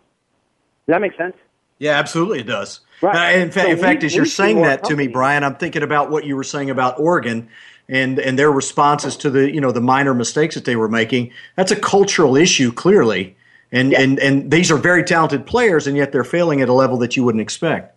Does 0.87 0.92
that 0.92 1.01
make 1.01 1.16
sense? 1.16 1.35
Yeah, 1.79 1.92
absolutely, 1.92 2.40
it 2.40 2.46
does. 2.46 2.81
Right. 3.01 3.35
Uh, 3.35 3.38
in, 3.38 3.51
fa- 3.51 3.62
So 3.62 3.70
in 3.70 3.79
fact, 3.79 4.03
we- 4.03 4.07
as 4.07 4.14
you're 4.14 4.27
saying 4.27 4.61
that 4.61 4.85
to 4.85 4.94
me, 4.94 5.09
Brian, 5.09 5.42
I'm 5.42 5.55
thinking 5.55 5.83
about 5.83 6.11
what 6.11 6.25
you 6.27 6.37
were 6.37 6.44
saying 6.44 6.68
about 6.68 7.01
Oregon 7.01 7.49
and 7.88 8.18
and 8.18 8.38
their 8.38 8.53
responses 8.53 9.16
to 9.16 9.31
the 9.31 9.51
you 9.51 9.59
know 9.59 9.73
the 9.73 9.81
minor 9.81 10.12
mistakes 10.12 10.55
that 10.55 10.66
they 10.66 10.77
were 10.77 10.88
making. 10.88 11.33
That's 11.57 11.73
a 11.73 11.81
cultural 11.81 12.37
issue, 12.37 12.73
clearly, 12.73 13.37
and 13.73 13.94
and 13.94 14.18
and 14.18 14.51
these 14.51 14.70
are 14.70 14.77
very 14.77 15.03
talented 15.03 15.46
players, 15.46 15.87
and 15.87 15.96
yet 15.96 16.12
they're 16.12 16.25
failing 16.25 16.61
at 16.61 16.68
a 16.68 16.75
level 16.75 16.99
that 16.99 17.16
you 17.16 17.25
wouldn't 17.25 17.40
expect. 17.40 17.96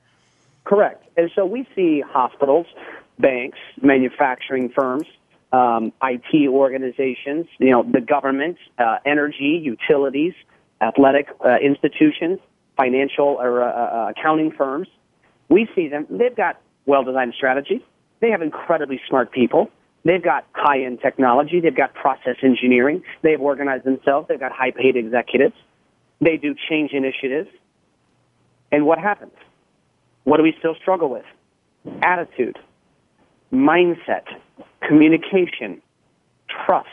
Correct. 0.63 1.03
And 1.17 1.29
so 1.35 1.45
we 1.45 1.67
see 1.75 1.99
hospitals, 1.99 2.67
banks, 3.19 3.59
manufacturing 3.81 4.69
firms, 4.69 5.03
um, 5.53 5.93
IT 6.01 6.49
organizations, 6.49 7.45
you 7.59 7.71
know, 7.71 7.83
the 7.83 8.01
government, 8.01 8.57
uh, 8.79 8.97
energy, 9.05 9.61
utilities, 9.63 10.33
athletic 10.81 11.29
uh, 11.45 11.57
institutions, 11.63 12.39
financial 12.75 13.37
or 13.39 13.63
uh, 13.63 13.67
uh, 13.67 14.09
accounting 14.09 14.51
firms. 14.51 14.87
We 15.49 15.69
see 15.75 15.87
them. 15.87 16.07
They've 16.09 16.35
got 16.35 16.59
well-designed 16.85 17.35
strategies. 17.37 17.81
They 18.19 18.31
have 18.31 18.41
incredibly 18.41 18.99
smart 19.07 19.31
people. 19.31 19.69
They've 20.03 20.23
got 20.23 20.45
high-end 20.53 20.99
technology. 21.01 21.59
They've 21.61 21.75
got 21.75 21.93
process 21.93 22.35
engineering. 22.41 23.03
They've 23.21 23.39
organized 23.39 23.85
themselves. 23.85 24.27
They've 24.27 24.39
got 24.39 24.51
high-paid 24.51 24.95
executives. 24.95 25.53
They 26.19 26.37
do 26.37 26.55
change 26.69 26.91
initiatives. 26.91 27.49
And 28.71 28.85
what 28.85 28.97
happens? 28.97 29.33
What 30.23 30.37
do 30.37 30.43
we 30.43 30.55
still 30.57 30.75
struggle 30.81 31.09
with? 31.09 31.25
Attitude, 32.01 32.57
mindset, 33.51 34.23
communication, 34.87 35.81
trust, 36.47 36.87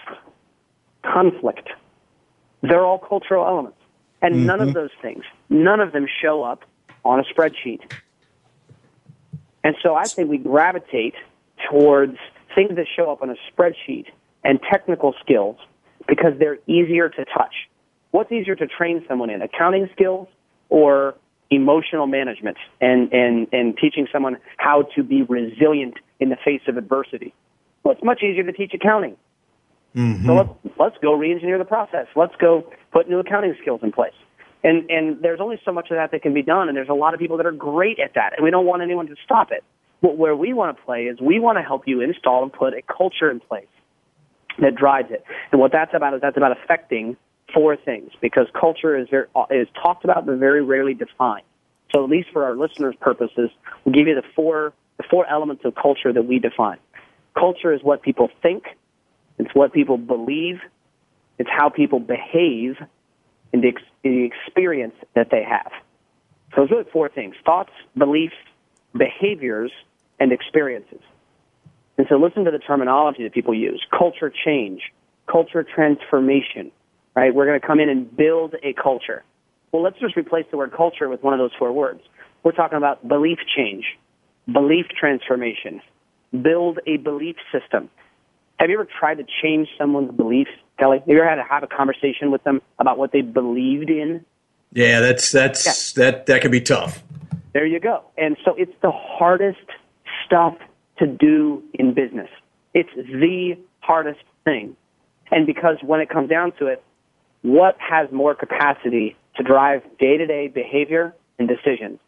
conflict. 1.05 1.69
They're 2.63 2.85
all 2.85 2.99
cultural 2.99 3.47
elements. 3.47 3.79
And 4.23 4.47
none 4.47 4.61
of 4.61 4.69
mm-hmm. 4.69 4.75
those 4.75 4.91
things, 5.01 5.25
none 5.49 5.81
of 5.81 5.93
them 5.93 6.07
show 6.21 6.43
up 6.43 6.65
on 7.05 7.21
a 7.21 7.25
spreadsheet. 7.25 7.81
And 9.65 9.77
so 9.83 9.95
I 9.95 10.05
think 10.05 10.29
we 10.29 10.39
gravitate 10.39 11.15
towards 11.71 12.17
things 12.55 12.77
that 12.77 12.87
show 12.95 13.11
up 13.11 13.23
on 13.23 13.31
a 13.31 13.37
spreadsheet 13.51 14.07
and 14.45 14.61
technical 14.71 15.15
skills 15.21 15.57
because 16.07 16.33
they're 16.39 16.59
easier 16.67 17.09
to 17.09 17.25
touch. 17.25 17.55
What's 18.11 18.33
easier 18.33 18.57
to 18.57 18.67
train 18.67 19.05
someone 19.09 19.31
in, 19.31 19.43
accounting 19.43 19.89
skills 19.93 20.29
or 20.69 21.15
emotional 21.51 22.07
management 22.07 22.57
and, 22.81 23.13
and, 23.13 23.47
and 23.53 23.77
teaching 23.77 24.07
someone 24.13 24.39
how 24.57 24.83
to 24.95 25.03
be 25.03 25.23
resilient 25.23 25.95
in 26.19 26.29
the 26.29 26.37
face 26.45 26.63
of 26.69 26.77
adversity? 26.77 27.35
Well, 27.83 27.95
it's 27.95 28.05
much 28.05 28.23
easier 28.23 28.45
to 28.45 28.53
teach 28.53 28.73
accounting. 28.75 29.17
Mm-hmm. 29.95 30.27
So 30.27 30.35
let's, 30.35 30.51
let's 30.79 30.97
go 31.03 31.15
re-engineer 31.15 31.59
the 31.59 31.65
process. 31.65 32.07
Let's 32.15 32.35
go 32.37 32.71
put 32.93 33.09
new 33.09 33.19
accounting 33.19 33.55
skills 33.61 33.81
in 33.83 33.93
place. 33.93 34.15
And, 34.63 34.91
and 34.91 35.23
there's 35.23 35.41
only 35.41 35.61
so 35.65 35.73
much 35.73 35.91
of 35.91 35.97
that 35.97 36.11
that 36.13 36.23
can 36.23 36.35
be 36.35 36.43
done, 36.43 36.69
and 36.69 36.77
there's 36.77 36.91
a 36.91 36.95
lot 36.95 37.15
of 37.15 37.21
people 37.21 37.39
that 37.39 37.47
are 37.47 37.53
great 37.53 37.99
at 37.99 38.15
that, 38.15 38.35
and 38.37 38.45
we 38.45 38.51
don't 38.51 38.67
want 38.67 38.83
anyone 38.83 39.07
to 39.07 39.17
stop 39.25 39.51
it. 39.53 39.65
But 40.03 40.17
where 40.17 40.37
we 40.37 40.53
want 40.53 40.77
to 40.77 40.83
play 40.83 41.05
is 41.05 41.21
we 41.21 41.41
want 41.41 41.59
to 41.59 41.63
help 41.63 41.83
you 41.87 42.03
install 42.03 42.43
and 42.43 42.53
put 42.53 42.75
a 42.75 42.83
culture 42.83 43.31
in 43.31 43.41
place 43.41 43.67
that 44.61 44.75
drives 44.75 45.11
it. 45.11 45.25
And 45.51 45.61
what 45.61 45.73
that's 45.73 45.93
about 45.95 46.15
is 46.15 46.21
that's 46.21 46.37
about 46.37 46.53
affecting 46.53 47.17
four 47.55 47.77
things 47.77 48.13
because 48.21 48.47
culture 48.59 48.97
is 48.97 49.09
very, 49.11 49.27
is 49.51 49.69
talked 49.83 50.05
about 50.05 50.27
but 50.27 50.37
very 50.37 50.63
rarely 50.63 50.95
defined. 50.95 51.45
So 51.95 52.05
at 52.05 52.11
least 52.11 52.29
for 52.33 52.45
our 52.45 52.55
listeners' 52.55 52.95
purposes, 53.01 53.51
we'll 53.85 53.95
give 53.95 54.07
you 54.07 54.15
the 54.15 54.27
four 54.37 54.73
the 54.99 55.05
four 55.11 55.27
elements 55.27 55.65
of 55.65 55.75
culture 55.75 56.13
that 56.13 56.27
we 56.27 56.39
define. 56.39 56.77
Culture 57.39 57.73
is 57.73 57.83
what 57.83 58.03
people 58.03 58.29
think, 58.43 58.65
it's 59.39 59.55
what 59.55 59.73
people 59.73 59.97
believe, 59.97 60.61
it's 61.39 61.51
how 61.51 61.69
people 61.69 62.01
behave, 62.01 62.77
and 63.53 63.63
the, 63.63 63.69
ex- 63.69 63.83
the 64.03 64.25
experience 64.25 64.95
that 65.15 65.29
they 65.31 65.43
have. 65.43 65.73
So 66.55 66.63
it's 66.63 66.71
really 66.71 66.85
four 66.93 67.09
things: 67.09 67.35
thoughts, 67.45 67.73
beliefs, 67.97 68.35
behaviors, 68.97 69.71
and 70.19 70.33
experiences. 70.33 71.01
And 71.97 72.07
so 72.09 72.17
listen 72.17 72.45
to 72.45 72.51
the 72.51 72.59
terminology 72.59 73.23
that 73.25 73.33
people 73.33 73.55
use. 73.55 73.85
Culture 73.97 74.33
change, 74.45 74.83
culture 75.31 75.63
transformation, 75.63 76.73
right? 77.15 77.35
We're 77.35 77.47
going 77.47 77.61
to 77.61 77.67
come 77.67 77.79
in 77.81 77.89
and 77.89 78.17
build 78.17 78.55
a 78.63 78.73
culture. 78.73 79.23
Well, 79.73 79.83
let's 79.83 79.99
just 80.01 80.17
replace 80.17 80.47
the 80.51 80.57
word 80.57 80.73
culture 80.73 81.09
with 81.09 81.23
one 81.23 81.35
of 81.35 81.39
those 81.39 81.53
four 81.59 81.73
words. 81.73 82.01
We're 82.43 82.53
talking 82.53 82.79
about 82.79 83.07
belief 83.07 83.39
change, 83.55 83.85
belief 84.51 84.87
transformation, 84.99 85.83
build 86.33 86.79
a 86.87 86.97
belief 86.99 87.37
system. 87.53 87.91
Have 88.59 88.69
you 88.69 88.77
ever 88.77 88.89
tried 88.99 89.17
to 89.17 89.25
change 89.43 89.69
someone's 89.79 90.13
beliefs, 90.13 90.51
Kelly? 90.79 90.99
Have 90.99 91.09
you 91.09 91.19
ever 91.19 91.29
had 91.29 91.37
to 91.37 91.45
have 91.45 91.63
a 91.63 91.67
conversation 91.67 92.31
with 92.31 92.45
them 92.45 92.61
about 92.79 92.99
what 92.99 93.13
they 93.13 93.23
believed 93.23 93.91
in? 93.91 94.25
Yeah, 94.73 95.01
that's 95.01 95.33
that's 95.33 95.93
that 95.95 96.27
that 96.27 96.43
can 96.43 96.51
be 96.51 96.61
tough. 96.61 97.03
There 97.53 97.67
you 97.67 97.81
go. 97.81 98.05
And 98.17 98.37
so 98.45 98.55
it's 98.57 98.73
the 98.83 98.93
hardest 98.93 99.59
stuff 100.25 100.57
to 100.99 101.07
do 101.07 101.63
in 101.75 101.95
business. 101.95 102.29
It's 102.75 102.91
the 102.95 103.59
hardest 103.81 104.21
thing. 104.45 104.77
And 105.31 105.47
because 105.47 105.77
when 105.83 106.01
it 106.01 106.09
comes 106.09 106.29
down 106.29 106.53
to 106.59 106.67
it, 106.67 106.83
what 107.43 107.77
has 107.79 108.11
more 108.13 108.35
capacity 108.35 109.17
to 109.37 109.43
drive 109.43 109.83
day 109.99 110.17
to 110.17 110.27
day 110.27 110.49
behavior 110.49 111.15
and 111.39 111.49
decisions? 111.49 111.99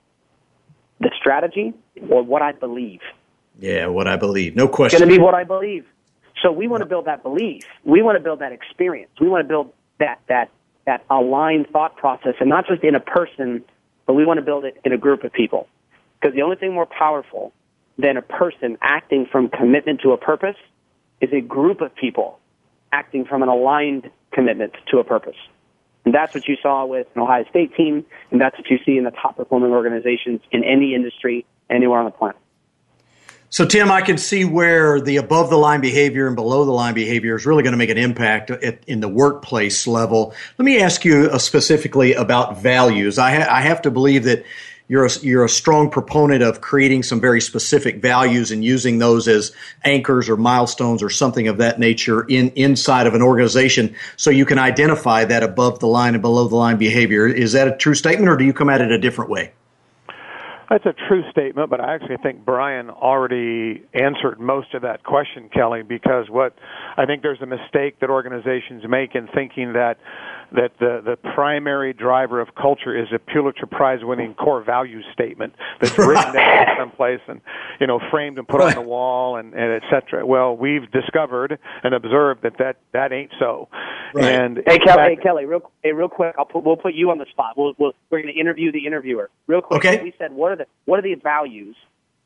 The 1.00 1.10
strategy 1.18 1.72
or 2.10 2.22
what 2.22 2.42
I 2.42 2.52
believe? 2.52 3.00
Yeah, 3.58 3.86
what 3.86 4.08
I 4.08 4.16
believe, 4.16 4.56
no 4.56 4.68
question. 4.68 4.96
It's 4.96 5.00
going 5.04 5.12
to 5.12 5.18
be 5.18 5.22
what 5.22 5.34
I 5.34 5.44
believe. 5.44 5.86
So 6.42 6.50
we 6.50 6.66
want 6.66 6.82
to 6.82 6.86
build 6.86 7.04
that 7.04 7.22
belief. 7.22 7.64
We 7.84 8.02
want 8.02 8.16
to 8.16 8.22
build 8.22 8.40
that 8.40 8.52
experience. 8.52 9.10
We 9.20 9.28
want 9.28 9.44
to 9.44 9.48
build 9.48 9.72
that 9.98 10.20
that 10.28 10.50
that 10.86 11.04
aligned 11.08 11.68
thought 11.68 11.96
process, 11.96 12.34
and 12.40 12.48
not 12.48 12.66
just 12.66 12.82
in 12.82 12.94
a 12.94 13.00
person, 13.00 13.64
but 14.06 14.14
we 14.14 14.24
want 14.24 14.38
to 14.38 14.44
build 14.44 14.64
it 14.64 14.80
in 14.84 14.92
a 14.92 14.98
group 14.98 15.22
of 15.22 15.32
people. 15.32 15.68
Because 16.20 16.34
the 16.34 16.42
only 16.42 16.56
thing 16.56 16.72
more 16.72 16.86
powerful 16.86 17.52
than 17.98 18.16
a 18.16 18.22
person 18.22 18.78
acting 18.80 19.26
from 19.30 19.48
commitment 19.48 20.00
to 20.00 20.10
a 20.12 20.16
purpose 20.16 20.56
is 21.20 21.30
a 21.32 21.40
group 21.40 21.80
of 21.80 21.94
people 21.94 22.40
acting 22.90 23.24
from 23.24 23.42
an 23.42 23.48
aligned 23.48 24.10
commitment 24.32 24.72
to 24.90 24.98
a 24.98 25.04
purpose. 25.04 25.36
And 26.04 26.12
that's 26.12 26.34
what 26.34 26.48
you 26.48 26.56
saw 26.60 26.84
with 26.84 27.06
an 27.14 27.22
Ohio 27.22 27.44
State 27.48 27.76
team, 27.76 28.04
and 28.30 28.40
that's 28.40 28.56
what 28.58 28.68
you 28.68 28.78
see 28.84 28.96
in 28.96 29.04
the 29.04 29.12
top 29.12 29.36
performing 29.36 29.70
organizations 29.70 30.40
in 30.50 30.64
any 30.64 30.94
industry 30.94 31.46
anywhere 31.70 32.00
on 32.00 32.06
the 32.06 32.10
planet. 32.10 32.36
So, 33.52 33.66
Tim, 33.66 33.90
I 33.90 34.00
can 34.00 34.16
see 34.16 34.46
where 34.46 34.98
the 34.98 35.18
above 35.18 35.50
the 35.50 35.58
line 35.58 35.82
behavior 35.82 36.26
and 36.26 36.34
below 36.34 36.64
the 36.64 36.72
line 36.72 36.94
behavior 36.94 37.36
is 37.36 37.44
really 37.44 37.62
going 37.62 37.74
to 37.74 37.76
make 37.76 37.90
an 37.90 37.98
impact 37.98 38.50
at, 38.50 38.82
in 38.86 39.00
the 39.00 39.10
workplace 39.10 39.86
level. 39.86 40.32
Let 40.56 40.64
me 40.64 40.80
ask 40.80 41.04
you 41.04 41.28
uh, 41.30 41.36
specifically 41.36 42.14
about 42.14 42.62
values. 42.62 43.18
I, 43.18 43.34
ha- 43.34 43.54
I 43.54 43.60
have 43.60 43.82
to 43.82 43.90
believe 43.90 44.24
that 44.24 44.46
you're 44.88 45.04
a, 45.04 45.10
you're 45.20 45.44
a 45.44 45.50
strong 45.50 45.90
proponent 45.90 46.42
of 46.42 46.62
creating 46.62 47.02
some 47.02 47.20
very 47.20 47.42
specific 47.42 48.00
values 48.00 48.52
and 48.52 48.64
using 48.64 49.00
those 49.00 49.28
as 49.28 49.52
anchors 49.84 50.30
or 50.30 50.38
milestones 50.38 51.02
or 51.02 51.10
something 51.10 51.46
of 51.46 51.58
that 51.58 51.78
nature 51.78 52.22
in 52.22 52.52
inside 52.52 53.06
of 53.06 53.12
an 53.12 53.20
organization 53.20 53.94
so 54.16 54.30
you 54.30 54.46
can 54.46 54.58
identify 54.58 55.26
that 55.26 55.42
above 55.42 55.78
the 55.78 55.88
line 55.88 56.14
and 56.14 56.22
below 56.22 56.48
the 56.48 56.56
line 56.56 56.78
behavior. 56.78 57.26
Is 57.26 57.52
that 57.52 57.68
a 57.68 57.76
true 57.76 57.94
statement 57.94 58.30
or 58.30 58.38
do 58.38 58.46
you 58.46 58.54
come 58.54 58.70
at 58.70 58.80
it 58.80 58.90
a 58.90 58.98
different 58.98 59.30
way? 59.30 59.52
That's 60.72 60.86
a 60.86 60.94
true 61.06 61.22
statement, 61.30 61.68
but 61.68 61.82
I 61.82 61.94
actually 61.94 62.16
think 62.22 62.46
Brian 62.46 62.88
already 62.88 63.82
answered 63.92 64.40
most 64.40 64.72
of 64.72 64.80
that 64.80 65.04
question, 65.04 65.50
Kelly, 65.52 65.82
because 65.82 66.30
what 66.30 66.54
I 66.96 67.04
think 67.04 67.20
there's 67.20 67.42
a 67.42 67.46
mistake 67.46 68.00
that 68.00 68.08
organizations 68.08 68.82
make 68.88 69.14
in 69.14 69.28
thinking 69.34 69.74
that 69.74 69.98
that 70.54 70.72
the 70.78 71.00
the 71.04 71.16
primary 71.34 71.92
driver 71.92 72.40
of 72.40 72.54
culture 72.54 72.96
is 72.96 73.08
a 73.14 73.18
Pulitzer 73.18 73.66
Prize 73.66 74.00
winning 74.02 74.34
core 74.34 74.62
values 74.62 75.04
statement 75.12 75.54
that's 75.80 75.96
written 75.98 76.32
down 76.34 76.66
someplace 76.78 77.20
and 77.28 77.40
you 77.80 77.86
know 77.86 78.00
framed 78.10 78.38
and 78.38 78.46
put 78.46 78.60
on 78.60 78.74
the 78.74 78.80
wall 78.80 79.36
and, 79.36 79.54
and 79.54 79.72
et 79.72 79.82
cetera. 79.90 80.24
Well, 80.26 80.56
we've 80.56 80.90
discovered 80.90 81.58
and 81.82 81.94
observed 81.94 82.42
that 82.42 82.58
that, 82.58 82.76
that 82.92 83.12
ain't 83.12 83.32
so. 83.38 83.68
Right. 84.14 84.24
And 84.26 84.58
Hey, 84.66 84.78
Kelly, 84.78 84.86
fact- 84.96 85.08
hey, 85.10 85.16
Kelly, 85.16 85.44
real, 85.46 85.70
hey, 85.82 85.92
real 85.92 86.08
quick, 86.08 86.34
I'll 86.38 86.44
put, 86.44 86.64
we'll 86.64 86.76
put 86.76 86.94
you 86.94 87.10
on 87.10 87.18
the 87.18 87.26
spot. 87.30 87.54
We'll, 87.56 87.72
we'll, 87.78 87.92
we're 88.10 88.20
going 88.22 88.34
to 88.34 88.38
interview 88.38 88.70
the 88.72 88.86
interviewer. 88.86 89.30
Real 89.46 89.62
quick, 89.62 89.78
Okay. 89.84 90.02
we 90.02 90.12
said, 90.18 90.32
what 90.32 90.52
are 90.52 90.56
the 90.56 90.66
what 90.84 90.98
are 90.98 91.02
the 91.02 91.14
values 91.14 91.76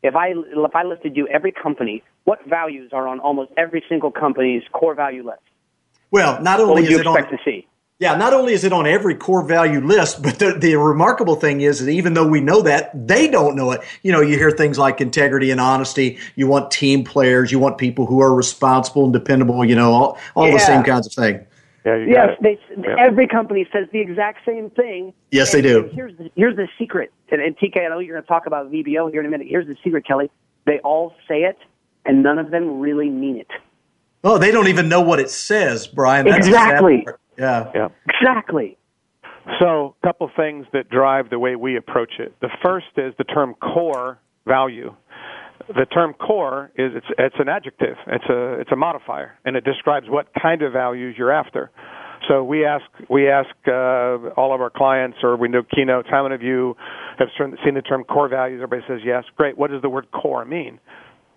if 0.03 0.15
I 0.17 0.29
if 0.35 0.75
I 0.75 0.83
listed 0.83 1.17
you 1.17 1.29
every 1.29 1.53
company, 1.53 2.03
what 2.25 2.41
values 2.49 2.91
are 2.93 3.07
on 3.07 3.21
almost 3.21 3.53
every 3.57 3.85
single 3.89 4.11
company's 4.11 4.63
core 4.73 4.95
value 4.95 5.25
list? 5.25 5.41
Well, 6.11 6.41
not 6.43 6.59
What 6.59 6.69
only 6.71 6.83
would 6.83 6.85
is 6.85 6.91
you 6.91 7.01
it 7.01 7.07
on 7.07 7.17
expect 7.19 7.33
to 7.33 7.51
see? 7.51 7.67
Yeah, 7.99 8.15
not 8.17 8.35
only 8.35 8.53
is 8.53 8.63
it 8.65 8.75
on 8.75 8.87
every 8.87 9.15
core 9.15 9.43
value 9.47 9.81
list, 9.81 10.23
but 10.23 10.39
the, 10.39 10.53
the 10.59 10.75
remarkable 10.77 11.35
thing 11.37 11.63
is 11.63 11.83
that 11.83 11.91
even 11.91 12.13
though 12.13 12.27
we 12.29 12.41
know 12.41 12.61
that, 12.63 12.91
they 13.09 13.27
don't 13.29 13.57
know 13.57 13.71
it. 13.71 13.81
You 14.03 14.13
know, 14.13 14.21
you 14.21 14.37
hear 14.37 14.51
things 14.51 14.79
like 14.79 15.01
integrity 15.01 15.51
and 15.51 15.61
honesty. 15.61 16.19
You 16.35 16.47
want 16.47 16.71
team 16.71 17.05
players. 17.05 17.51
You 17.51 17.59
want 17.59 17.79
people 17.79 18.05
who 18.05 18.21
are 18.21 18.35
responsible 18.35 19.05
and 19.05 19.13
dependable. 19.15 19.65
You 19.65 19.77
know, 19.77 19.93
all, 19.93 20.19
all 20.35 20.53
the 20.53 20.59
same 20.59 20.83
kinds 20.83 21.07
of 21.07 21.15
thing. 21.15 21.47
Yeah, 21.87 21.97
Yes, 21.97 22.31
they, 22.43 22.59
Yeah. 22.77 22.97
every 22.99 23.29
company 23.29 23.67
says 23.73 23.87
the 23.93 24.01
exact 24.01 24.45
same 24.45 24.69
thing. 24.71 25.15
Yes, 25.31 25.53
they 25.53 25.63
do. 25.63 25.89
here's 25.95 26.17
the, 26.19 26.31
here's 26.35 26.57
the 26.57 26.69
secret. 26.79 27.13
And, 27.31 27.41
and 27.41 27.57
TK, 27.57 27.79
I 27.87 27.89
know 27.89 28.01
you're 28.01 28.15
going 28.17 28.25
to 28.25 28.29
talk 28.29 28.47
about 28.47 28.71
VBO 28.73 29.11
here 29.11 29.21
in 29.21 29.27
a 29.27 29.31
minute. 29.31 29.47
Here's 29.49 29.67
the 29.69 29.77
secret, 29.85 30.05
Kelly. 30.07 30.31
They 30.67 30.81
all 30.81 31.15
say 31.29 31.45
it, 31.45 31.57
and 32.05 32.23
none 32.25 32.39
of 32.39 32.51
them 32.51 32.81
really 32.81 33.09
mean 33.09 33.37
it. 33.39 33.47
Oh, 34.25 34.37
they 34.37 34.51
don't 34.51 34.67
even 34.69 34.89
know 34.89 35.01
what 35.01 35.21
it 35.21 35.31
says, 35.31 35.87
Brian. 35.87 36.27
That's 36.27 36.47
the 36.47 36.53
sad 36.53 36.71
Exactly. 36.73 37.03
part. 37.05 37.21
Yeah. 37.39 37.71
Yeah. 37.75 37.89
Exactly. 38.09 38.77
So, 39.61 39.95
a 40.03 40.07
couple 40.07 40.29
things 40.37 40.67
that 40.73 40.89
drive 40.89 41.31
the 41.31 41.39
way 41.39 41.55
we 41.55 41.77
approach 41.77 42.15
it. 42.19 42.35
The 42.41 42.51
first 42.65 42.87
is 42.97 43.15
the 43.17 43.25
term 43.25 43.55
core 43.55 44.19
value. 44.45 44.95
The 45.69 45.87
term 45.87 46.15
core 46.15 46.71
is 46.77 46.93
it's 46.95 47.07
it's 47.19 47.37
an 47.39 47.49
adjective. 47.49 47.97
It's 48.07 48.25
a 48.29 48.61
it's 48.61 48.73
a 48.73 48.77
modifier, 48.77 49.39
and 49.45 49.57
it 49.57 49.65
describes 49.65 50.07
what 50.09 50.29
kind 50.41 50.63
of 50.63 50.73
values 50.73 51.15
you're 51.17 51.33
after. 51.33 51.71
So 52.29 52.43
we 52.43 52.65
ask 52.65 52.85
we 53.09 53.29
ask 53.29 53.51
uh, 53.69 54.31
all 54.37 54.55
of 54.55 54.61
our 54.61 54.71
clients, 54.71 55.19
or 55.23 55.37
we 55.37 55.49
do 55.49 55.63
keynotes. 55.75 56.09
How 56.11 56.23
many 56.25 56.35
of 56.35 56.43
you 56.43 56.77
have 57.19 57.29
seen 57.39 57.75
the 57.75 57.83
term 57.83 58.05
core 58.05 58.29
values? 58.29 58.61
Everybody 58.63 58.83
says 58.89 59.01
yes. 59.05 59.25
Great. 59.37 59.57
What 59.57 59.71
does 59.71 59.83
the 59.83 59.89
word 59.89 60.11
core 60.11 60.45
mean? 60.45 60.79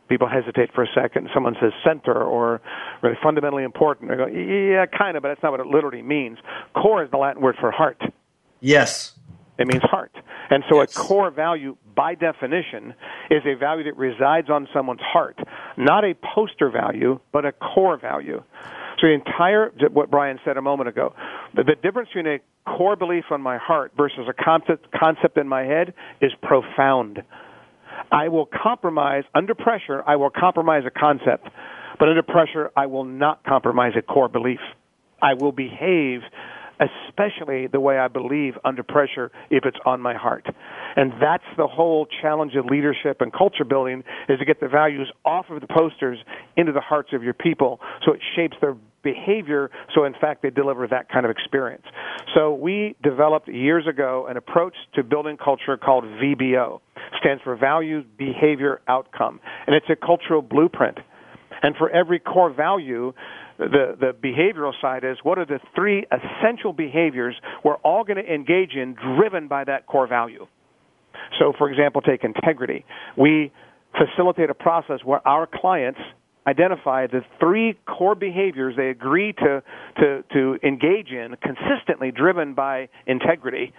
People 0.09 0.27
hesitate 0.27 0.73
for 0.73 0.83
a 0.83 0.87
second. 0.93 1.29
Someone 1.33 1.55
says 1.61 1.71
center 1.85 2.21
or 2.21 2.61
really 3.01 3.17
fundamentally 3.21 3.63
important. 3.63 4.09
They 4.09 4.17
go, 4.17 4.27
yeah, 4.27 4.85
kind 4.85 5.15
of, 5.15 5.23
but 5.23 5.29
that's 5.29 5.43
not 5.43 5.51
what 5.51 5.61
it 5.61 5.67
literally 5.67 6.01
means. 6.01 6.37
Core 6.73 7.03
is 7.03 7.11
the 7.11 7.17
Latin 7.17 7.41
word 7.41 7.55
for 7.59 7.71
heart. 7.71 8.01
Yes. 8.59 9.13
It 9.57 9.67
means 9.67 9.83
heart. 9.83 10.11
And 10.49 10.63
so 10.69 10.79
Yes. 10.79 10.95
a 10.95 10.99
core 10.99 11.31
value, 11.31 11.77
by 11.95 12.15
definition, 12.15 12.93
is 13.29 13.43
a 13.45 13.55
value 13.55 13.83
that 13.83 13.97
resides 13.97 14.49
on 14.49 14.67
someone's 14.73 15.01
heart. 15.01 15.37
Not 15.77 16.03
a 16.03 16.15
poster 16.33 16.69
value, 16.69 17.19
but 17.31 17.45
a 17.45 17.51
core 17.51 17.97
value. 17.97 18.41
So 18.99 19.07
the 19.07 19.13
entire, 19.13 19.71
what 19.91 20.09
Brian 20.09 20.39
said 20.43 20.57
a 20.57 20.61
moment 20.61 20.89
ago, 20.89 21.13
the, 21.55 21.63
the 21.63 21.75
difference 21.75 22.09
between 22.09 22.27
a 22.27 22.39
core 22.65 22.95
belief 22.95 23.25
on 23.31 23.41
my 23.41 23.57
heart 23.57 23.93
versus 23.95 24.27
a 24.27 24.33
concept, 24.33 24.87
concept 24.91 25.37
in 25.37 25.47
my 25.47 25.63
head 25.63 25.93
is 26.21 26.31
profound. 26.41 27.21
I 28.11 28.27
will 28.29 28.47
compromise 28.47 29.23
under 29.35 29.53
pressure. 29.53 30.03
I 30.05 30.15
will 30.15 30.29
compromise 30.29 30.83
a 30.85 30.91
concept, 30.91 31.47
but 31.99 32.09
under 32.09 32.23
pressure, 32.23 32.71
I 32.75 32.85
will 32.87 33.05
not 33.05 33.43
compromise 33.43 33.93
a 33.97 34.01
core 34.01 34.29
belief. 34.29 34.59
I 35.21 35.33
will 35.33 35.51
behave, 35.51 36.21
especially 36.79 37.67
the 37.67 37.79
way 37.79 37.99
I 37.99 38.07
believe 38.07 38.53
under 38.63 38.83
pressure, 38.83 39.31
if 39.49 39.65
it's 39.65 39.77
on 39.85 40.01
my 40.01 40.15
heart. 40.15 40.45
And 40.95 41.13
that's 41.21 41.43
the 41.57 41.67
whole 41.67 42.07
challenge 42.21 42.55
of 42.55 42.65
leadership 42.65 43.21
and 43.21 43.31
culture 43.31 43.65
building: 43.65 44.03
is 44.27 44.39
to 44.39 44.45
get 44.45 44.59
the 44.59 44.69
values 44.69 45.11
off 45.25 45.49
of 45.49 45.61
the 45.61 45.67
posters 45.67 46.17
into 46.55 46.71
the 46.71 46.81
hearts 46.81 47.09
of 47.13 47.21
your 47.21 47.33
people, 47.33 47.79
so 48.05 48.13
it 48.13 48.21
shapes 48.35 48.57
their 48.61 48.75
behavior 49.03 49.69
so 49.95 50.03
in 50.03 50.13
fact 50.19 50.41
they 50.41 50.49
deliver 50.49 50.87
that 50.87 51.09
kind 51.09 51.25
of 51.25 51.31
experience. 51.31 51.85
So 52.35 52.53
we 52.53 52.95
developed 53.03 53.47
years 53.47 53.87
ago 53.87 54.27
an 54.29 54.37
approach 54.37 54.75
to 54.95 55.03
building 55.03 55.37
culture 55.37 55.77
called 55.77 56.03
vbo 56.03 56.81
stands 57.19 57.41
for 57.43 57.55
values 57.55 58.05
behavior 58.17 58.81
outcome. 58.87 59.39
And 59.67 59.75
it's 59.75 59.87
a 59.89 59.95
cultural 59.95 60.41
blueprint. 60.41 60.97
And 61.61 61.75
for 61.75 61.89
every 61.89 62.19
core 62.19 62.53
value 62.53 63.13
the 63.57 63.97
the 63.99 64.13
behavioral 64.13 64.71
side 64.81 65.03
is 65.03 65.17
what 65.23 65.37
are 65.37 65.45
the 65.45 65.59
three 65.75 66.05
essential 66.11 66.71
behaviors 66.71 67.35
we're 67.63 67.75
all 67.77 68.03
going 68.03 68.17
to 68.23 68.33
engage 68.33 68.73
in 68.73 68.95
driven 68.95 69.47
by 69.47 69.63
that 69.65 69.85
core 69.85 70.07
value? 70.07 70.47
So 71.37 71.53
for 71.57 71.69
example 71.69 72.01
take 72.01 72.23
integrity. 72.23 72.85
We 73.17 73.51
facilitate 73.97 74.49
a 74.49 74.53
process 74.53 74.99
where 75.03 75.25
our 75.27 75.47
clients 75.51 75.99
identify 76.49 77.07
the 77.07 77.21
three 77.39 77.77
core 77.85 78.15
behaviors 78.15 78.75
they 78.75 78.89
agree 78.89 79.33
to, 79.33 79.61
to, 79.97 80.23
to 80.33 80.57
engage 80.63 81.09
in 81.09 81.35
consistently 81.41 82.11
driven 82.11 82.53
by 82.53 82.89
integrity 83.05 83.73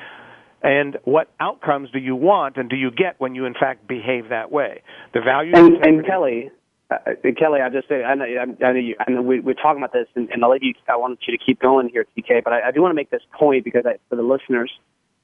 and 0.62 0.98
what 1.04 1.30
outcomes 1.40 1.90
do 1.90 1.98
you 1.98 2.14
want 2.14 2.56
and 2.56 2.68
do 2.68 2.76
you 2.76 2.90
get 2.90 3.18
when 3.18 3.34
you 3.34 3.46
in 3.46 3.54
fact 3.54 3.88
behave 3.88 4.28
that 4.28 4.52
way 4.52 4.82
the 5.14 5.20
values 5.20 5.54
And, 5.56 5.76
and 5.84 6.06
Kelly, 6.06 6.50
uh, 6.90 6.96
Kelly, 7.38 7.60
I 7.60 7.70
just 7.70 7.88
say 7.88 8.04
I 8.04 8.14
know, 8.14 8.24
I 8.24 8.72
know, 8.72 8.78
you, 8.78 8.94
I 8.98 9.10
know 9.10 9.22
we, 9.22 9.40
we're 9.40 9.54
talking 9.54 9.82
about 9.82 9.92
this, 9.92 10.06
and, 10.14 10.28
and 10.30 10.44
I'll 10.44 10.50
let 10.50 10.62
you. 10.62 10.74
I 10.88 10.96
want 10.96 11.20
you 11.26 11.36
to 11.36 11.44
keep 11.44 11.60
going 11.60 11.88
here, 11.88 12.04
TK. 12.18 12.42
But 12.42 12.52
I, 12.52 12.68
I 12.68 12.70
do 12.72 12.82
want 12.82 12.90
to 12.90 12.96
make 12.96 13.10
this 13.10 13.22
point 13.32 13.64
because 13.64 13.84
I, 13.86 13.98
for 14.08 14.16
the 14.16 14.22
listeners, 14.22 14.72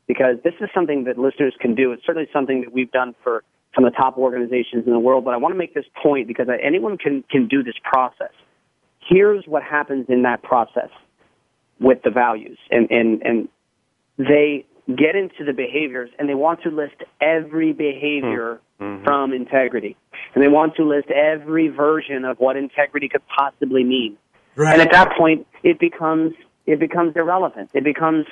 because 0.07 0.36
this 0.44 0.55
is 0.61 0.68
something 0.72 1.05
that 1.05 1.18
listeners 1.18 1.55
can 1.61 1.74
do. 1.74 1.92
It's 1.92 2.07
certainly 2.07 2.28
something 2.32 2.61
that 2.61 2.72
we've 2.72 2.90
done 2.92 3.16
for 3.22 3.42
some 3.77 3.85
of 3.85 3.93
the 3.93 3.97
top 3.97 4.18
organizations 4.18 4.85
in 4.87 4.93
the 4.93 4.99
world. 4.99 5.24
But 5.24 5.35
I 5.35 5.37
want 5.37 5.55
to 5.55 5.59
make 5.59 5.74
this 5.74 5.85
point 6.03 6.27
because 6.27 6.49
anyone 6.62 6.99
can 6.99 7.22
can 7.31 7.47
do 7.47 7.62
this 7.62 7.77
process. 7.85 8.33
Here's 9.09 9.45
what 9.47 9.62
happens 9.62 10.07
in 10.09 10.22
that 10.22 10.43
process 10.43 10.91
with 11.79 12.03
the 12.03 12.11
values, 12.11 12.59
and 12.70 12.91
and 12.91 13.22
and 13.22 13.49
they 14.18 14.66
get 14.89 15.16
into 15.16 15.45
the 15.45 15.53
behaviors 15.53 16.11
and 16.18 16.29
they 16.29 16.35
want 16.35 16.62
to 16.62 16.70
list 16.70 16.95
every 17.20 17.72
behavior 17.72 18.61
hmm. 18.79 18.85
mm-hmm. 18.85 19.05
from 19.05 19.33
integrity. 19.33 19.97
And 20.35 20.43
they 20.43 20.49
want 20.49 20.77
to 20.77 20.85
list 20.85 21.09
every 21.11 21.68
version 21.68 22.24
of 22.24 22.39
what 22.39 22.57
integrity 22.57 23.09
could 23.09 23.22
possibly 23.27 23.85
mean. 23.85 24.16
Right. 24.55 24.72
And 24.72 24.83
at 24.83 24.93
that 24.93 25.16
point, 25.18 25.47
it 25.62 25.79
becomes 25.79 26.35
it 26.66 26.81
becomes 26.81 27.14
irrelevant. 27.14 27.70
It 27.74 27.85
becomes 27.85 28.27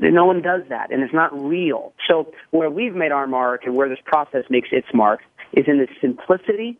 no 0.00 0.24
one 0.24 0.42
does 0.42 0.62
that, 0.68 0.90
and 0.90 1.02
it's 1.02 1.14
not 1.14 1.32
real. 1.32 1.92
So 2.08 2.32
where 2.50 2.70
we've 2.70 2.94
made 2.94 3.12
our 3.12 3.26
mark 3.26 3.62
and 3.64 3.74
where 3.74 3.88
this 3.88 3.98
process 4.04 4.44
makes 4.50 4.68
its 4.72 4.88
mark 4.92 5.20
is 5.52 5.64
in 5.66 5.78
the 5.78 5.86
simplicity 6.00 6.78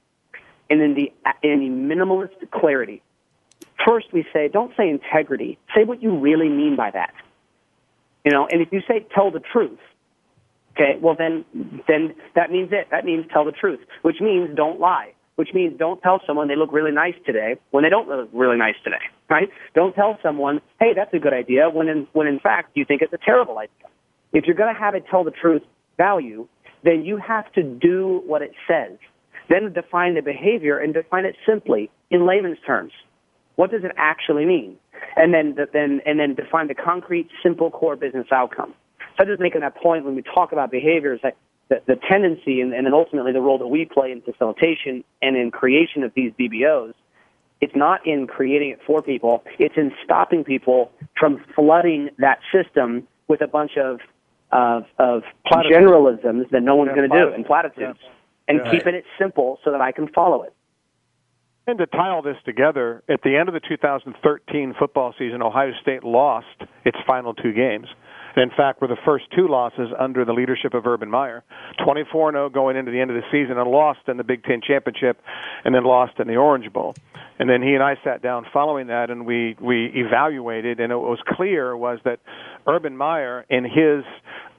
and 0.71 0.81
in 0.81 0.95
the 0.95 1.13
in 1.43 1.61
the 1.61 1.95
minimalist 1.95 2.51
clarity. 2.51 3.03
First, 3.87 4.13
we 4.13 4.25
say 4.33 4.49
don't 4.49 4.73
say 4.77 4.89
integrity. 4.89 5.59
Say 5.75 5.85
what 5.85 6.03
you 6.03 6.19
really 6.19 6.49
mean 6.49 6.77
by 6.77 6.91
that. 6.91 7.15
You 8.25 8.33
know, 8.33 8.49
and 8.51 8.61
if 8.61 8.73
you 8.73 8.81
say 8.89 9.07
tell 9.15 9.31
the 9.31 9.41
truth, 9.41 9.79
okay, 10.73 10.99
well 11.01 11.15
then 11.17 11.45
then 11.87 12.15
that 12.35 12.51
means 12.51 12.71
it. 12.73 12.89
That 12.91 13.05
means 13.05 13.27
tell 13.33 13.45
the 13.45 13.53
truth, 13.53 13.81
which 14.03 14.21
means 14.21 14.57
don't 14.57 14.81
lie, 14.81 15.13
which 15.37 15.51
means 15.55 15.79
don't 15.79 16.01
tell 16.03 16.21
someone 16.27 16.49
they 16.49 16.57
look 16.57 16.73
really 16.73 16.93
nice 16.93 17.15
today 17.25 17.57
when 17.71 17.85
they 17.85 17.91
don't 17.91 18.09
look 18.09 18.29
really 18.33 18.57
nice 18.57 18.75
today, 18.83 19.05
right? 19.31 19.49
Don't 19.75 19.95
tell 19.95 20.19
someone, 20.23 20.61
hey, 20.81 20.93
that's 20.95 21.13
a 21.15 21.19
good 21.19 21.35
idea 21.35 21.71
when 21.71 21.89
in 21.89 22.07
when 22.13 22.27
in 22.27 22.41
fact 22.41 22.73
you 22.75 22.85
think 22.85 23.03
it's 23.03 23.13
a 23.13 23.25
terrible 23.25 23.59
idea. 23.59 23.89
If 24.33 24.45
you're 24.47 24.57
going 24.57 24.75
to 24.75 24.79
have 24.79 24.95
it 24.95 25.05
tell 25.11 25.25
the 25.25 25.31
truth 25.31 25.63
value, 25.97 26.49
then 26.85 27.05
you 27.05 27.17
have 27.17 27.51
to 27.53 27.63
do 27.63 28.23
what 28.27 28.43
it 28.43 28.53
says. 28.69 28.99
Then 29.49 29.73
define 29.73 30.15
the 30.15 30.23
behavior 30.23 30.79
and 30.79 30.93
define 30.93 31.25
it 31.25 31.37
simply 31.47 31.91
in 32.11 32.27
layman's 32.27 32.59
terms. 32.67 32.93
What 33.55 33.71
does 33.71 33.85
it 33.85 33.93
actually 33.97 34.45
mean? 34.45 34.77
And 35.17 35.33
then, 35.33 35.57
then, 35.73 36.01
and 36.05 36.19
then 36.19 36.35
define 36.35 36.69
the 36.69 36.75
concrete, 36.75 37.29
simple 37.43 37.71
core 37.71 37.97
business 37.97 38.27
outcome. 38.31 38.75
So 39.17 39.23
I'm 39.23 39.29
just 39.29 39.41
making 39.41 39.63
that 39.63 39.77
point 39.77 40.05
when 40.05 40.15
we 40.15 40.23
talk 40.23 40.53
about 40.53 40.71
behaviors, 40.71 41.21
that 41.23 41.37
the, 41.69 41.83
the 41.87 41.97
tendency 42.09 42.61
and, 42.61 42.73
and 42.73 42.87
then 42.87 42.95
ultimately 42.95 43.33
the 43.33 43.41
role 43.41 43.59
that 43.59 43.67
we 43.67 43.85
play 43.85 44.13
in 44.13 44.23
facilitation 44.23 45.03
and 45.23 45.37
in 45.37 45.51
creation 45.51 46.03
of 46.05 46.13
these 46.15 46.33
VBOs, 46.39 46.95
it's 47.61 47.75
not 47.75 48.07
in 48.07 48.27
creating 48.27 48.71
it 48.71 48.81
for 48.87 49.03
people. 49.03 49.43
It's 49.59 49.77
in 49.77 49.93
stopping 50.05 50.45
people 50.45 50.91
from 51.19 51.43
flooding 51.55 52.11
that 52.19 52.39
system 52.53 53.09
with 53.29 53.41
a 53.41 53.49
bunch 53.49 53.73
of 53.77 54.01
of, 54.53 54.85
of 55.01 55.25
Platitudes. 55.45 55.75
generalisms 55.77 56.49
that 56.51 56.63
no 56.63 56.77
one's 56.77 56.91
Yeah, 56.91 56.97
going 56.97 57.11
to 57.11 57.17
do 57.19 57.33
and 57.35 57.45
platitudes, 57.45 57.99
and 58.47 58.61
Yeah. 58.65 58.71
keeping 58.71 58.95
it 58.95 59.05
simple 59.19 59.59
so 59.65 59.73
that 59.73 59.81
I 59.81 59.91
can 59.91 60.07
follow 60.09 60.45
it. 60.45 60.53
And 61.67 61.79
to 61.79 61.87
tie 61.87 62.11
all 62.11 62.23
this 62.23 62.37
together, 62.45 63.03
at 63.09 63.23
the 63.23 63.37
end 63.37 63.49
of 63.49 63.55
the 63.55 63.61
2013 63.61 64.75
football 64.79 65.13
season, 65.19 65.43
Ohio 65.43 65.73
State 65.83 66.05
lost 66.05 66.47
its 66.85 66.97
final 67.09 67.35
two 67.35 67.53
games. 67.53 67.89
In 68.37 68.51
fact, 68.51 68.83
were 68.83 68.89
the 68.89 68.99
first 69.05 69.25
two 69.35 69.49
losses 69.49 69.89
under 69.99 70.27
the 70.27 70.33
leadership 70.33 70.75
of 70.75 70.87
Urban 70.87 71.11
Meyer. 71.11 71.43
24 71.83 72.33
0 72.33 72.51
going 72.51 72.77
into 72.77 72.91
the 72.91 73.01
end 73.01 73.11
of 73.11 73.17
the 73.17 73.23
season 73.33 73.57
and 73.57 73.71
lost 73.71 74.01
in 74.09 74.19
the 74.19 74.25
Big 74.25 74.45
Ten 74.45 74.61
Championship 74.61 75.19
and 75.65 75.75
then 75.75 75.85
lost 75.85 76.19
in 76.19 76.29
the 76.29 76.37
Orange 76.37 76.71
Bowl. 76.71 76.95
And 77.39 77.49
then 77.49 77.63
he 77.63 77.75
and 77.75 77.83
I 77.83 77.97
sat 78.05 78.23
down 78.23 78.47
following 78.53 78.89
that 78.89 79.11
and 79.11 79.25
we, 79.25 79.57
we 79.61 79.91
evaluated, 79.95 80.81
and 80.81 80.93
it 80.93 80.97
was 80.97 81.19
clear 81.27 81.77
was 81.77 81.99
that 82.05 82.21
Urban 82.67 82.97
Meyer, 82.97 83.47
in 83.49 83.65
his 83.65 84.05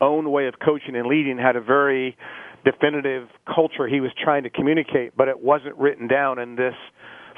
own 0.01 0.31
way 0.31 0.47
of 0.47 0.55
coaching 0.63 0.95
and 0.95 1.07
leading, 1.07 1.37
had 1.37 1.55
a 1.55 1.61
very 1.61 2.17
definitive 2.65 3.29
culture 3.45 3.87
he 3.87 4.01
was 4.01 4.11
trying 4.21 4.43
to 4.43 4.49
communicate, 4.49 5.15
but 5.15 5.27
it 5.27 5.39
wasn't 5.39 5.75
written 5.77 6.07
down 6.07 6.39
in 6.39 6.55
this 6.55 6.75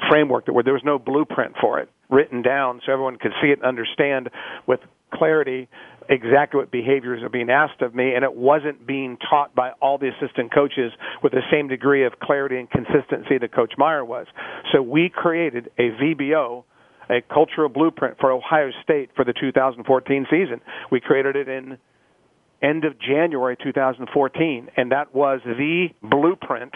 framework 0.08 0.46
that 0.46 0.52
where 0.52 0.64
there 0.64 0.72
was 0.72 0.82
no 0.84 0.98
blueprint 0.98 1.54
for 1.60 1.78
it. 1.78 1.88
written 2.08 2.42
down 2.42 2.80
so 2.84 2.92
everyone 2.92 3.16
could 3.16 3.32
see 3.42 3.48
it 3.48 3.58
and 3.58 3.64
understand 3.64 4.30
with 4.66 4.80
clarity 5.12 5.68
exactly 6.08 6.58
what 6.58 6.70
behaviors 6.70 7.22
are 7.22 7.28
being 7.28 7.50
asked 7.50 7.82
of 7.82 7.94
me, 7.94 8.14
and 8.14 8.24
it 8.24 8.34
wasn't 8.34 8.86
being 8.86 9.16
taught 9.28 9.54
by 9.54 9.70
all 9.80 9.98
the 9.98 10.08
assistant 10.08 10.52
coaches 10.52 10.92
with 11.22 11.32
the 11.32 11.42
same 11.50 11.68
degree 11.68 12.04
of 12.04 12.18
clarity 12.20 12.58
and 12.58 12.70
consistency 12.70 13.38
that 13.38 13.54
Coach 13.54 13.74
Meyer 13.78 14.04
was. 14.04 14.26
So 14.72 14.82
we 14.82 15.10
created 15.14 15.70
a 15.78 15.90
VBO, 15.90 16.64
a 17.08 17.20
cultural 17.22 17.68
blueprint 17.68 18.18
for 18.18 18.30
Ohio 18.32 18.70
State 18.82 19.10
for 19.14 19.24
the 19.24 19.32
2014 19.32 20.26
season. 20.30 20.60
We 20.90 21.00
created 21.00 21.36
it 21.36 21.48
in 21.48 21.78
end 22.62 22.84
of 22.84 22.98
January 23.00 23.56
2014, 23.62 24.68
and 24.76 24.92
that 24.92 25.14
was 25.14 25.40
the 25.44 25.88
blueprint 26.02 26.72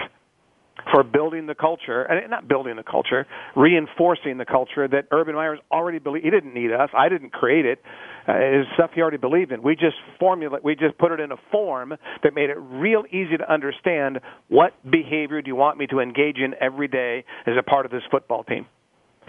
for 0.91 1.03
building 1.03 1.47
the 1.47 1.55
culture, 1.55 2.03
and 2.03 2.31
not 2.31 2.49
building 2.49 2.77
the 2.77 2.83
culture, 2.83 3.27
reinforcing 3.57 4.39
the 4.39 4.45
culture 4.45 4.87
that 4.89 5.07
Urban 5.12 5.35
Meyer's 5.35 5.61
already 5.70 5.99
believed. 5.99 6.25
He 6.25 6.31
didn't 6.31 6.55
need 6.55 6.72
us. 6.72 6.91
I 6.97 7.09
didn't 7.09 7.33
create 7.33 7.64
it. 7.64 7.81
Uh, 8.27 8.33
it's 8.37 8.68
stuff 8.75 8.91
he 8.95 9.03
already 9.03 9.18
believed 9.18 9.53
in. 9.53 9.62
We 9.62 9.75
just 9.75 9.97
formulate. 10.18 10.64
We 10.64 10.75
just 10.75 10.97
put 10.99 11.12
it 11.12 11.20
in 11.20 11.31
a 11.33 11.37
form 11.51 11.95
that 12.22 12.35
made 12.35 12.51
it 12.51 12.57
real 12.59 13.05
easy 13.11 13.37
to 13.37 13.53
understand 13.53 14.20
what 14.49 14.72
behavior 14.89 15.43
do 15.43 15.49
you 15.49 15.57
want 15.57 15.77
me 15.79 15.87
to 15.89 16.01
engage 16.01 16.39
in 16.39 16.55
every 16.61 16.89
day 16.89 17.25
as 17.47 17.55
a 17.59 17.62
part 17.62 17.85
of 17.85 17.93
this 17.93 18.03
football 18.11 18.45
team. 18.45 18.66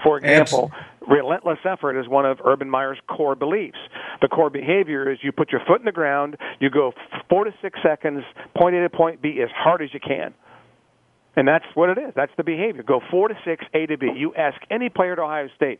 For 0.03 0.17
example, 0.17 0.71
relentless 1.07 1.59
effort 1.65 1.99
is 1.99 2.07
one 2.07 2.25
of 2.25 2.39
Urban 2.45 2.69
Meyer's 2.69 2.97
core 3.07 3.35
beliefs. 3.35 3.77
The 4.21 4.27
core 4.27 4.49
behavior 4.49 5.09
is 5.11 5.19
you 5.23 5.31
put 5.31 5.51
your 5.51 5.61
foot 5.65 5.79
in 5.79 5.85
the 5.85 5.91
ground, 5.91 6.37
you 6.59 6.69
go 6.69 6.91
four 7.29 7.45
to 7.45 7.51
six 7.61 7.79
seconds, 7.81 8.23
point 8.57 8.75
A 8.75 8.81
to 8.81 8.89
point 8.89 9.21
B 9.21 9.39
as 9.41 9.49
hard 9.55 9.81
as 9.81 9.89
you 9.93 9.99
can. 9.99 10.33
And 11.37 11.47
that's 11.47 11.65
what 11.73 11.89
it 11.89 11.97
is. 11.97 12.13
That's 12.15 12.31
the 12.37 12.43
behavior. 12.43 12.83
Go 12.83 13.01
four 13.11 13.27
to 13.27 13.35
six, 13.45 13.65
A 13.73 13.85
to 13.87 13.97
B. 13.97 14.07
You 14.15 14.33
ask 14.35 14.57
any 14.71 14.89
player 14.89 15.13
at 15.13 15.19
Ohio 15.19 15.49
State, 15.55 15.79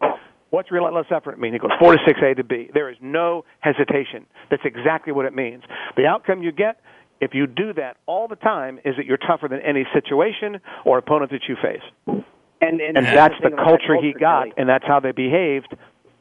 what's 0.49 0.71
relentless 0.71 1.07
effort 1.11 1.39
mean? 1.39 1.53
He 1.53 1.59
goes 1.59 1.71
four 1.79 1.93
to 1.93 1.99
six, 2.05 2.19
A 2.21 2.33
to 2.35 2.43
B. 2.43 2.69
There 2.73 2.89
is 2.89 2.97
no 3.01 3.45
hesitation. 3.59 4.25
That's 4.49 4.63
exactly 4.65 5.13
what 5.13 5.25
it 5.25 5.35
means. 5.35 5.63
The 5.97 6.05
outcome 6.05 6.43
you 6.43 6.51
get, 6.51 6.79
if 7.21 7.33
you 7.33 7.47
do 7.47 7.73
that 7.73 7.97
all 8.05 8.27
the 8.27 8.35
time, 8.35 8.79
is 8.85 8.95
that 8.97 9.05
you're 9.05 9.17
tougher 9.17 9.47
than 9.47 9.61
any 9.61 9.85
situation 9.93 10.59
or 10.85 10.97
opponent 10.97 11.31
that 11.31 11.41
you 11.47 11.55
face. 11.61 12.23
And, 12.61 12.79
and, 12.81 12.97
and 12.97 13.05
that's 13.05 13.35
the 13.41 13.51
culture 13.51 13.95
he 14.01 14.13
got, 14.13 14.47
and 14.57 14.67
that's 14.67 14.85
how 14.85 14.99
they 14.99 15.11
behaved 15.11 15.75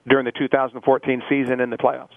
during 0.06 0.24
the 0.24 0.32
2014 0.32 1.22
season 1.28 1.60
in 1.60 1.70
the 1.70 1.76
playoffs. 1.76 2.16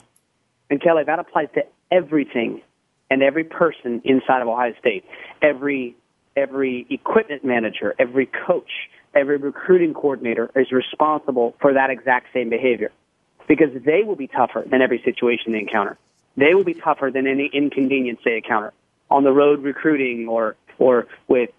And 0.70 0.82
Kelly, 0.82 1.04
that 1.06 1.20
applies 1.20 1.48
to 1.56 1.64
everything 1.92 2.62
and 3.10 3.24
every 3.24 3.44
person 3.44 4.02
inside 4.04 4.42
of 4.42 4.48
Ohio 4.48 4.74
State. 4.80 5.06
Every 5.42 5.96
every 6.36 6.86
equipment 6.90 7.44
manager, 7.44 7.96
every 7.98 8.28
coach, 8.28 8.70
every 9.14 9.38
recruiting 9.38 9.94
coordinator 9.94 10.52
is 10.56 10.72
responsible 10.72 11.56
for 11.60 11.74
that 11.74 11.90
exact 11.90 12.28
same 12.34 12.50
behavior 12.50 12.92
because 13.48 13.70
they 13.86 14.04
will 14.04 14.16
be 14.16 14.28
tougher 14.28 14.64
than 14.70 14.82
every 14.82 15.02
situation 15.04 15.54
they 15.54 15.60
encounter. 15.60 15.98
They 16.36 16.54
will 16.54 16.64
be 16.64 16.74
tougher 16.74 17.10
than 17.12 17.26
any 17.26 17.50
inconvenience 17.52 18.20
they 18.24 18.36
encounter 18.36 18.74
on 19.10 19.24
the 19.24 19.32
road 19.32 19.64
recruiting 19.64 20.28
or 20.28 20.56
or 20.80 21.08
with 21.28 21.50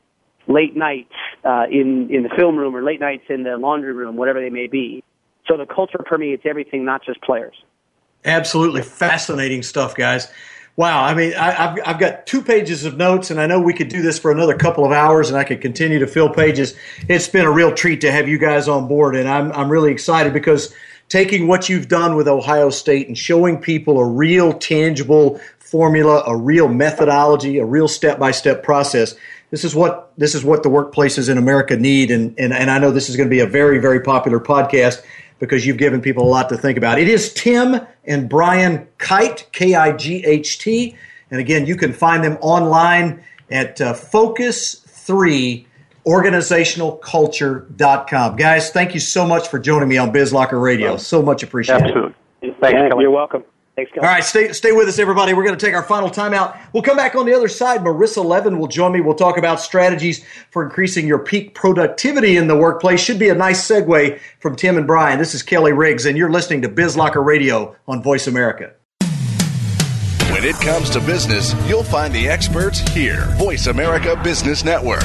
late 0.47 0.77
nights 0.77 1.13
uh, 1.45 1.65
in 1.71 2.09
in 2.15 2.23
the 2.23 2.29
film 2.31 2.57
room 2.57 2.77
or 2.77 2.83
late 2.83 3.01
nights 3.01 3.25
in 3.29 3.43
the 3.43 3.57
laundry 3.57 3.93
room, 3.93 4.17
whatever 4.17 4.41
they 4.41 4.51
may 4.51 4.67
be. 4.67 5.03
So 5.47 5.57
the 5.57 5.67
culture 5.67 5.99
permeates 6.05 6.45
everything, 6.45 6.85
not 6.85 7.03
just 7.05 7.21
players. 7.23 7.55
Absolutely 8.25 8.83
fascinating 8.83 9.63
stuff, 9.63 9.95
guys. 9.95 10.29
Wow, 10.79 11.03
I 11.03 11.13
mean, 11.13 11.35
I, 11.35 11.51
have 11.51 11.79
I've 11.85 11.99
got 11.99 12.25
two 12.25 12.41
pages 12.41 12.85
of 12.85 12.97
notes, 12.97 13.33
and 13.33 13.41
I 13.41 13.47
know 13.47 13.61
we 13.61 13.75
could 13.75 13.89
do 13.89 14.01
this 14.01 14.17
for 14.17 14.31
another 14.31 14.57
couple 14.57 14.85
of 14.85 14.93
hours, 14.93 15.29
and 15.29 15.37
I 15.37 15.43
could 15.43 15.61
continue 15.61 15.99
to 15.99 16.07
fill 16.07 16.29
pages. 16.29 16.77
It's 17.09 17.27
been 17.27 17.45
a 17.45 17.51
real 17.51 17.75
treat 17.75 18.01
to 18.03 18.13
have 18.13 18.29
you 18.29 18.39
guys 18.39 18.69
on 18.69 18.87
board, 18.87 19.17
and 19.17 19.29
I'm 19.29 19.51
I'm 19.51 19.71
really 19.71 19.91
excited 19.91 20.33
because 20.33 20.73
taking 21.09 21.49
what 21.49 21.69
you've 21.69 21.89
done 21.89 22.15
with 22.15 22.29
Ohio 22.29 22.71
State 22.71 23.09
and 23.09 23.19
showing 23.19 23.61
people 23.61 23.99
a 23.99 24.07
real 24.07 24.53
tangible 24.53 25.41
formula, 25.59 26.23
a 26.29 26.37
real 26.37 26.69
methodology, 26.69 27.59
a 27.59 27.65
real 27.65 27.89
step 27.89 28.21
by 28.21 28.31
step 28.31 28.63
process. 28.63 29.17
This 29.51 29.65
is 29.65 29.75
what 29.75 30.13
this 30.17 30.37
is 30.37 30.45
what 30.45 30.63
the 30.63 30.69
workplaces 30.69 31.29
in 31.29 31.39
America 31.39 31.77
need, 31.77 32.13
and, 32.13 32.39
and 32.39 32.53
and 32.53 32.71
I 32.71 32.79
know 32.79 32.93
this 32.93 33.09
is 33.09 33.17
going 33.17 33.29
to 33.29 33.35
be 33.35 33.41
a 33.41 33.47
very 33.47 33.81
very 33.81 34.01
popular 34.01 34.39
podcast 34.39 35.03
because 35.39 35.65
you've 35.67 35.79
given 35.79 36.01
people 36.01 36.25
a 36.25 36.31
lot 36.31 36.49
to 36.49 36.57
think 36.57 36.79
about. 36.79 36.99
It 36.99 37.09
is 37.09 37.33
Tim 37.33 37.81
and 38.05 38.29
Brian 38.29 38.89
Kight, 38.99 39.49
K 39.53 39.75
I 39.75 39.93
G 39.93 40.25
H 40.25 40.59
T. 40.59 40.97
And 41.31 41.41
again, 41.41 41.67
you 41.67 41.77
can 41.77 41.93
find 41.93 42.25
them 42.25 42.39
online 42.41 43.23
at 43.51 43.81
uh, 43.81 43.95
Focus3 43.95 45.65
organizationalculture.com. 46.07 48.37
Guys, 48.37 48.71
thank 48.71 48.95
you 48.95 49.01
so 49.01 49.27
much 49.27 49.49
for 49.49 49.59
joining 49.59 49.89
me 49.89 49.99
on 49.99 50.11
BizLocker 50.11 50.63
Radio. 50.63 50.97
So 50.97 51.21
much 51.21 51.43
appreciated. 51.43 51.85
Absolutely. 51.85 52.15
Thanks, 52.41 52.57
yeah, 52.63 52.89
You're 52.99 53.11
welcome. 53.11 53.45
Thanks, 53.79 53.93
All 53.97 54.03
right, 54.03 54.25
stay, 54.25 54.53
stay 54.53 54.73
with 54.73 54.89
us, 54.89 54.99
everybody. 54.99 55.35
We're 55.35 55.45
going 55.45 55.57
to 55.57 55.65
take 55.65 55.73
our 55.73 55.85
final 55.85 56.11
timeout. 56.11 56.59
We'll 56.73 56.83
come 56.83 56.97
back 56.97 57.15
on 57.15 57.27
the 57.27 57.33
other 57.33 57.47
side. 57.47 57.83
Marissa 57.83 58.25
Levin 58.25 58.59
will 58.59 58.67
join 58.67 58.91
me. 58.91 59.01
We'll 59.01 59.15
talk 59.15 59.39
about 59.39 59.61
strategies 59.61 60.25
for 60.51 60.65
increasing 60.65 61.07
your 61.07 61.21
peak 61.21 61.55
productivity 61.55 62.37
in 62.37 62.49
the 62.49 62.57
workplace. 62.57 63.01
Should 63.01 63.21
be 63.21 63.29
a 63.29 63.37
nice 63.37 63.65
segue 63.65 64.19
from 64.41 64.57
Tim 64.57 64.79
and 64.79 64.87
Brian. 64.89 65.21
This 65.21 65.33
is 65.33 65.45
Kelly 65.45 65.73
Riggs, 65.73 66.07
and 66.07 66.19
you're 66.19 66.29
listening 66.29 66.63
to 66.63 66.69
BizLocker 66.69 67.25
Radio 67.25 67.77
on 67.87 68.03
Voice 68.03 68.27
America. 68.27 68.73
When 70.33 70.43
it 70.43 70.57
comes 70.57 70.91
to 70.91 71.01
business, 71.01 71.55
you'll 71.69 71.85
find 71.85 72.13
the 72.13 72.29
experts 72.29 72.81
here. 72.81 73.27
Voice 73.37 73.69
America 73.69 74.21
Business 74.25 74.65
Network. 74.65 75.05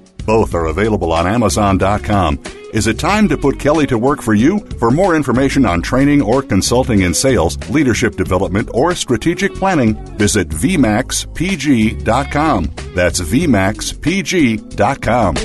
Both 0.25 0.53
are 0.53 0.67
available 0.67 1.11
on 1.11 1.27
Amazon.com. 1.27 2.41
Is 2.73 2.87
it 2.87 2.99
time 2.99 3.27
to 3.29 3.37
put 3.37 3.59
Kelly 3.59 3.85
to 3.87 3.97
work 3.97 4.21
for 4.21 4.33
you? 4.33 4.59
For 4.79 4.91
more 4.91 5.15
information 5.15 5.65
on 5.65 5.81
training 5.81 6.21
or 6.21 6.41
consulting 6.41 7.01
in 7.01 7.13
sales, 7.13 7.57
leadership 7.69 8.15
development, 8.15 8.69
or 8.73 8.95
strategic 8.95 9.53
planning, 9.53 9.95
visit 10.17 10.47
VMAXPG.com. 10.49 12.71
That's 12.95 13.19
VMAXPG.com. 13.19 15.35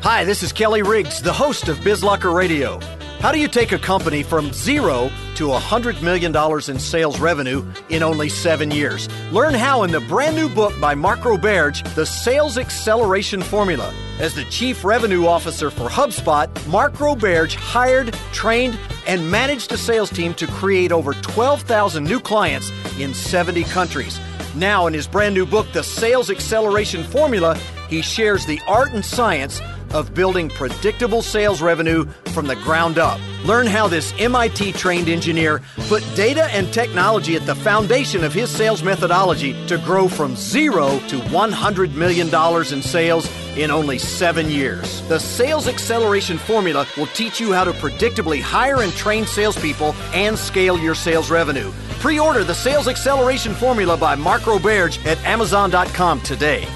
Hi, 0.00 0.24
this 0.24 0.42
is 0.42 0.52
Kelly 0.52 0.82
Riggs, 0.82 1.20
the 1.20 1.32
host 1.32 1.68
of 1.68 1.76
BizLocker 1.78 2.34
Radio. 2.34 2.80
How 3.20 3.32
do 3.32 3.40
you 3.40 3.48
take 3.48 3.72
a 3.72 3.78
company 3.80 4.22
from 4.22 4.52
zero 4.52 5.10
to 5.34 5.48
$100 5.48 6.02
million 6.02 6.32
in 6.70 6.78
sales 6.78 7.18
revenue 7.18 7.66
in 7.88 8.04
only 8.04 8.28
seven 8.28 8.70
years? 8.70 9.08
Learn 9.32 9.54
how 9.54 9.82
in 9.82 9.90
the 9.90 9.98
brand 10.02 10.36
new 10.36 10.48
book 10.48 10.72
by 10.80 10.94
Mark 10.94 11.18
Roberge, 11.20 11.82
The 11.96 12.06
Sales 12.06 12.58
Acceleration 12.58 13.42
Formula. 13.42 13.92
As 14.20 14.34
the 14.34 14.44
Chief 14.44 14.84
Revenue 14.84 15.26
Officer 15.26 15.68
for 15.68 15.88
HubSpot, 15.88 16.48
Mark 16.68 16.94
Roberge 16.94 17.56
hired, 17.56 18.14
trained, 18.32 18.78
and 19.08 19.28
managed 19.28 19.72
a 19.72 19.76
sales 19.76 20.10
team 20.10 20.32
to 20.34 20.46
create 20.46 20.92
over 20.92 21.12
12,000 21.14 22.04
new 22.04 22.20
clients 22.20 22.70
in 23.00 23.12
70 23.12 23.64
countries. 23.64 24.20
Now, 24.54 24.86
in 24.86 24.94
his 24.94 25.08
brand 25.08 25.34
new 25.34 25.44
book, 25.44 25.66
The 25.72 25.82
Sales 25.82 26.30
Acceleration 26.30 27.02
Formula, 27.02 27.56
he 27.88 28.00
shares 28.00 28.46
the 28.46 28.60
art 28.68 28.92
and 28.92 29.04
science 29.04 29.60
of 29.92 30.14
building 30.14 30.48
predictable 30.48 31.22
sales 31.22 31.60
revenue 31.60 32.04
from 32.34 32.46
the 32.46 32.56
ground 32.56 32.98
up. 32.98 33.20
Learn 33.44 33.66
how 33.66 33.88
this 33.88 34.12
MIT 34.18 34.72
trained 34.72 35.08
engineer 35.08 35.62
put 35.88 36.04
data 36.14 36.44
and 36.54 36.72
technology 36.72 37.36
at 37.36 37.46
the 37.46 37.54
foundation 37.54 38.24
of 38.24 38.32
his 38.32 38.50
sales 38.50 38.82
methodology 38.82 39.54
to 39.66 39.78
grow 39.78 40.08
from 40.08 40.36
zero 40.36 40.98
to 41.08 41.18
$100 41.18 41.94
million 41.94 42.28
in 42.72 42.82
sales 42.82 43.30
in 43.56 43.70
only 43.70 43.98
seven 43.98 44.48
years. 44.50 45.02
The 45.08 45.18
Sales 45.18 45.68
Acceleration 45.68 46.38
Formula 46.38 46.86
will 46.96 47.06
teach 47.08 47.40
you 47.40 47.52
how 47.52 47.64
to 47.64 47.72
predictably 47.72 48.40
hire 48.40 48.82
and 48.82 48.92
train 48.92 49.26
salespeople 49.26 49.94
and 50.14 50.38
scale 50.38 50.78
your 50.78 50.94
sales 50.94 51.30
revenue. 51.30 51.72
Pre 52.00 52.20
order 52.20 52.44
the 52.44 52.54
Sales 52.54 52.86
Acceleration 52.86 53.54
Formula 53.54 53.96
by 53.96 54.14
Mark 54.14 54.42
Roberge 54.42 55.04
at 55.04 55.18
Amazon.com 55.24 56.20
today. 56.22 56.66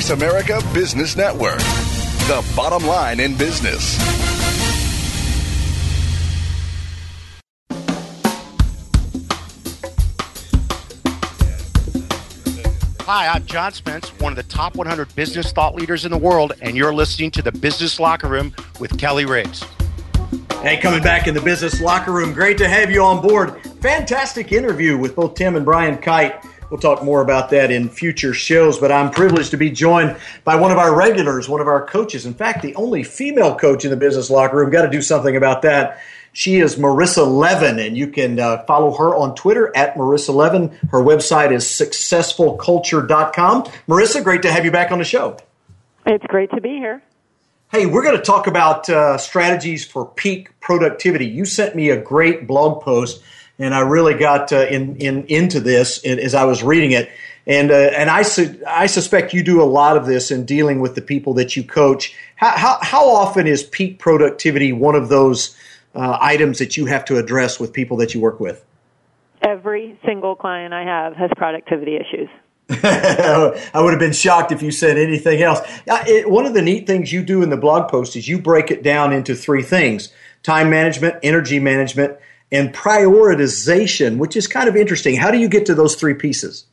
Voice 0.00 0.08
America 0.08 0.62
Business 0.72 1.14
Network, 1.14 1.58
the 1.58 2.42
bottom 2.56 2.86
line 2.86 3.20
in 3.20 3.36
business. 3.36 3.98
Hi, 13.02 13.28
I'm 13.28 13.44
John 13.44 13.72
Spence, 13.72 14.08
one 14.20 14.32
of 14.32 14.36
the 14.36 14.42
top 14.44 14.74
100 14.74 15.14
business 15.14 15.52
thought 15.52 15.74
leaders 15.74 16.06
in 16.06 16.10
the 16.10 16.16
world, 16.16 16.54
and 16.62 16.78
you're 16.78 16.94
listening 16.94 17.30
to 17.32 17.42
the 17.42 17.52
Business 17.52 18.00
Locker 18.00 18.28
Room 18.28 18.54
with 18.78 18.98
Kelly 18.98 19.26
Riggs. 19.26 19.62
Hey, 20.62 20.78
coming 20.78 21.02
back 21.02 21.26
in 21.26 21.34
the 21.34 21.42
business 21.42 21.78
locker 21.82 22.12
room. 22.12 22.32
Great 22.32 22.56
to 22.56 22.68
have 22.68 22.90
you 22.90 23.02
on 23.02 23.20
board. 23.20 23.62
Fantastic 23.82 24.50
interview 24.50 24.96
with 24.96 25.14
both 25.14 25.34
Tim 25.34 25.56
and 25.56 25.64
Brian 25.66 25.98
Kight. 25.98 26.42
We'll 26.70 26.80
talk 26.80 27.02
more 27.02 27.20
about 27.20 27.50
that 27.50 27.72
in 27.72 27.88
future 27.88 28.32
shows, 28.32 28.78
but 28.78 28.92
I'm 28.92 29.10
privileged 29.10 29.50
to 29.50 29.56
be 29.56 29.70
joined 29.70 30.16
by 30.44 30.54
one 30.54 30.70
of 30.70 30.78
our 30.78 30.94
regulars, 30.94 31.48
one 31.48 31.60
of 31.60 31.66
our 31.66 31.84
coaches. 31.84 32.26
In 32.26 32.34
fact, 32.34 32.62
the 32.62 32.76
only 32.76 33.02
female 33.02 33.56
coach 33.56 33.84
in 33.84 33.90
the 33.90 33.96
business 33.96 34.30
locker 34.30 34.56
room. 34.56 34.70
Got 34.70 34.82
to 34.82 34.90
do 34.90 35.02
something 35.02 35.34
about 35.34 35.62
that. 35.62 36.00
She 36.32 36.60
is 36.60 36.76
Marissa 36.76 37.26
Levin, 37.26 37.80
and 37.80 37.98
you 37.98 38.06
can 38.06 38.38
uh, 38.38 38.62
follow 38.64 38.96
her 38.96 39.16
on 39.16 39.34
Twitter 39.34 39.76
at 39.76 39.96
Marissa 39.96 40.32
Levin. 40.32 40.68
Her 40.92 41.00
website 41.00 41.50
is 41.50 41.64
successfulculture.com. 41.64 43.64
Marissa, 43.88 44.22
great 44.22 44.42
to 44.42 44.52
have 44.52 44.64
you 44.64 44.70
back 44.70 44.92
on 44.92 44.98
the 44.98 45.04
show. 45.04 45.38
It's 46.06 46.24
great 46.26 46.50
to 46.52 46.60
be 46.60 46.76
here. 46.76 47.02
Hey, 47.72 47.86
we're 47.86 48.02
going 48.02 48.16
to 48.16 48.22
talk 48.22 48.46
about 48.46 48.88
uh, 48.88 49.18
strategies 49.18 49.84
for 49.84 50.06
peak 50.06 50.50
productivity. 50.60 51.26
You 51.26 51.44
sent 51.44 51.74
me 51.74 51.90
a 51.90 52.00
great 52.00 52.46
blog 52.46 52.82
post, 52.82 53.22
and 53.60 53.74
I 53.74 53.80
really 53.80 54.14
got 54.14 54.52
uh, 54.52 54.66
in, 54.66 54.96
in 54.96 55.24
into 55.26 55.60
this 55.60 56.02
as 56.04 56.34
I 56.34 56.44
was 56.44 56.62
reading 56.62 56.92
it. 56.92 57.10
And 57.46 57.70
uh, 57.70 57.74
and 57.74 58.10
I 58.10 58.22
su- 58.22 58.62
I 58.66 58.86
suspect 58.86 59.32
you 59.32 59.42
do 59.42 59.62
a 59.62 59.64
lot 59.64 59.96
of 59.96 60.06
this 60.06 60.30
in 60.30 60.44
dealing 60.44 60.80
with 60.80 60.94
the 60.94 61.02
people 61.02 61.34
that 61.34 61.56
you 61.56 61.62
coach. 61.62 62.14
How 62.36 62.56
how, 62.56 62.78
how 62.82 63.08
often 63.08 63.46
is 63.46 63.62
peak 63.62 63.98
productivity 63.98 64.72
one 64.72 64.94
of 64.94 65.08
those 65.08 65.56
uh, 65.94 66.18
items 66.20 66.58
that 66.58 66.76
you 66.76 66.86
have 66.86 67.04
to 67.06 67.16
address 67.16 67.58
with 67.58 67.72
people 67.72 67.96
that 67.98 68.14
you 68.14 68.20
work 68.20 68.40
with? 68.40 68.64
Every 69.42 69.98
single 70.04 70.36
client 70.36 70.74
I 70.74 70.84
have 70.84 71.16
has 71.16 71.30
productivity 71.36 71.96
issues. 71.96 72.28
I 72.70 73.80
would 73.80 73.90
have 73.90 73.98
been 73.98 74.12
shocked 74.12 74.52
if 74.52 74.62
you 74.62 74.70
said 74.70 74.96
anything 74.96 75.42
else. 75.42 75.60
Uh, 75.88 76.04
it, 76.06 76.30
one 76.30 76.46
of 76.46 76.54
the 76.54 76.62
neat 76.62 76.86
things 76.86 77.12
you 77.12 77.24
do 77.24 77.42
in 77.42 77.50
the 77.50 77.56
blog 77.56 77.90
post 77.90 78.14
is 78.14 78.28
you 78.28 78.38
break 78.40 78.70
it 78.70 78.82
down 78.82 79.12
into 79.12 79.34
three 79.34 79.62
things 79.62 80.12
time 80.42 80.70
management, 80.70 81.16
energy 81.22 81.58
management, 81.58 82.16
and 82.52 82.74
prioritization, 82.74 84.18
which 84.18 84.36
is 84.36 84.46
kind 84.46 84.68
of 84.68 84.76
interesting. 84.76 85.16
How 85.16 85.30
do 85.30 85.38
you 85.38 85.48
get 85.48 85.66
to 85.66 85.74
those 85.74 85.94
three 85.94 86.14
pieces? 86.14 86.66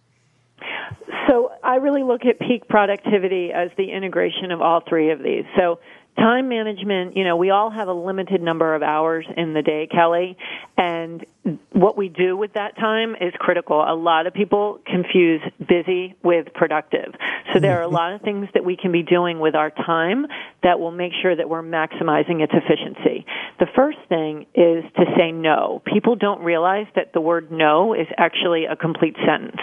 So 1.28 1.51
I 1.63 1.75
really 1.75 2.03
look 2.03 2.25
at 2.25 2.39
peak 2.39 2.67
productivity 2.67 3.51
as 3.53 3.69
the 3.78 3.91
integration 3.91 4.51
of 4.51 4.61
all 4.61 4.82
three 4.88 5.11
of 5.11 5.19
these. 5.19 5.43
So 5.57 5.80
time 6.17 6.49
management, 6.49 7.15
you 7.15 7.23
know, 7.23 7.38
we 7.38 7.51
all 7.51 7.69
have 7.69 7.88
a 7.88 7.93
limited 7.93 8.41
number 8.41 8.73
of 8.73 8.82
hours 8.82 9.25
in 9.36 9.53
the 9.53 9.61
day, 9.61 9.88
Kelly, 9.91 10.38
and 10.78 11.25
what 11.71 11.97
we 11.97 12.09
do 12.09 12.35
with 12.35 12.53
that 12.53 12.75
time 12.77 13.15
is 13.19 13.33
critical. 13.39 13.81
A 13.81 13.95
lot 13.95 14.27
of 14.27 14.33
people 14.33 14.79
confuse 14.85 15.41
busy 15.59 16.15
with 16.23 16.47
productive. 16.53 17.13
So 17.53 17.59
there 17.59 17.79
are 17.79 17.83
a 17.83 17.87
lot 17.87 18.13
of 18.13 18.21
things 18.21 18.47
that 18.53 18.65
we 18.65 18.75
can 18.75 18.91
be 18.91 19.03
doing 19.03 19.39
with 19.39 19.55
our 19.55 19.69
time 19.69 20.25
that 20.63 20.79
will 20.79 20.91
make 20.91 21.13
sure 21.21 21.35
that 21.35 21.49
we're 21.49 21.63
maximizing 21.63 22.41
its 22.41 22.53
efficiency. 22.53 23.25
The 23.59 23.67
first 23.75 23.97
thing 24.09 24.45
is 24.53 24.83
to 24.97 25.05
say 25.17 25.31
no. 25.31 25.81
People 25.85 26.15
don't 26.15 26.41
realize 26.41 26.87
that 26.95 27.13
the 27.13 27.21
word 27.21 27.51
no 27.51 27.93
is 27.93 28.07
actually 28.17 28.65
a 28.65 28.75
complete 28.75 29.15
sentence. 29.25 29.61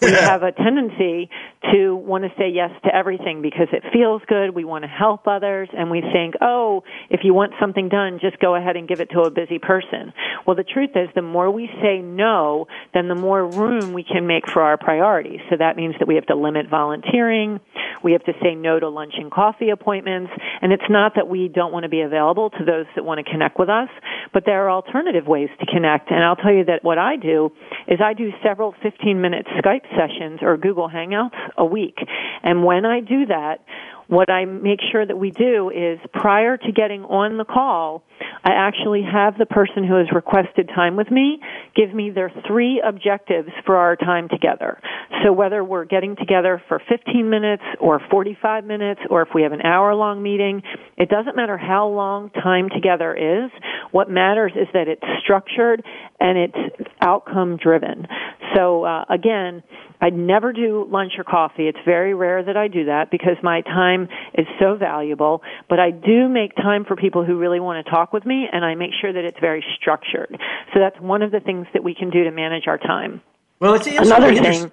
We 0.00 0.12
have 0.12 0.42
a 0.42 0.52
tendency 0.52 1.28
to 1.72 1.96
want 1.96 2.24
to 2.24 2.30
say 2.38 2.50
yes 2.50 2.70
to 2.84 2.94
everything 2.94 3.42
because 3.42 3.68
it 3.72 3.82
feels 3.92 4.22
good. 4.28 4.54
We 4.54 4.64
want 4.64 4.84
to 4.84 4.88
help 4.88 5.26
others 5.26 5.68
and 5.76 5.90
we 5.90 6.00
think, 6.00 6.34
oh, 6.40 6.84
if 7.10 7.20
you 7.24 7.34
want 7.34 7.52
something 7.60 7.88
done, 7.88 8.18
just 8.20 8.38
go 8.38 8.54
ahead 8.54 8.76
and 8.76 8.86
give 8.86 9.00
it 9.00 9.10
to 9.10 9.20
a 9.20 9.30
busy 9.30 9.58
person. 9.58 10.12
Well, 10.46 10.56
the 10.56 10.64
truth 10.64 10.90
is 10.94 11.08
the 11.14 11.22
more 11.24 11.50
we 11.50 11.68
say 11.82 11.98
no, 11.98 12.66
then 12.92 13.08
the 13.08 13.14
more 13.14 13.46
room 13.46 13.92
we 13.92 14.04
can 14.04 14.26
make 14.26 14.48
for 14.50 14.62
our 14.62 14.76
priorities. 14.76 15.40
So 15.50 15.56
that 15.58 15.76
means 15.76 15.94
that 15.98 16.08
we 16.08 16.14
have 16.16 16.26
to 16.26 16.36
limit 16.36 16.68
volunteering. 16.68 17.60
We 18.02 18.12
have 18.12 18.24
to 18.24 18.32
say 18.42 18.54
no 18.54 18.78
to 18.78 18.88
lunch 18.88 19.14
and 19.16 19.30
coffee 19.30 19.70
appointments. 19.70 20.32
And 20.62 20.72
it's 20.72 20.88
not 20.88 21.12
that 21.16 21.28
we 21.28 21.48
don't 21.48 21.72
want 21.72 21.84
to 21.84 21.88
be 21.88 22.00
available 22.00 22.50
to 22.50 22.64
those 22.64 22.86
that 22.94 23.04
want 23.04 23.24
to 23.24 23.30
connect 23.30 23.58
with 23.58 23.68
us, 23.68 23.88
but 24.32 24.44
there 24.46 24.64
are 24.64 24.70
alternative 24.70 25.26
ways 25.26 25.48
to 25.60 25.66
connect. 25.66 26.10
And 26.10 26.22
I'll 26.22 26.36
tell 26.36 26.52
you 26.52 26.64
that 26.64 26.84
what 26.84 26.98
I 26.98 27.16
do 27.16 27.50
is 27.88 28.00
I 28.04 28.14
do 28.14 28.30
several 28.42 28.74
15 28.82 29.20
minute 29.20 29.46
Skype 29.58 29.84
sessions 29.96 30.40
or 30.42 30.56
Google 30.56 30.88
Hangouts 30.88 31.34
a 31.56 31.64
week. 31.64 31.98
And 32.42 32.64
when 32.64 32.84
I 32.84 33.00
do 33.00 33.26
that, 33.26 33.64
what 34.08 34.30
I 34.30 34.44
make 34.44 34.80
sure 34.92 35.04
that 35.04 35.16
we 35.16 35.30
do 35.30 35.70
is 35.70 35.98
prior 36.12 36.56
to 36.56 36.72
getting 36.72 37.02
on 37.02 37.38
the 37.38 37.44
call, 37.44 38.02
I 38.44 38.50
actually 38.52 39.02
have 39.02 39.38
the 39.38 39.46
person 39.46 39.84
who 39.84 39.96
has 39.96 40.06
requested 40.12 40.68
time 40.74 40.96
with 40.96 41.10
me 41.10 41.40
give 41.74 41.94
me 41.94 42.10
their 42.10 42.30
three 42.46 42.82
objectives 42.86 43.48
for 43.64 43.76
our 43.76 43.96
time 43.96 44.28
together. 44.28 44.78
So 45.24 45.32
whether 45.32 45.64
we're 45.64 45.86
getting 45.86 46.16
together 46.16 46.62
for 46.68 46.80
15 46.88 47.28
minutes 47.28 47.62
or 47.80 48.00
45 48.10 48.64
minutes 48.64 49.00
or 49.10 49.22
if 49.22 49.28
we 49.34 49.42
have 49.42 49.52
an 49.52 49.62
hour 49.62 49.94
long 49.94 50.22
meeting, 50.22 50.62
it 50.96 51.08
doesn't 51.08 51.36
matter 51.36 51.56
how 51.56 51.88
long 51.88 52.30
time 52.30 52.68
together 52.68 53.14
is. 53.14 53.50
What 53.92 54.10
matters 54.10 54.52
is 54.54 54.68
that 54.74 54.88
it's 54.88 55.02
structured 55.22 55.82
and 56.20 56.38
it's 56.38 56.88
outcome 57.00 57.56
driven. 57.56 58.06
So 58.54 58.84
uh, 58.84 59.04
again, 59.08 59.62
I 60.00 60.10
never 60.10 60.52
do 60.52 60.86
lunch 60.90 61.12
or 61.16 61.24
coffee. 61.24 61.66
It's 61.68 61.78
very 61.84 62.14
rare 62.14 62.42
that 62.42 62.56
I 62.56 62.68
do 62.68 62.86
that 62.86 63.10
because 63.10 63.36
my 63.42 63.62
time 63.62 63.93
is 64.34 64.46
so 64.60 64.76
valuable. 64.76 65.42
But 65.68 65.78
I 65.80 65.90
do 65.90 66.28
make 66.28 66.54
time 66.56 66.84
for 66.84 66.96
people 66.96 67.24
who 67.24 67.36
really 67.38 67.60
want 67.60 67.84
to 67.84 67.90
talk 67.90 68.12
with 68.12 68.24
me, 68.26 68.46
and 68.52 68.64
I 68.64 68.74
make 68.74 68.90
sure 69.00 69.12
that 69.12 69.24
it's 69.24 69.40
very 69.40 69.64
structured. 69.80 70.36
So 70.72 70.80
that's 70.80 70.98
one 71.00 71.22
of 71.22 71.30
the 71.30 71.40
things 71.40 71.66
that 71.72 71.82
we 71.82 71.94
can 71.94 72.10
do 72.10 72.24
to 72.24 72.30
manage 72.30 72.66
our 72.66 72.78
time. 72.78 73.20
Well, 73.60 73.74
it's, 73.74 73.86
it's 73.86 73.98
another 74.06 74.28
really 74.28 74.42
thing. 74.42 74.70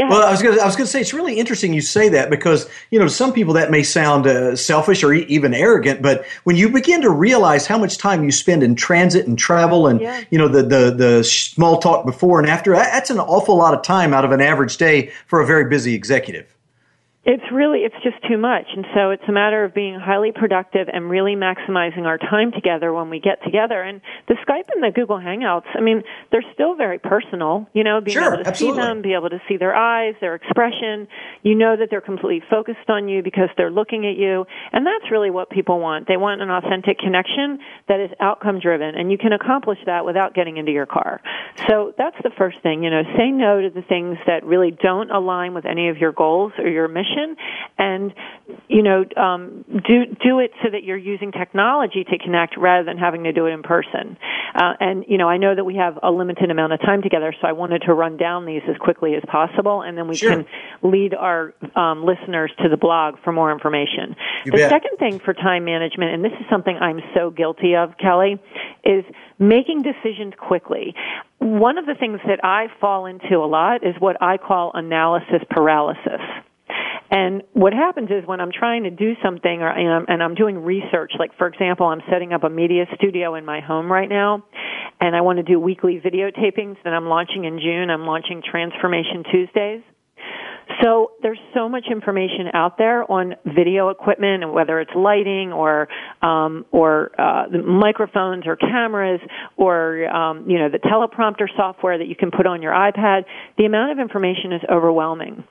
Well, 0.00 0.22
I 0.22 0.30
was 0.30 0.42
going 0.42 0.54
to, 0.56 0.62
I 0.62 0.66
was 0.66 0.76
going 0.76 0.86
to 0.86 0.90
say 0.92 1.00
it's 1.00 1.12
really 1.12 1.40
interesting 1.40 1.74
you 1.74 1.80
say 1.80 2.08
that 2.10 2.30
because 2.30 2.68
you 2.92 3.00
know 3.00 3.06
to 3.06 3.10
some 3.10 3.32
people 3.32 3.54
that 3.54 3.72
may 3.72 3.82
sound 3.82 4.28
uh, 4.28 4.54
selfish 4.54 5.02
or 5.02 5.12
e- 5.12 5.26
even 5.28 5.52
arrogant, 5.52 6.02
but 6.02 6.24
when 6.44 6.54
you 6.54 6.68
begin 6.68 7.02
to 7.02 7.10
realize 7.10 7.66
how 7.66 7.78
much 7.78 7.98
time 7.98 8.22
you 8.22 8.30
spend 8.30 8.62
in 8.62 8.76
transit 8.76 9.26
and 9.26 9.36
travel 9.36 9.88
and 9.88 10.00
Yeah. 10.00 10.22
you 10.30 10.38
know 10.38 10.46
the, 10.46 10.62
the 10.62 10.90
the 10.92 11.24
small 11.24 11.78
talk 11.78 12.06
before 12.06 12.38
and 12.38 12.48
after, 12.48 12.74
that's 12.74 13.10
an 13.10 13.18
awful 13.18 13.56
lot 13.56 13.74
of 13.74 13.82
time 13.82 14.14
out 14.14 14.24
of 14.24 14.30
an 14.30 14.40
average 14.40 14.76
day 14.76 15.10
for 15.26 15.40
a 15.40 15.46
very 15.46 15.68
busy 15.68 15.94
executive. 15.94 16.46
It's 17.28 17.44
really, 17.52 17.80
it's 17.80 17.94
just 18.02 18.16
too 18.26 18.38
much. 18.38 18.64
And 18.74 18.86
so 18.94 19.10
it's 19.10 19.22
a 19.28 19.32
matter 19.32 19.62
of 19.62 19.74
being 19.74 20.00
highly 20.00 20.32
productive 20.32 20.88
and 20.90 21.10
really 21.10 21.36
maximizing 21.36 22.06
our 22.06 22.16
time 22.16 22.52
together 22.52 22.90
when 22.90 23.10
we 23.10 23.20
get 23.20 23.44
together. 23.44 23.82
And 23.82 24.00
the 24.28 24.36
Skype 24.48 24.72
and 24.74 24.82
the 24.82 24.90
Google 24.94 25.18
Hangouts, 25.18 25.68
I 25.76 25.82
mean, 25.82 26.02
they're 26.32 26.46
still 26.54 26.74
very 26.74 26.98
personal, 26.98 27.68
you 27.74 27.84
know, 27.84 28.00
being 28.00 28.16
Sure, 28.16 28.32
able 28.32 28.44
to 28.44 28.48
absolutely. 28.48 28.80
see 28.80 28.86
them, 28.88 29.02
be 29.02 29.12
able 29.12 29.28
to 29.28 29.42
see 29.46 29.58
their 29.58 29.76
eyes, 29.76 30.14
their 30.22 30.36
expression. 30.36 31.06
You 31.42 31.54
know 31.54 31.76
that 31.76 31.88
they're 31.90 32.00
completely 32.00 32.42
focused 32.48 32.88
on 32.88 33.10
you 33.10 33.22
because 33.22 33.50
they're 33.58 33.70
looking 33.70 34.06
at 34.06 34.16
you. 34.16 34.46
And 34.72 34.86
that's 34.86 35.12
really 35.12 35.28
what 35.28 35.50
people 35.50 35.80
want. 35.80 36.08
They 36.08 36.16
want 36.16 36.40
an 36.40 36.48
authentic 36.48 36.98
connection 36.98 37.58
that 37.88 38.00
is 38.00 38.08
outcome 38.20 38.58
driven. 38.58 38.94
And 38.94 39.12
you 39.12 39.18
can 39.18 39.34
accomplish 39.34 39.80
that 39.84 40.06
without 40.06 40.32
getting 40.32 40.56
into 40.56 40.72
your 40.72 40.86
car. 40.86 41.20
So 41.68 41.92
that's 41.98 42.16
the 42.22 42.30
first 42.38 42.56
thing, 42.62 42.84
you 42.84 42.88
know, 42.88 43.02
say 43.18 43.30
no 43.30 43.60
to 43.60 43.68
the 43.68 43.82
things 43.82 44.16
that 44.26 44.46
really 44.46 44.70
don't 44.70 45.10
align 45.10 45.52
with 45.52 45.66
any 45.66 45.90
of 45.90 45.98
your 45.98 46.12
goals 46.12 46.52
or 46.56 46.66
your 46.66 46.88
mission 46.88 47.17
and 47.78 48.12
you 48.68 48.82
know 48.82 49.04
um, 49.16 49.64
do 49.86 50.06
do 50.22 50.38
it 50.40 50.50
so 50.62 50.70
that 50.70 50.84
you're 50.84 50.96
using 50.96 51.32
technology 51.32 52.04
to 52.04 52.18
connect 52.18 52.56
rather 52.56 52.84
than 52.84 52.98
having 52.98 53.24
to 53.24 53.32
do 53.32 53.46
it 53.46 53.50
in 53.50 53.62
person 53.62 54.16
uh, 54.54 54.74
and 54.80 55.04
you 55.08 55.18
know 55.18 55.28
I 55.28 55.36
know 55.36 55.54
that 55.54 55.64
we 55.64 55.76
have 55.76 55.98
a 56.02 56.10
limited 56.10 56.50
amount 56.50 56.72
of 56.72 56.80
time 56.80 57.02
together 57.02 57.34
so 57.40 57.46
I 57.46 57.52
wanted 57.52 57.82
to 57.82 57.94
run 57.94 58.16
down 58.16 58.46
these 58.46 58.62
as 58.68 58.76
quickly 58.78 59.14
as 59.14 59.22
possible 59.28 59.82
and 59.82 59.96
then 59.96 60.08
we 60.08 60.16
Sure. 60.16 60.30
can 60.30 60.46
lead 60.82 61.14
our 61.14 61.54
um, 61.76 62.04
listeners 62.04 62.50
to 62.62 62.68
the 62.68 62.76
blog 62.76 63.14
for 63.22 63.32
more 63.32 63.52
information 63.52 64.16
You 64.44 64.52
the 64.52 64.58
bet. 64.58 64.70
second 64.70 64.98
thing 64.98 65.18
for 65.20 65.34
time 65.34 65.64
management 65.64 66.12
and 66.14 66.24
this 66.24 66.32
is 66.40 66.46
something 66.50 66.76
I'm 66.76 67.00
so 67.14 67.30
guilty 67.30 67.74
of 67.76 67.96
Kelly 67.98 68.38
is 68.84 69.04
making 69.38 69.82
decisions 69.82 70.34
quickly 70.38 70.94
one 71.38 71.78
of 71.78 71.86
the 71.86 71.94
things 71.94 72.18
that 72.26 72.44
I 72.44 72.66
fall 72.80 73.06
into 73.06 73.36
a 73.36 73.46
lot 73.46 73.86
is 73.86 73.94
what 74.00 74.20
I 74.20 74.38
call 74.38 74.72
analysis 74.74 75.42
paralysis. 75.50 76.20
And 77.10 77.42
what 77.52 77.72
happens 77.72 78.10
is 78.10 78.26
when 78.26 78.40
I'm 78.40 78.52
trying 78.52 78.84
to 78.84 78.90
do 78.90 79.14
something 79.22 79.62
or 79.62 79.68
and 79.68 79.88
I'm, 79.88 80.04
and 80.08 80.22
I'm 80.22 80.34
doing 80.34 80.58
research, 80.58 81.12
like 81.18 81.36
for 81.38 81.46
example, 81.46 81.86
I'm 81.86 82.02
setting 82.10 82.32
up 82.32 82.44
a 82.44 82.50
media 82.50 82.84
studio 82.96 83.34
in 83.34 83.44
my 83.44 83.60
home 83.60 83.90
right 83.90 84.08
now, 84.08 84.44
and 85.00 85.16
I 85.16 85.22
want 85.22 85.38
to 85.38 85.42
do 85.42 85.58
weekly 85.58 86.00
videotapings 86.04 86.76
that 86.84 86.92
I'm 86.92 87.06
launching 87.06 87.44
in 87.44 87.58
June. 87.60 87.90
I'm 87.90 88.04
launching 88.04 88.42
Transformation 88.42 89.24
Tuesdays. 89.30 89.82
So 90.82 91.12
there's 91.22 91.38
so 91.54 91.68
much 91.68 91.86
information 91.90 92.48
out 92.52 92.76
there 92.76 93.10
on 93.10 93.34
video 93.44 93.88
equipment 93.88 94.44
and 94.44 94.52
whether 94.52 94.78
it's 94.80 94.90
lighting 94.94 95.52
or 95.52 95.88
um, 96.20 96.66
or 96.70 97.10
uh, 97.18 97.46
microphones 97.66 98.46
or 98.46 98.56
cameras 98.56 99.20
or 99.56 100.06
um, 100.14 100.48
you 100.48 100.58
know 100.58 100.68
the 100.68 100.78
teleprompter 100.78 101.46
software 101.56 101.96
that 101.96 102.06
you 102.06 102.14
can 102.14 102.30
put 102.30 102.46
on 102.46 102.60
your 102.60 102.72
iPad. 102.72 103.22
The 103.56 103.64
amount 103.64 103.92
of 103.92 103.98
information 103.98 104.52
is 104.52 104.60
overwhelming. 104.70 105.44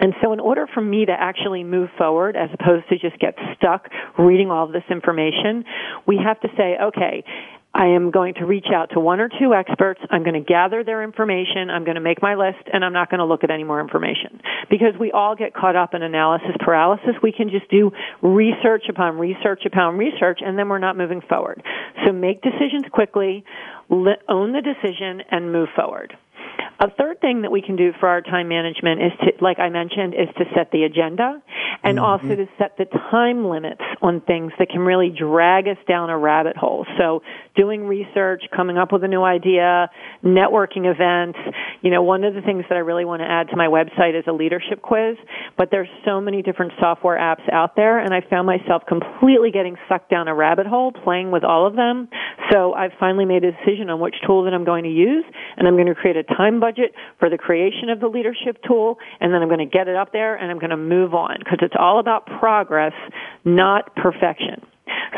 And 0.00 0.14
so 0.22 0.32
in 0.32 0.40
order 0.40 0.66
for 0.72 0.80
me 0.80 1.06
to 1.06 1.12
actually 1.12 1.64
move 1.64 1.90
forward 1.98 2.36
as 2.36 2.50
opposed 2.52 2.88
to 2.88 2.98
just 2.98 3.18
get 3.18 3.34
stuck 3.56 3.88
reading 4.18 4.50
all 4.50 4.66
this 4.68 4.84
information, 4.90 5.64
we 6.06 6.18
have 6.24 6.40
to 6.40 6.48
say, 6.56 6.76
okay, 6.82 7.24
I 7.74 7.86
am 7.88 8.10
going 8.10 8.34
to 8.34 8.46
reach 8.46 8.66
out 8.74 8.90
to 8.94 9.00
one 9.00 9.20
or 9.20 9.28
two 9.28 9.52
experts. 9.54 10.00
I'm 10.10 10.24
going 10.24 10.34
to 10.34 10.40
gather 10.40 10.82
their 10.82 11.02
information. 11.02 11.70
I'm 11.70 11.84
going 11.84 11.96
to 11.96 12.00
make 12.00 12.22
my 12.22 12.34
list 12.34 12.66
and 12.72 12.84
I'm 12.84 12.92
not 12.92 13.10
going 13.10 13.18
to 13.18 13.26
look 13.26 13.44
at 13.44 13.50
any 13.50 13.62
more 13.62 13.80
information. 13.80 14.40
Because 14.70 14.94
we 14.98 15.12
all 15.12 15.36
get 15.36 15.54
caught 15.54 15.76
up 15.76 15.94
in 15.94 16.02
analysis 16.02 16.56
paralysis. 16.60 17.14
We 17.22 17.30
can 17.30 17.50
just 17.50 17.70
do 17.70 17.92
research 18.22 18.84
upon 18.88 19.18
research 19.18 19.62
upon 19.66 19.98
research 19.98 20.40
and 20.44 20.58
then 20.58 20.68
we're 20.68 20.78
not 20.78 20.96
moving 20.96 21.20
forward. 21.20 21.62
So 22.06 22.12
make 22.12 22.42
decisions 22.42 22.86
quickly, 22.90 23.44
own 23.90 24.52
the 24.52 24.62
decision 24.62 25.22
and 25.30 25.52
move 25.52 25.68
forward. 25.76 26.16
A 26.80 26.90
third 26.90 27.20
thing 27.20 27.42
that 27.42 27.50
we 27.50 27.62
can 27.62 27.76
do 27.76 27.92
for 27.98 28.08
our 28.08 28.22
time 28.22 28.48
management 28.48 29.02
is 29.02 29.12
to, 29.20 29.44
like 29.44 29.58
I 29.58 29.68
mentioned, 29.68 30.14
is 30.14 30.28
to 30.38 30.44
set 30.54 30.70
the 30.70 30.84
agenda 30.84 31.42
and 31.82 31.98
mm-hmm. 31.98 32.04
also 32.04 32.36
to 32.36 32.46
set 32.58 32.76
the 32.78 32.84
time 33.10 33.44
limits 33.44 33.82
on 34.00 34.20
things 34.20 34.52
that 34.58 34.68
can 34.68 34.80
really 34.80 35.10
drag 35.10 35.66
us 35.66 35.76
down 35.88 36.10
a 36.10 36.18
rabbit 36.18 36.56
hole. 36.56 36.86
So 36.96 37.22
doing 37.56 37.86
research, 37.86 38.42
coming 38.54 38.78
up 38.78 38.92
with 38.92 39.02
a 39.02 39.08
new 39.08 39.22
idea, 39.22 39.90
networking 40.24 40.86
events. 40.86 41.38
You 41.82 41.90
know, 41.90 42.02
one 42.02 42.24
of 42.24 42.34
the 42.34 42.42
things 42.42 42.64
that 42.68 42.76
I 42.76 42.80
really 42.80 43.04
want 43.04 43.20
to 43.22 43.26
add 43.26 43.48
to 43.48 43.56
my 43.56 43.66
website 43.66 44.18
is 44.18 44.24
a 44.26 44.32
leadership 44.32 44.82
quiz, 44.82 45.16
but 45.56 45.68
there's 45.70 45.88
so 46.04 46.20
many 46.20 46.42
different 46.42 46.72
software 46.80 47.18
apps 47.18 47.52
out 47.52 47.74
there 47.74 47.98
and 47.98 48.14
I 48.14 48.20
found 48.28 48.46
myself 48.46 48.82
completely 48.86 49.50
getting 49.50 49.76
sucked 49.88 50.10
down 50.10 50.28
a 50.28 50.34
rabbit 50.34 50.66
hole 50.66 50.92
playing 50.92 51.30
with 51.30 51.44
all 51.44 51.66
of 51.66 51.74
them. 51.74 52.08
So 52.50 52.72
I've 52.72 52.92
finally 52.98 53.24
made 53.24 53.44
a 53.44 53.52
decision 53.52 53.90
on 53.90 54.00
which 54.00 54.14
tool 54.26 54.44
that 54.44 54.54
I'm 54.54 54.64
going 54.64 54.84
to 54.84 54.90
use 54.90 55.24
and 55.56 55.68
I'm 55.68 55.74
going 55.74 55.86
to 55.86 55.94
create 55.94 56.16
a 56.16 56.22
time 56.22 56.60
budget 56.60 56.94
for 57.18 57.28
the 57.28 57.38
creation 57.38 57.90
of 57.90 58.00
the 58.00 58.08
leadership 58.08 58.58
tool, 58.66 58.98
and 59.20 59.32
then 59.32 59.42
I'm 59.42 59.48
going 59.48 59.58
to 59.58 59.66
get 59.66 59.88
it 59.88 59.96
up 59.96 60.12
there 60.12 60.36
and 60.36 60.50
I'm 60.50 60.58
going 60.58 60.70
to 60.70 60.76
move 60.76 61.14
on 61.14 61.36
because 61.38 61.58
it's 61.62 61.74
all 61.78 62.00
about 62.00 62.26
progress, 62.38 62.92
not 63.44 63.94
perfection. 63.96 64.62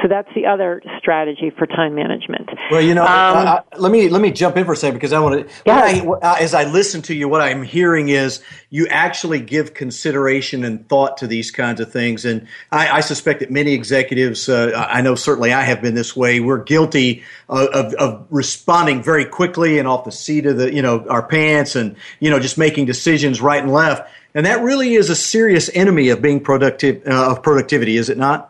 So 0.03 0.09
that's 0.09 0.29
the 0.35 0.47
other 0.47 0.83
strategy 0.99 1.51
for 1.51 1.66
time 1.66 1.95
management. 1.95 2.49
Well, 2.71 2.81
you 2.81 2.95
know, 2.95 3.03
um, 3.03 3.47
uh, 3.47 3.61
let 3.77 3.93
me 3.93 4.09
let 4.09 4.23
me 4.23 4.31
jump 4.31 4.57
in 4.57 4.64
for 4.64 4.73
a 4.73 4.77
second 4.77 4.95
because 4.95 5.12
I 5.12 5.21
want 5.21 5.47
to. 5.47 5.55
Yeah. 5.66 6.18
I, 6.23 6.41
as 6.41 6.55
I 6.55 6.64
listen 6.64 7.03
to 7.03 7.14
you, 7.14 7.29
what 7.29 7.43
I'm 7.43 7.62
hearing 7.62 8.09
is 8.09 8.43
you 8.71 8.87
actually 8.89 9.41
give 9.41 9.75
consideration 9.75 10.64
and 10.64 10.89
thought 10.89 11.18
to 11.18 11.27
these 11.27 11.51
kinds 11.51 11.81
of 11.81 11.93
things, 11.93 12.25
and 12.25 12.47
I, 12.73 12.89
I 12.89 13.01
suspect 13.01 13.41
that 13.41 13.51
many 13.51 13.73
executives, 13.73 14.49
uh, 14.49 14.87
I 14.91 15.03
know 15.03 15.14
certainly 15.14 15.53
I 15.53 15.62
have 15.62 15.83
been 15.83 15.95
this 15.95 16.16
way. 16.16 16.41
We're 16.41 16.62
guilty 16.62 17.23
of, 17.49 17.68
of, 17.68 17.95
of, 17.95 18.27
responding 18.31 19.03
very 19.03 19.25
quickly 19.25 19.79
and 19.79 19.87
off 19.87 20.05
the 20.05 20.12
seat 20.12 20.47
of 20.47 20.57
the 20.57 20.73
you 20.73 20.83
know 20.83 21.07
our 21.09 21.23
pants, 21.23 21.77
and 21.77 21.97
you 22.21 22.31
know 22.31 22.39
just 22.39 22.57
making 22.57 22.87
decisions 22.87 23.41
right 23.41 23.62
and 23.62 23.73
left, 23.73 24.11
and 24.35 24.47
that 24.47 24.62
really 24.62 24.95
is 24.95 25.11
a 25.11 25.16
serious 25.16 25.68
enemy 25.75 26.09
of 26.09 26.23
being 26.23 26.41
productive 26.41 27.03
uh, 27.07 27.33
of 27.33 27.43
productivity, 27.43 27.97
is 27.97 28.09
it 28.09 28.16
not? 28.16 28.50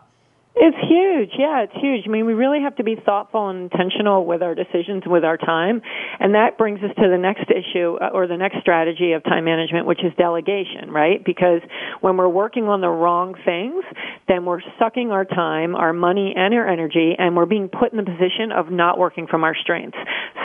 It's 0.53 0.77
huge. 0.83 1.31
Yeah, 1.39 1.63
it's 1.63 1.73
huge. 1.81 2.03
I 2.05 2.09
mean, 2.09 2.25
we 2.25 2.33
really 2.33 2.61
have 2.61 2.75
to 2.75 2.83
be 2.83 2.95
thoughtful 3.05 3.47
and 3.47 3.71
intentional 3.71 4.25
with 4.25 4.41
our 4.43 4.53
decisions, 4.53 5.03
with 5.05 5.23
our 5.23 5.37
time. 5.37 5.81
And 6.19 6.35
that 6.35 6.57
brings 6.57 6.79
us 6.83 6.91
to 6.97 7.07
the 7.09 7.17
next 7.17 7.45
issue 7.49 7.95
uh, 8.01 8.09
or 8.13 8.27
the 8.27 8.35
next 8.35 8.59
strategy 8.59 9.13
of 9.13 9.23
time 9.23 9.45
management, 9.45 9.85
which 9.85 10.03
is 10.03 10.11
delegation, 10.17 10.91
right? 10.91 11.23
Because 11.23 11.61
when 12.01 12.17
we're 12.17 12.27
working 12.27 12.65
on 12.65 12.81
the 12.81 12.89
wrong 12.89 13.33
things, 13.45 13.85
then 14.27 14.43
we're 14.43 14.59
sucking 14.77 15.11
our 15.11 15.23
time, 15.23 15.73
our 15.73 15.93
money, 15.93 16.33
and 16.35 16.53
our 16.53 16.67
energy, 16.67 17.15
and 17.17 17.37
we're 17.37 17.45
being 17.45 17.69
put 17.69 17.93
in 17.93 17.97
the 17.97 18.03
position 18.03 18.51
of 18.51 18.69
not 18.69 18.99
working 18.99 19.27
from 19.27 19.45
our 19.45 19.55
strengths. 19.55 19.97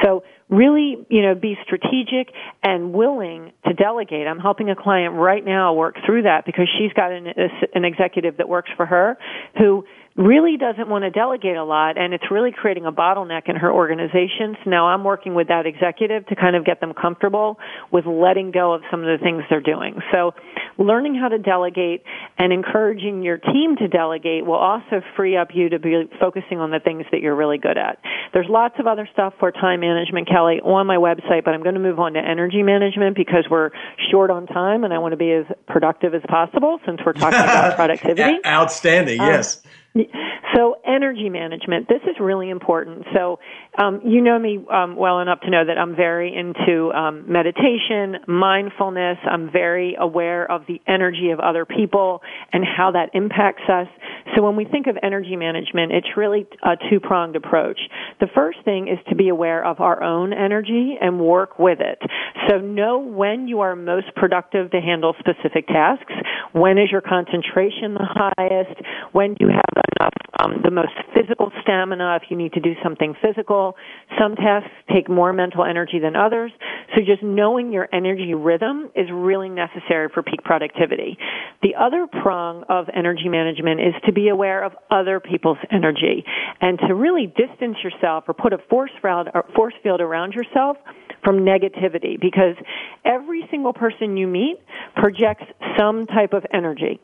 So 0.04 0.22
really, 0.48 1.04
you 1.08 1.22
know, 1.22 1.34
be 1.34 1.56
strategic 1.64 2.32
and 2.62 2.92
willing 2.92 3.52
to 3.66 3.74
delegate. 3.74 4.26
I'm 4.26 4.38
helping 4.38 4.70
a 4.70 4.76
client 4.76 5.14
right 5.14 5.44
now 5.44 5.74
work 5.74 5.96
through 6.04 6.22
that 6.22 6.46
because 6.46 6.68
she's 6.78 6.92
got 6.92 7.10
an, 7.10 7.26
an 7.74 7.84
executive 7.84 8.36
that 8.36 8.48
works 8.48 8.70
for 8.76 8.86
her 8.86 9.18
who 9.58 9.84
really 10.16 10.56
doesn't 10.56 10.88
want 10.88 11.04
to 11.04 11.10
delegate 11.10 11.56
a 11.56 11.64
lot 11.64 11.98
and 11.98 12.14
it's 12.14 12.30
really 12.30 12.50
creating 12.50 12.86
a 12.86 12.92
bottleneck 12.92 13.48
in 13.48 13.56
her 13.56 13.70
organization. 13.70 14.56
So 14.64 14.70
now 14.70 14.86
I'm 14.88 15.04
working 15.04 15.34
with 15.34 15.48
that 15.48 15.66
executive 15.66 16.26
to 16.28 16.36
kind 16.36 16.56
of 16.56 16.64
get 16.64 16.80
them 16.80 16.94
comfortable 16.94 17.58
with 17.92 18.06
letting 18.06 18.50
go 18.50 18.72
of 18.72 18.82
some 18.90 19.00
of 19.00 19.06
the 19.06 19.22
things 19.22 19.42
they're 19.50 19.60
doing. 19.60 20.00
So 20.12 20.32
learning 20.78 21.16
how 21.16 21.28
to 21.28 21.38
delegate 21.38 22.02
and 22.38 22.52
encouraging 22.52 23.22
your 23.22 23.36
team 23.36 23.76
to 23.76 23.88
delegate 23.88 24.46
will 24.46 24.54
also 24.54 25.02
free 25.16 25.36
up 25.36 25.48
you 25.52 25.68
to 25.68 25.78
be 25.78 26.08
focusing 26.18 26.60
on 26.60 26.70
the 26.70 26.80
things 26.80 27.04
that 27.12 27.20
you're 27.20 27.36
really 27.36 27.58
good 27.58 27.76
at. 27.76 27.98
There's 28.32 28.48
lots 28.48 28.76
of 28.78 28.86
other 28.86 29.06
stuff 29.12 29.34
for 29.38 29.52
time 29.52 29.80
management, 29.80 30.28
Kelly, 30.28 30.60
on 30.64 30.86
my 30.86 30.96
website, 30.96 31.44
but 31.44 31.52
I'm 31.52 31.62
going 31.62 31.74
to 31.74 31.80
move 31.80 31.98
on 31.98 32.14
to 32.14 32.20
energy 32.20 32.62
management 32.62 33.16
because 33.16 33.44
we're 33.50 33.70
short 34.10 34.30
on 34.30 34.46
time 34.46 34.84
and 34.84 34.94
I 34.94 34.98
want 34.98 35.12
to 35.12 35.18
be 35.18 35.32
as 35.32 35.44
productive 35.66 36.14
as 36.14 36.22
possible 36.26 36.80
since 36.86 37.00
we're 37.04 37.12
talking 37.12 37.38
about 37.38 37.76
productivity. 37.76 38.38
Outstanding, 38.46 39.20
um, 39.20 39.26
yes. 39.26 39.62
So 40.54 40.76
energy 41.06 41.28
management, 41.28 41.88
this 41.88 42.02
is 42.02 42.16
really 42.20 42.50
important. 42.50 43.04
So 43.14 43.38
um, 43.78 44.00
you 44.04 44.20
know 44.20 44.38
me 44.38 44.64
um, 44.72 44.96
well 44.96 45.20
enough 45.20 45.40
to 45.42 45.50
know 45.50 45.64
that 45.64 45.78
I'm 45.78 45.94
very 45.94 46.34
into 46.34 46.90
um, 46.92 47.30
meditation, 47.30 48.16
mindfulness. 48.26 49.18
I'm 49.30 49.50
very 49.52 49.96
aware 49.98 50.50
of 50.50 50.62
the 50.66 50.80
energy 50.88 51.30
of 51.30 51.38
other 51.38 51.64
people 51.64 52.22
and 52.52 52.64
how 52.64 52.90
that 52.92 53.10
impacts 53.14 53.62
us. 53.68 53.86
So 54.34 54.42
when 54.42 54.56
we 54.56 54.64
think 54.64 54.88
of 54.88 54.96
energy 55.02 55.36
management, 55.36 55.92
it's 55.92 56.08
really 56.16 56.46
a 56.64 56.76
two-pronged 56.90 57.36
approach. 57.36 57.78
The 58.20 58.26
first 58.34 58.58
thing 58.64 58.88
is 58.88 58.98
to 59.08 59.14
be 59.14 59.28
aware 59.28 59.64
of 59.64 59.80
our 59.80 60.02
own 60.02 60.32
energy 60.32 60.96
and 61.00 61.20
work 61.20 61.58
with 61.58 61.78
it. 61.80 62.00
So 62.48 62.58
know 62.58 62.98
when 62.98 63.46
you 63.46 63.60
are 63.60 63.76
most 63.76 64.06
productive 64.16 64.70
to 64.72 64.80
handle 64.80 65.14
specific 65.20 65.68
tasks. 65.68 66.12
When 66.52 66.78
is 66.78 66.90
your 66.90 67.00
concentration 67.00 67.94
the 67.94 68.32
highest? 68.36 68.80
When 69.12 69.34
do 69.34 69.46
you 69.46 69.50
have 69.50 69.84
enough 70.00 70.12
um, 70.40 70.60
the 70.62 70.70
most 70.70 70.95
physical 71.14 71.50
stamina 71.62 72.18
if 72.22 72.30
you 72.30 72.36
need 72.36 72.52
to 72.52 72.60
do 72.60 72.74
something 72.82 73.14
physical. 73.22 73.76
Some 74.18 74.36
tasks 74.36 74.70
take 74.92 75.08
more 75.08 75.32
mental 75.32 75.64
energy 75.64 75.98
than 75.98 76.16
others. 76.16 76.52
So 76.94 77.00
just 77.00 77.22
knowing 77.22 77.72
your 77.72 77.88
energy 77.92 78.34
rhythm 78.34 78.90
is 78.94 79.08
really 79.12 79.48
necessary 79.48 80.08
for 80.12 80.22
peak 80.22 80.42
productivity. 80.44 81.18
The 81.62 81.74
other 81.74 82.06
prong 82.06 82.64
of 82.68 82.86
energy 82.94 83.28
management 83.28 83.80
is 83.80 83.94
to 84.06 84.12
be 84.12 84.28
aware 84.28 84.64
of 84.64 84.72
other 84.90 85.20
people's 85.20 85.58
energy 85.70 86.24
and 86.60 86.78
to 86.80 86.94
really 86.94 87.26
distance 87.26 87.76
yourself 87.82 88.24
or 88.28 88.34
put 88.34 88.52
a 88.52 88.58
force 88.70 88.90
field, 89.02 90.00
around 90.00 90.34
yourself 90.34 90.76
from 91.24 91.38
negativity 91.38 92.20
because 92.20 92.54
every 93.04 93.46
single 93.50 93.72
person 93.72 94.16
you 94.16 94.26
meet 94.26 94.56
projects 94.94 95.44
some 95.78 96.06
type 96.06 96.32
of 96.32 96.44
energy. 96.52 97.00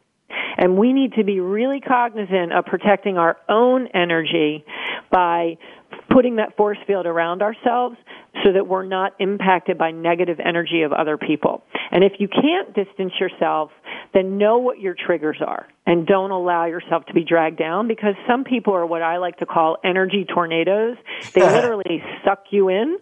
And 0.57 0.77
we 0.77 0.93
need 0.93 1.15
to 1.15 1.25
be 1.25 1.41
really 1.41 1.81
cognizant 1.81 2.53
of 2.53 2.65
protecting 2.67 3.19
our 3.19 3.37
own 3.49 3.89
energy 3.95 4.65
by 5.11 5.57
putting 6.11 6.37
that 6.37 6.57
force 6.57 6.79
field 6.87 7.07
around 7.07 7.43
ourselves 7.43 7.97
so 8.45 8.53
that 8.53 8.67
we're 8.67 8.87
not 8.87 9.13
impacted 9.19 9.79
by 9.79 9.91
negative 9.91 10.39
energy 10.45 10.83
of 10.83 10.93
other 10.93 11.17
people. 11.17 11.63
And 11.91 12.03
if 12.03 12.13
you 12.19 12.29
can't 12.29 12.75
distance 12.75 13.13
yourself, 13.21 13.71
then 14.15 14.39
know 14.39 14.59
what 14.59 14.81
your 14.81 14.95
triggers 14.95 15.39
are 15.47 15.67
and 15.87 16.07
don't 16.07 16.31
allow 16.31 16.67
yourself 16.67 17.05
to 17.07 17.15
be 17.15 17.25
dragged 17.25 17.59
down 17.59 17.89
because 17.89 18.15
some 18.27 18.45
people 18.45 18.75
are 18.75 18.87
what 18.87 19.03
I 19.03 19.19
like 19.19 19.39
to 19.39 19.47
call 19.47 19.77
energy 19.85 20.25
tornadoes. 20.25 20.97
They 21.35 21.41
literally 21.43 22.03
suck 22.25 22.45
you 22.51 22.69
in 22.69 22.99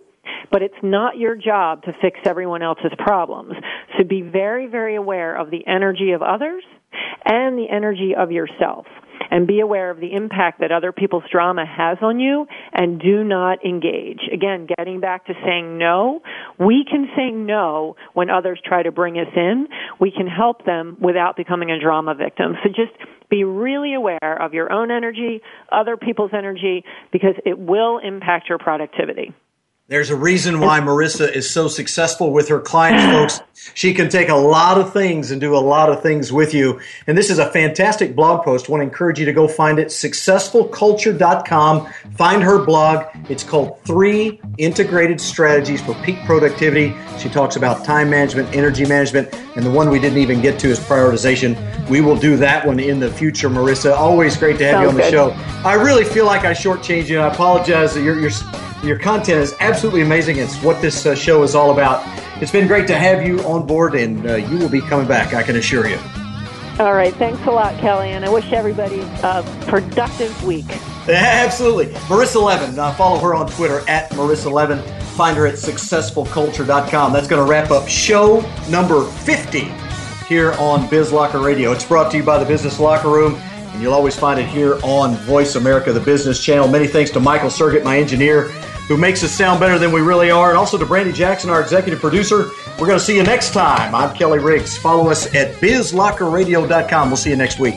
but 0.51 0.63
it's 0.63 0.75
not 0.83 1.17
your 1.17 1.35
job 1.35 1.83
to 1.83 1.93
fix 2.01 2.19
everyone 2.25 2.63
else's 2.63 2.93
problems. 2.99 3.55
So 3.97 4.05
be 4.05 4.23
very, 4.23 4.67
very 4.67 4.97
aware 4.97 5.35
of 5.35 5.51
the 5.51 5.67
energy 5.67 6.13
of 6.13 6.23
others 6.23 6.63
and 7.25 7.59
the 7.59 7.67
energy 7.71 8.15
of 8.17 8.31
yourself. 8.31 8.87
And 9.31 9.47
be 9.47 9.61
aware 9.61 9.91
of 9.91 10.01
the 10.01 10.13
impact 10.13 10.61
that 10.61 10.73
other 10.73 10.91
people's 10.93 11.23
drama 11.31 11.65
has 11.65 11.99
on 12.03 12.19
you 12.19 12.47
and 12.73 12.99
do 12.99 13.23
not 13.23 13.65
engage. 13.65 14.21
Again, 14.33 14.67
getting 14.77 14.99
back 14.99 15.27
to 15.27 15.35
saying 15.45 15.79
no, 15.79 16.21
we 16.59 16.85
can 16.91 17.07
say 17.15 17.31
no 17.31 17.97
when 18.15 18.29
others 18.29 18.59
try 18.65 18.83
to 18.83 18.91
bring 18.91 19.19
us 19.19 19.29
in. 19.37 19.69
We 20.01 20.11
can 20.11 20.27
help 20.27 20.65
them 20.65 20.97
without 21.01 21.37
becoming 21.37 21.71
a 21.71 21.79
drama 21.79 22.15
victim. 22.15 22.55
So 22.65 22.71
just 22.71 22.93
be 23.29 23.45
really 23.45 23.95
aware 23.95 24.37
of 24.41 24.53
your 24.53 24.73
own 24.73 24.91
energy, 24.91 25.43
other 25.71 25.97
people's 25.97 26.33
energy, 26.37 26.83
because 27.13 27.35
it 27.47 27.59
will 27.59 27.99
impact 27.99 28.49
your 28.49 28.59
productivity. 28.59 29.33
There's 29.91 30.11
a 30.11 30.15
reason 30.15 30.61
why 30.61 30.79
Marissa 30.79 31.29
is 31.33 31.51
so 31.51 31.67
successful 31.67 32.33
with 32.33 32.47
her 32.47 32.61
clients, 32.61 33.39
folks. 33.39 33.51
She 33.75 33.93
can 33.93 34.09
take 34.09 34.29
a 34.29 34.37
lot 34.37 34.79
of 34.79 34.93
things 34.93 35.33
and 35.33 35.41
do 35.41 35.57
a 35.57 35.59
lot 35.59 35.91
of 35.91 36.01
things 36.01 36.33
with 36.33 36.55
you. 36.55 36.79
And 37.09 37.19
this 37.19 37.29
is 37.29 37.41
a 37.41 37.51
fantastic 37.51 38.15
blog 38.15 38.45
post. 38.45 38.69
I 38.69 38.71
want 38.71 38.83
to 38.83 38.85
encourage 38.85 39.19
you 39.19 39.27
to 39.27 39.33
go 39.33 39.49
find 39.49 39.81
it, 39.81 39.89
successfulculture.com. 39.89 41.89
Find 42.17 42.41
her 42.41 42.65
blog. 42.65 43.05
It's 43.29 43.43
called 43.43 43.81
Three 43.85 44.41
Integrated 44.59 45.21
Strategies 45.21 45.83
for 45.83 45.95
Peak 46.05 46.25
Productivity. 46.25 46.95
She 47.19 47.29
talks 47.29 47.57
about 47.57 47.85
time 47.85 48.09
management, 48.09 48.55
energy 48.55 48.87
management, 48.87 49.35
and 49.57 49.67
the 49.67 49.73
one 49.73 49.91
we 49.91 49.99
didn't 49.99 50.19
even 50.19 50.41
get 50.41 50.61
to 50.61 50.69
is 50.69 50.79
prioritization. 50.79 51.57
We 51.89 52.01
will 52.01 52.15
do 52.15 52.37
that 52.37 52.65
one 52.65 52.79
in 52.79 53.01
the 53.01 53.11
future, 53.11 53.51
Marissa. 53.51 53.97
Always 53.97 54.37
great 54.37 54.59
to 54.59 54.67
have 54.67 54.75
Sounds 54.75 54.85
you 54.85 54.91
on 54.91 54.95
the 54.95 55.03
good. 55.03 55.11
show. 55.11 55.31
I 55.69 55.75
really 55.75 56.05
feel 56.05 56.27
like 56.27 56.45
I 56.45 56.53
shortchanged 56.53 57.09
you, 57.09 57.19
I 57.19 57.27
apologize. 57.27 57.97
You're, 57.97 58.21
you're 58.21 58.31
your 58.83 58.99
content 58.99 59.41
is 59.41 59.55
absolutely 59.61 60.03
amazing. 60.03 60.39
It's 60.39 60.57
what 60.63 60.81
this 60.81 61.05
uh, 61.07 61.15
show 61.15 61.43
is 61.43 61.55
all 61.55 61.71
about. 61.73 62.03
It's 62.43 62.53
been 62.53 62.67
great 62.67 62.87
to 62.87 62.97
have 62.97 63.27
you 63.27 63.41
on 63.41 63.67
board, 63.67 63.95
and 63.95 64.27
uh, 64.27 64.37
you 64.37 64.59
will 64.59 64.69
be 64.69 64.81
coming 64.81 65.07
back, 65.07 65.35
I 65.35 65.43
can 65.43 65.57
assure 65.57 65.87
you. 65.87 65.99
All 66.79 66.95
right. 66.95 67.13
Thanks 67.15 67.45
a 67.47 67.51
lot, 67.51 67.79
Kelly, 67.79 68.13
and 68.13 68.25
I 68.25 68.31
wish 68.31 68.53
everybody 68.53 69.01
a 69.23 69.43
productive 69.67 70.43
week. 70.45 70.65
Absolutely. 71.09 71.87
Marissa 72.07 72.43
Levin. 72.43 72.79
Uh, 72.79 72.95
follow 72.95 73.19
her 73.19 73.35
on 73.35 73.51
Twitter 73.51 73.83
at 73.87 74.11
Marissa 74.13 74.51
Levin. 74.51 74.79
Find 75.15 75.37
her 75.37 75.47
at 75.47 75.57
successfulculture.com. 75.57 77.13
That's 77.13 77.29
going 77.29 77.45
to 77.45 77.51
wrap 77.51 77.71
up 77.71 77.87
show 77.87 78.41
number 78.71 79.05
50 79.05 79.71
here 80.27 80.53
on 80.53 80.89
Biz 80.89 81.13
Locker 81.13 81.41
Radio. 81.41 81.73
It's 81.73 81.85
brought 81.85 82.11
to 82.13 82.17
you 82.17 82.23
by 82.23 82.39
the 82.39 82.47
Business 82.47 82.81
Locker 82.81 83.11
Room, 83.11 83.35
and 83.35 83.83
you'll 83.83 83.93
always 83.93 84.19
find 84.19 84.41
it 84.41 84.47
here 84.47 84.79
on 84.83 85.17
Voice 85.17 85.57
America, 85.57 85.93
the 85.93 86.01
business 86.01 86.43
channel. 86.43 86.67
Many 86.67 86.87
thanks 86.87 87.11
to 87.11 87.21
Michael 87.21 87.51
Sergett, 87.51 87.85
my 87.85 87.99
engineer, 87.99 88.51
who 88.91 88.97
makes 88.97 89.23
us 89.23 89.31
sound 89.31 89.61
better 89.61 89.79
than 89.79 89.93
we 89.93 90.01
really 90.01 90.33
are, 90.33 90.49
and 90.49 90.59
also 90.59 90.77
to 90.77 90.85
Brandy 90.85 91.13
Jackson, 91.13 91.49
our 91.49 91.63
executive 91.63 92.01
producer. 92.01 92.51
We're 92.77 92.89
going 92.89 92.99
to 92.99 93.05
see 93.05 93.15
you 93.15 93.23
next 93.23 93.53
time. 93.53 93.95
I'm 93.95 94.13
Kelly 94.17 94.41
Riggs. 94.41 94.77
Follow 94.77 95.09
us 95.09 95.33
at 95.33 95.55
bizlockerradio.com. 95.61 97.09
We'll 97.09 97.17
see 97.17 97.31
you 97.31 97.37
next 97.37 97.61
week. 97.61 97.77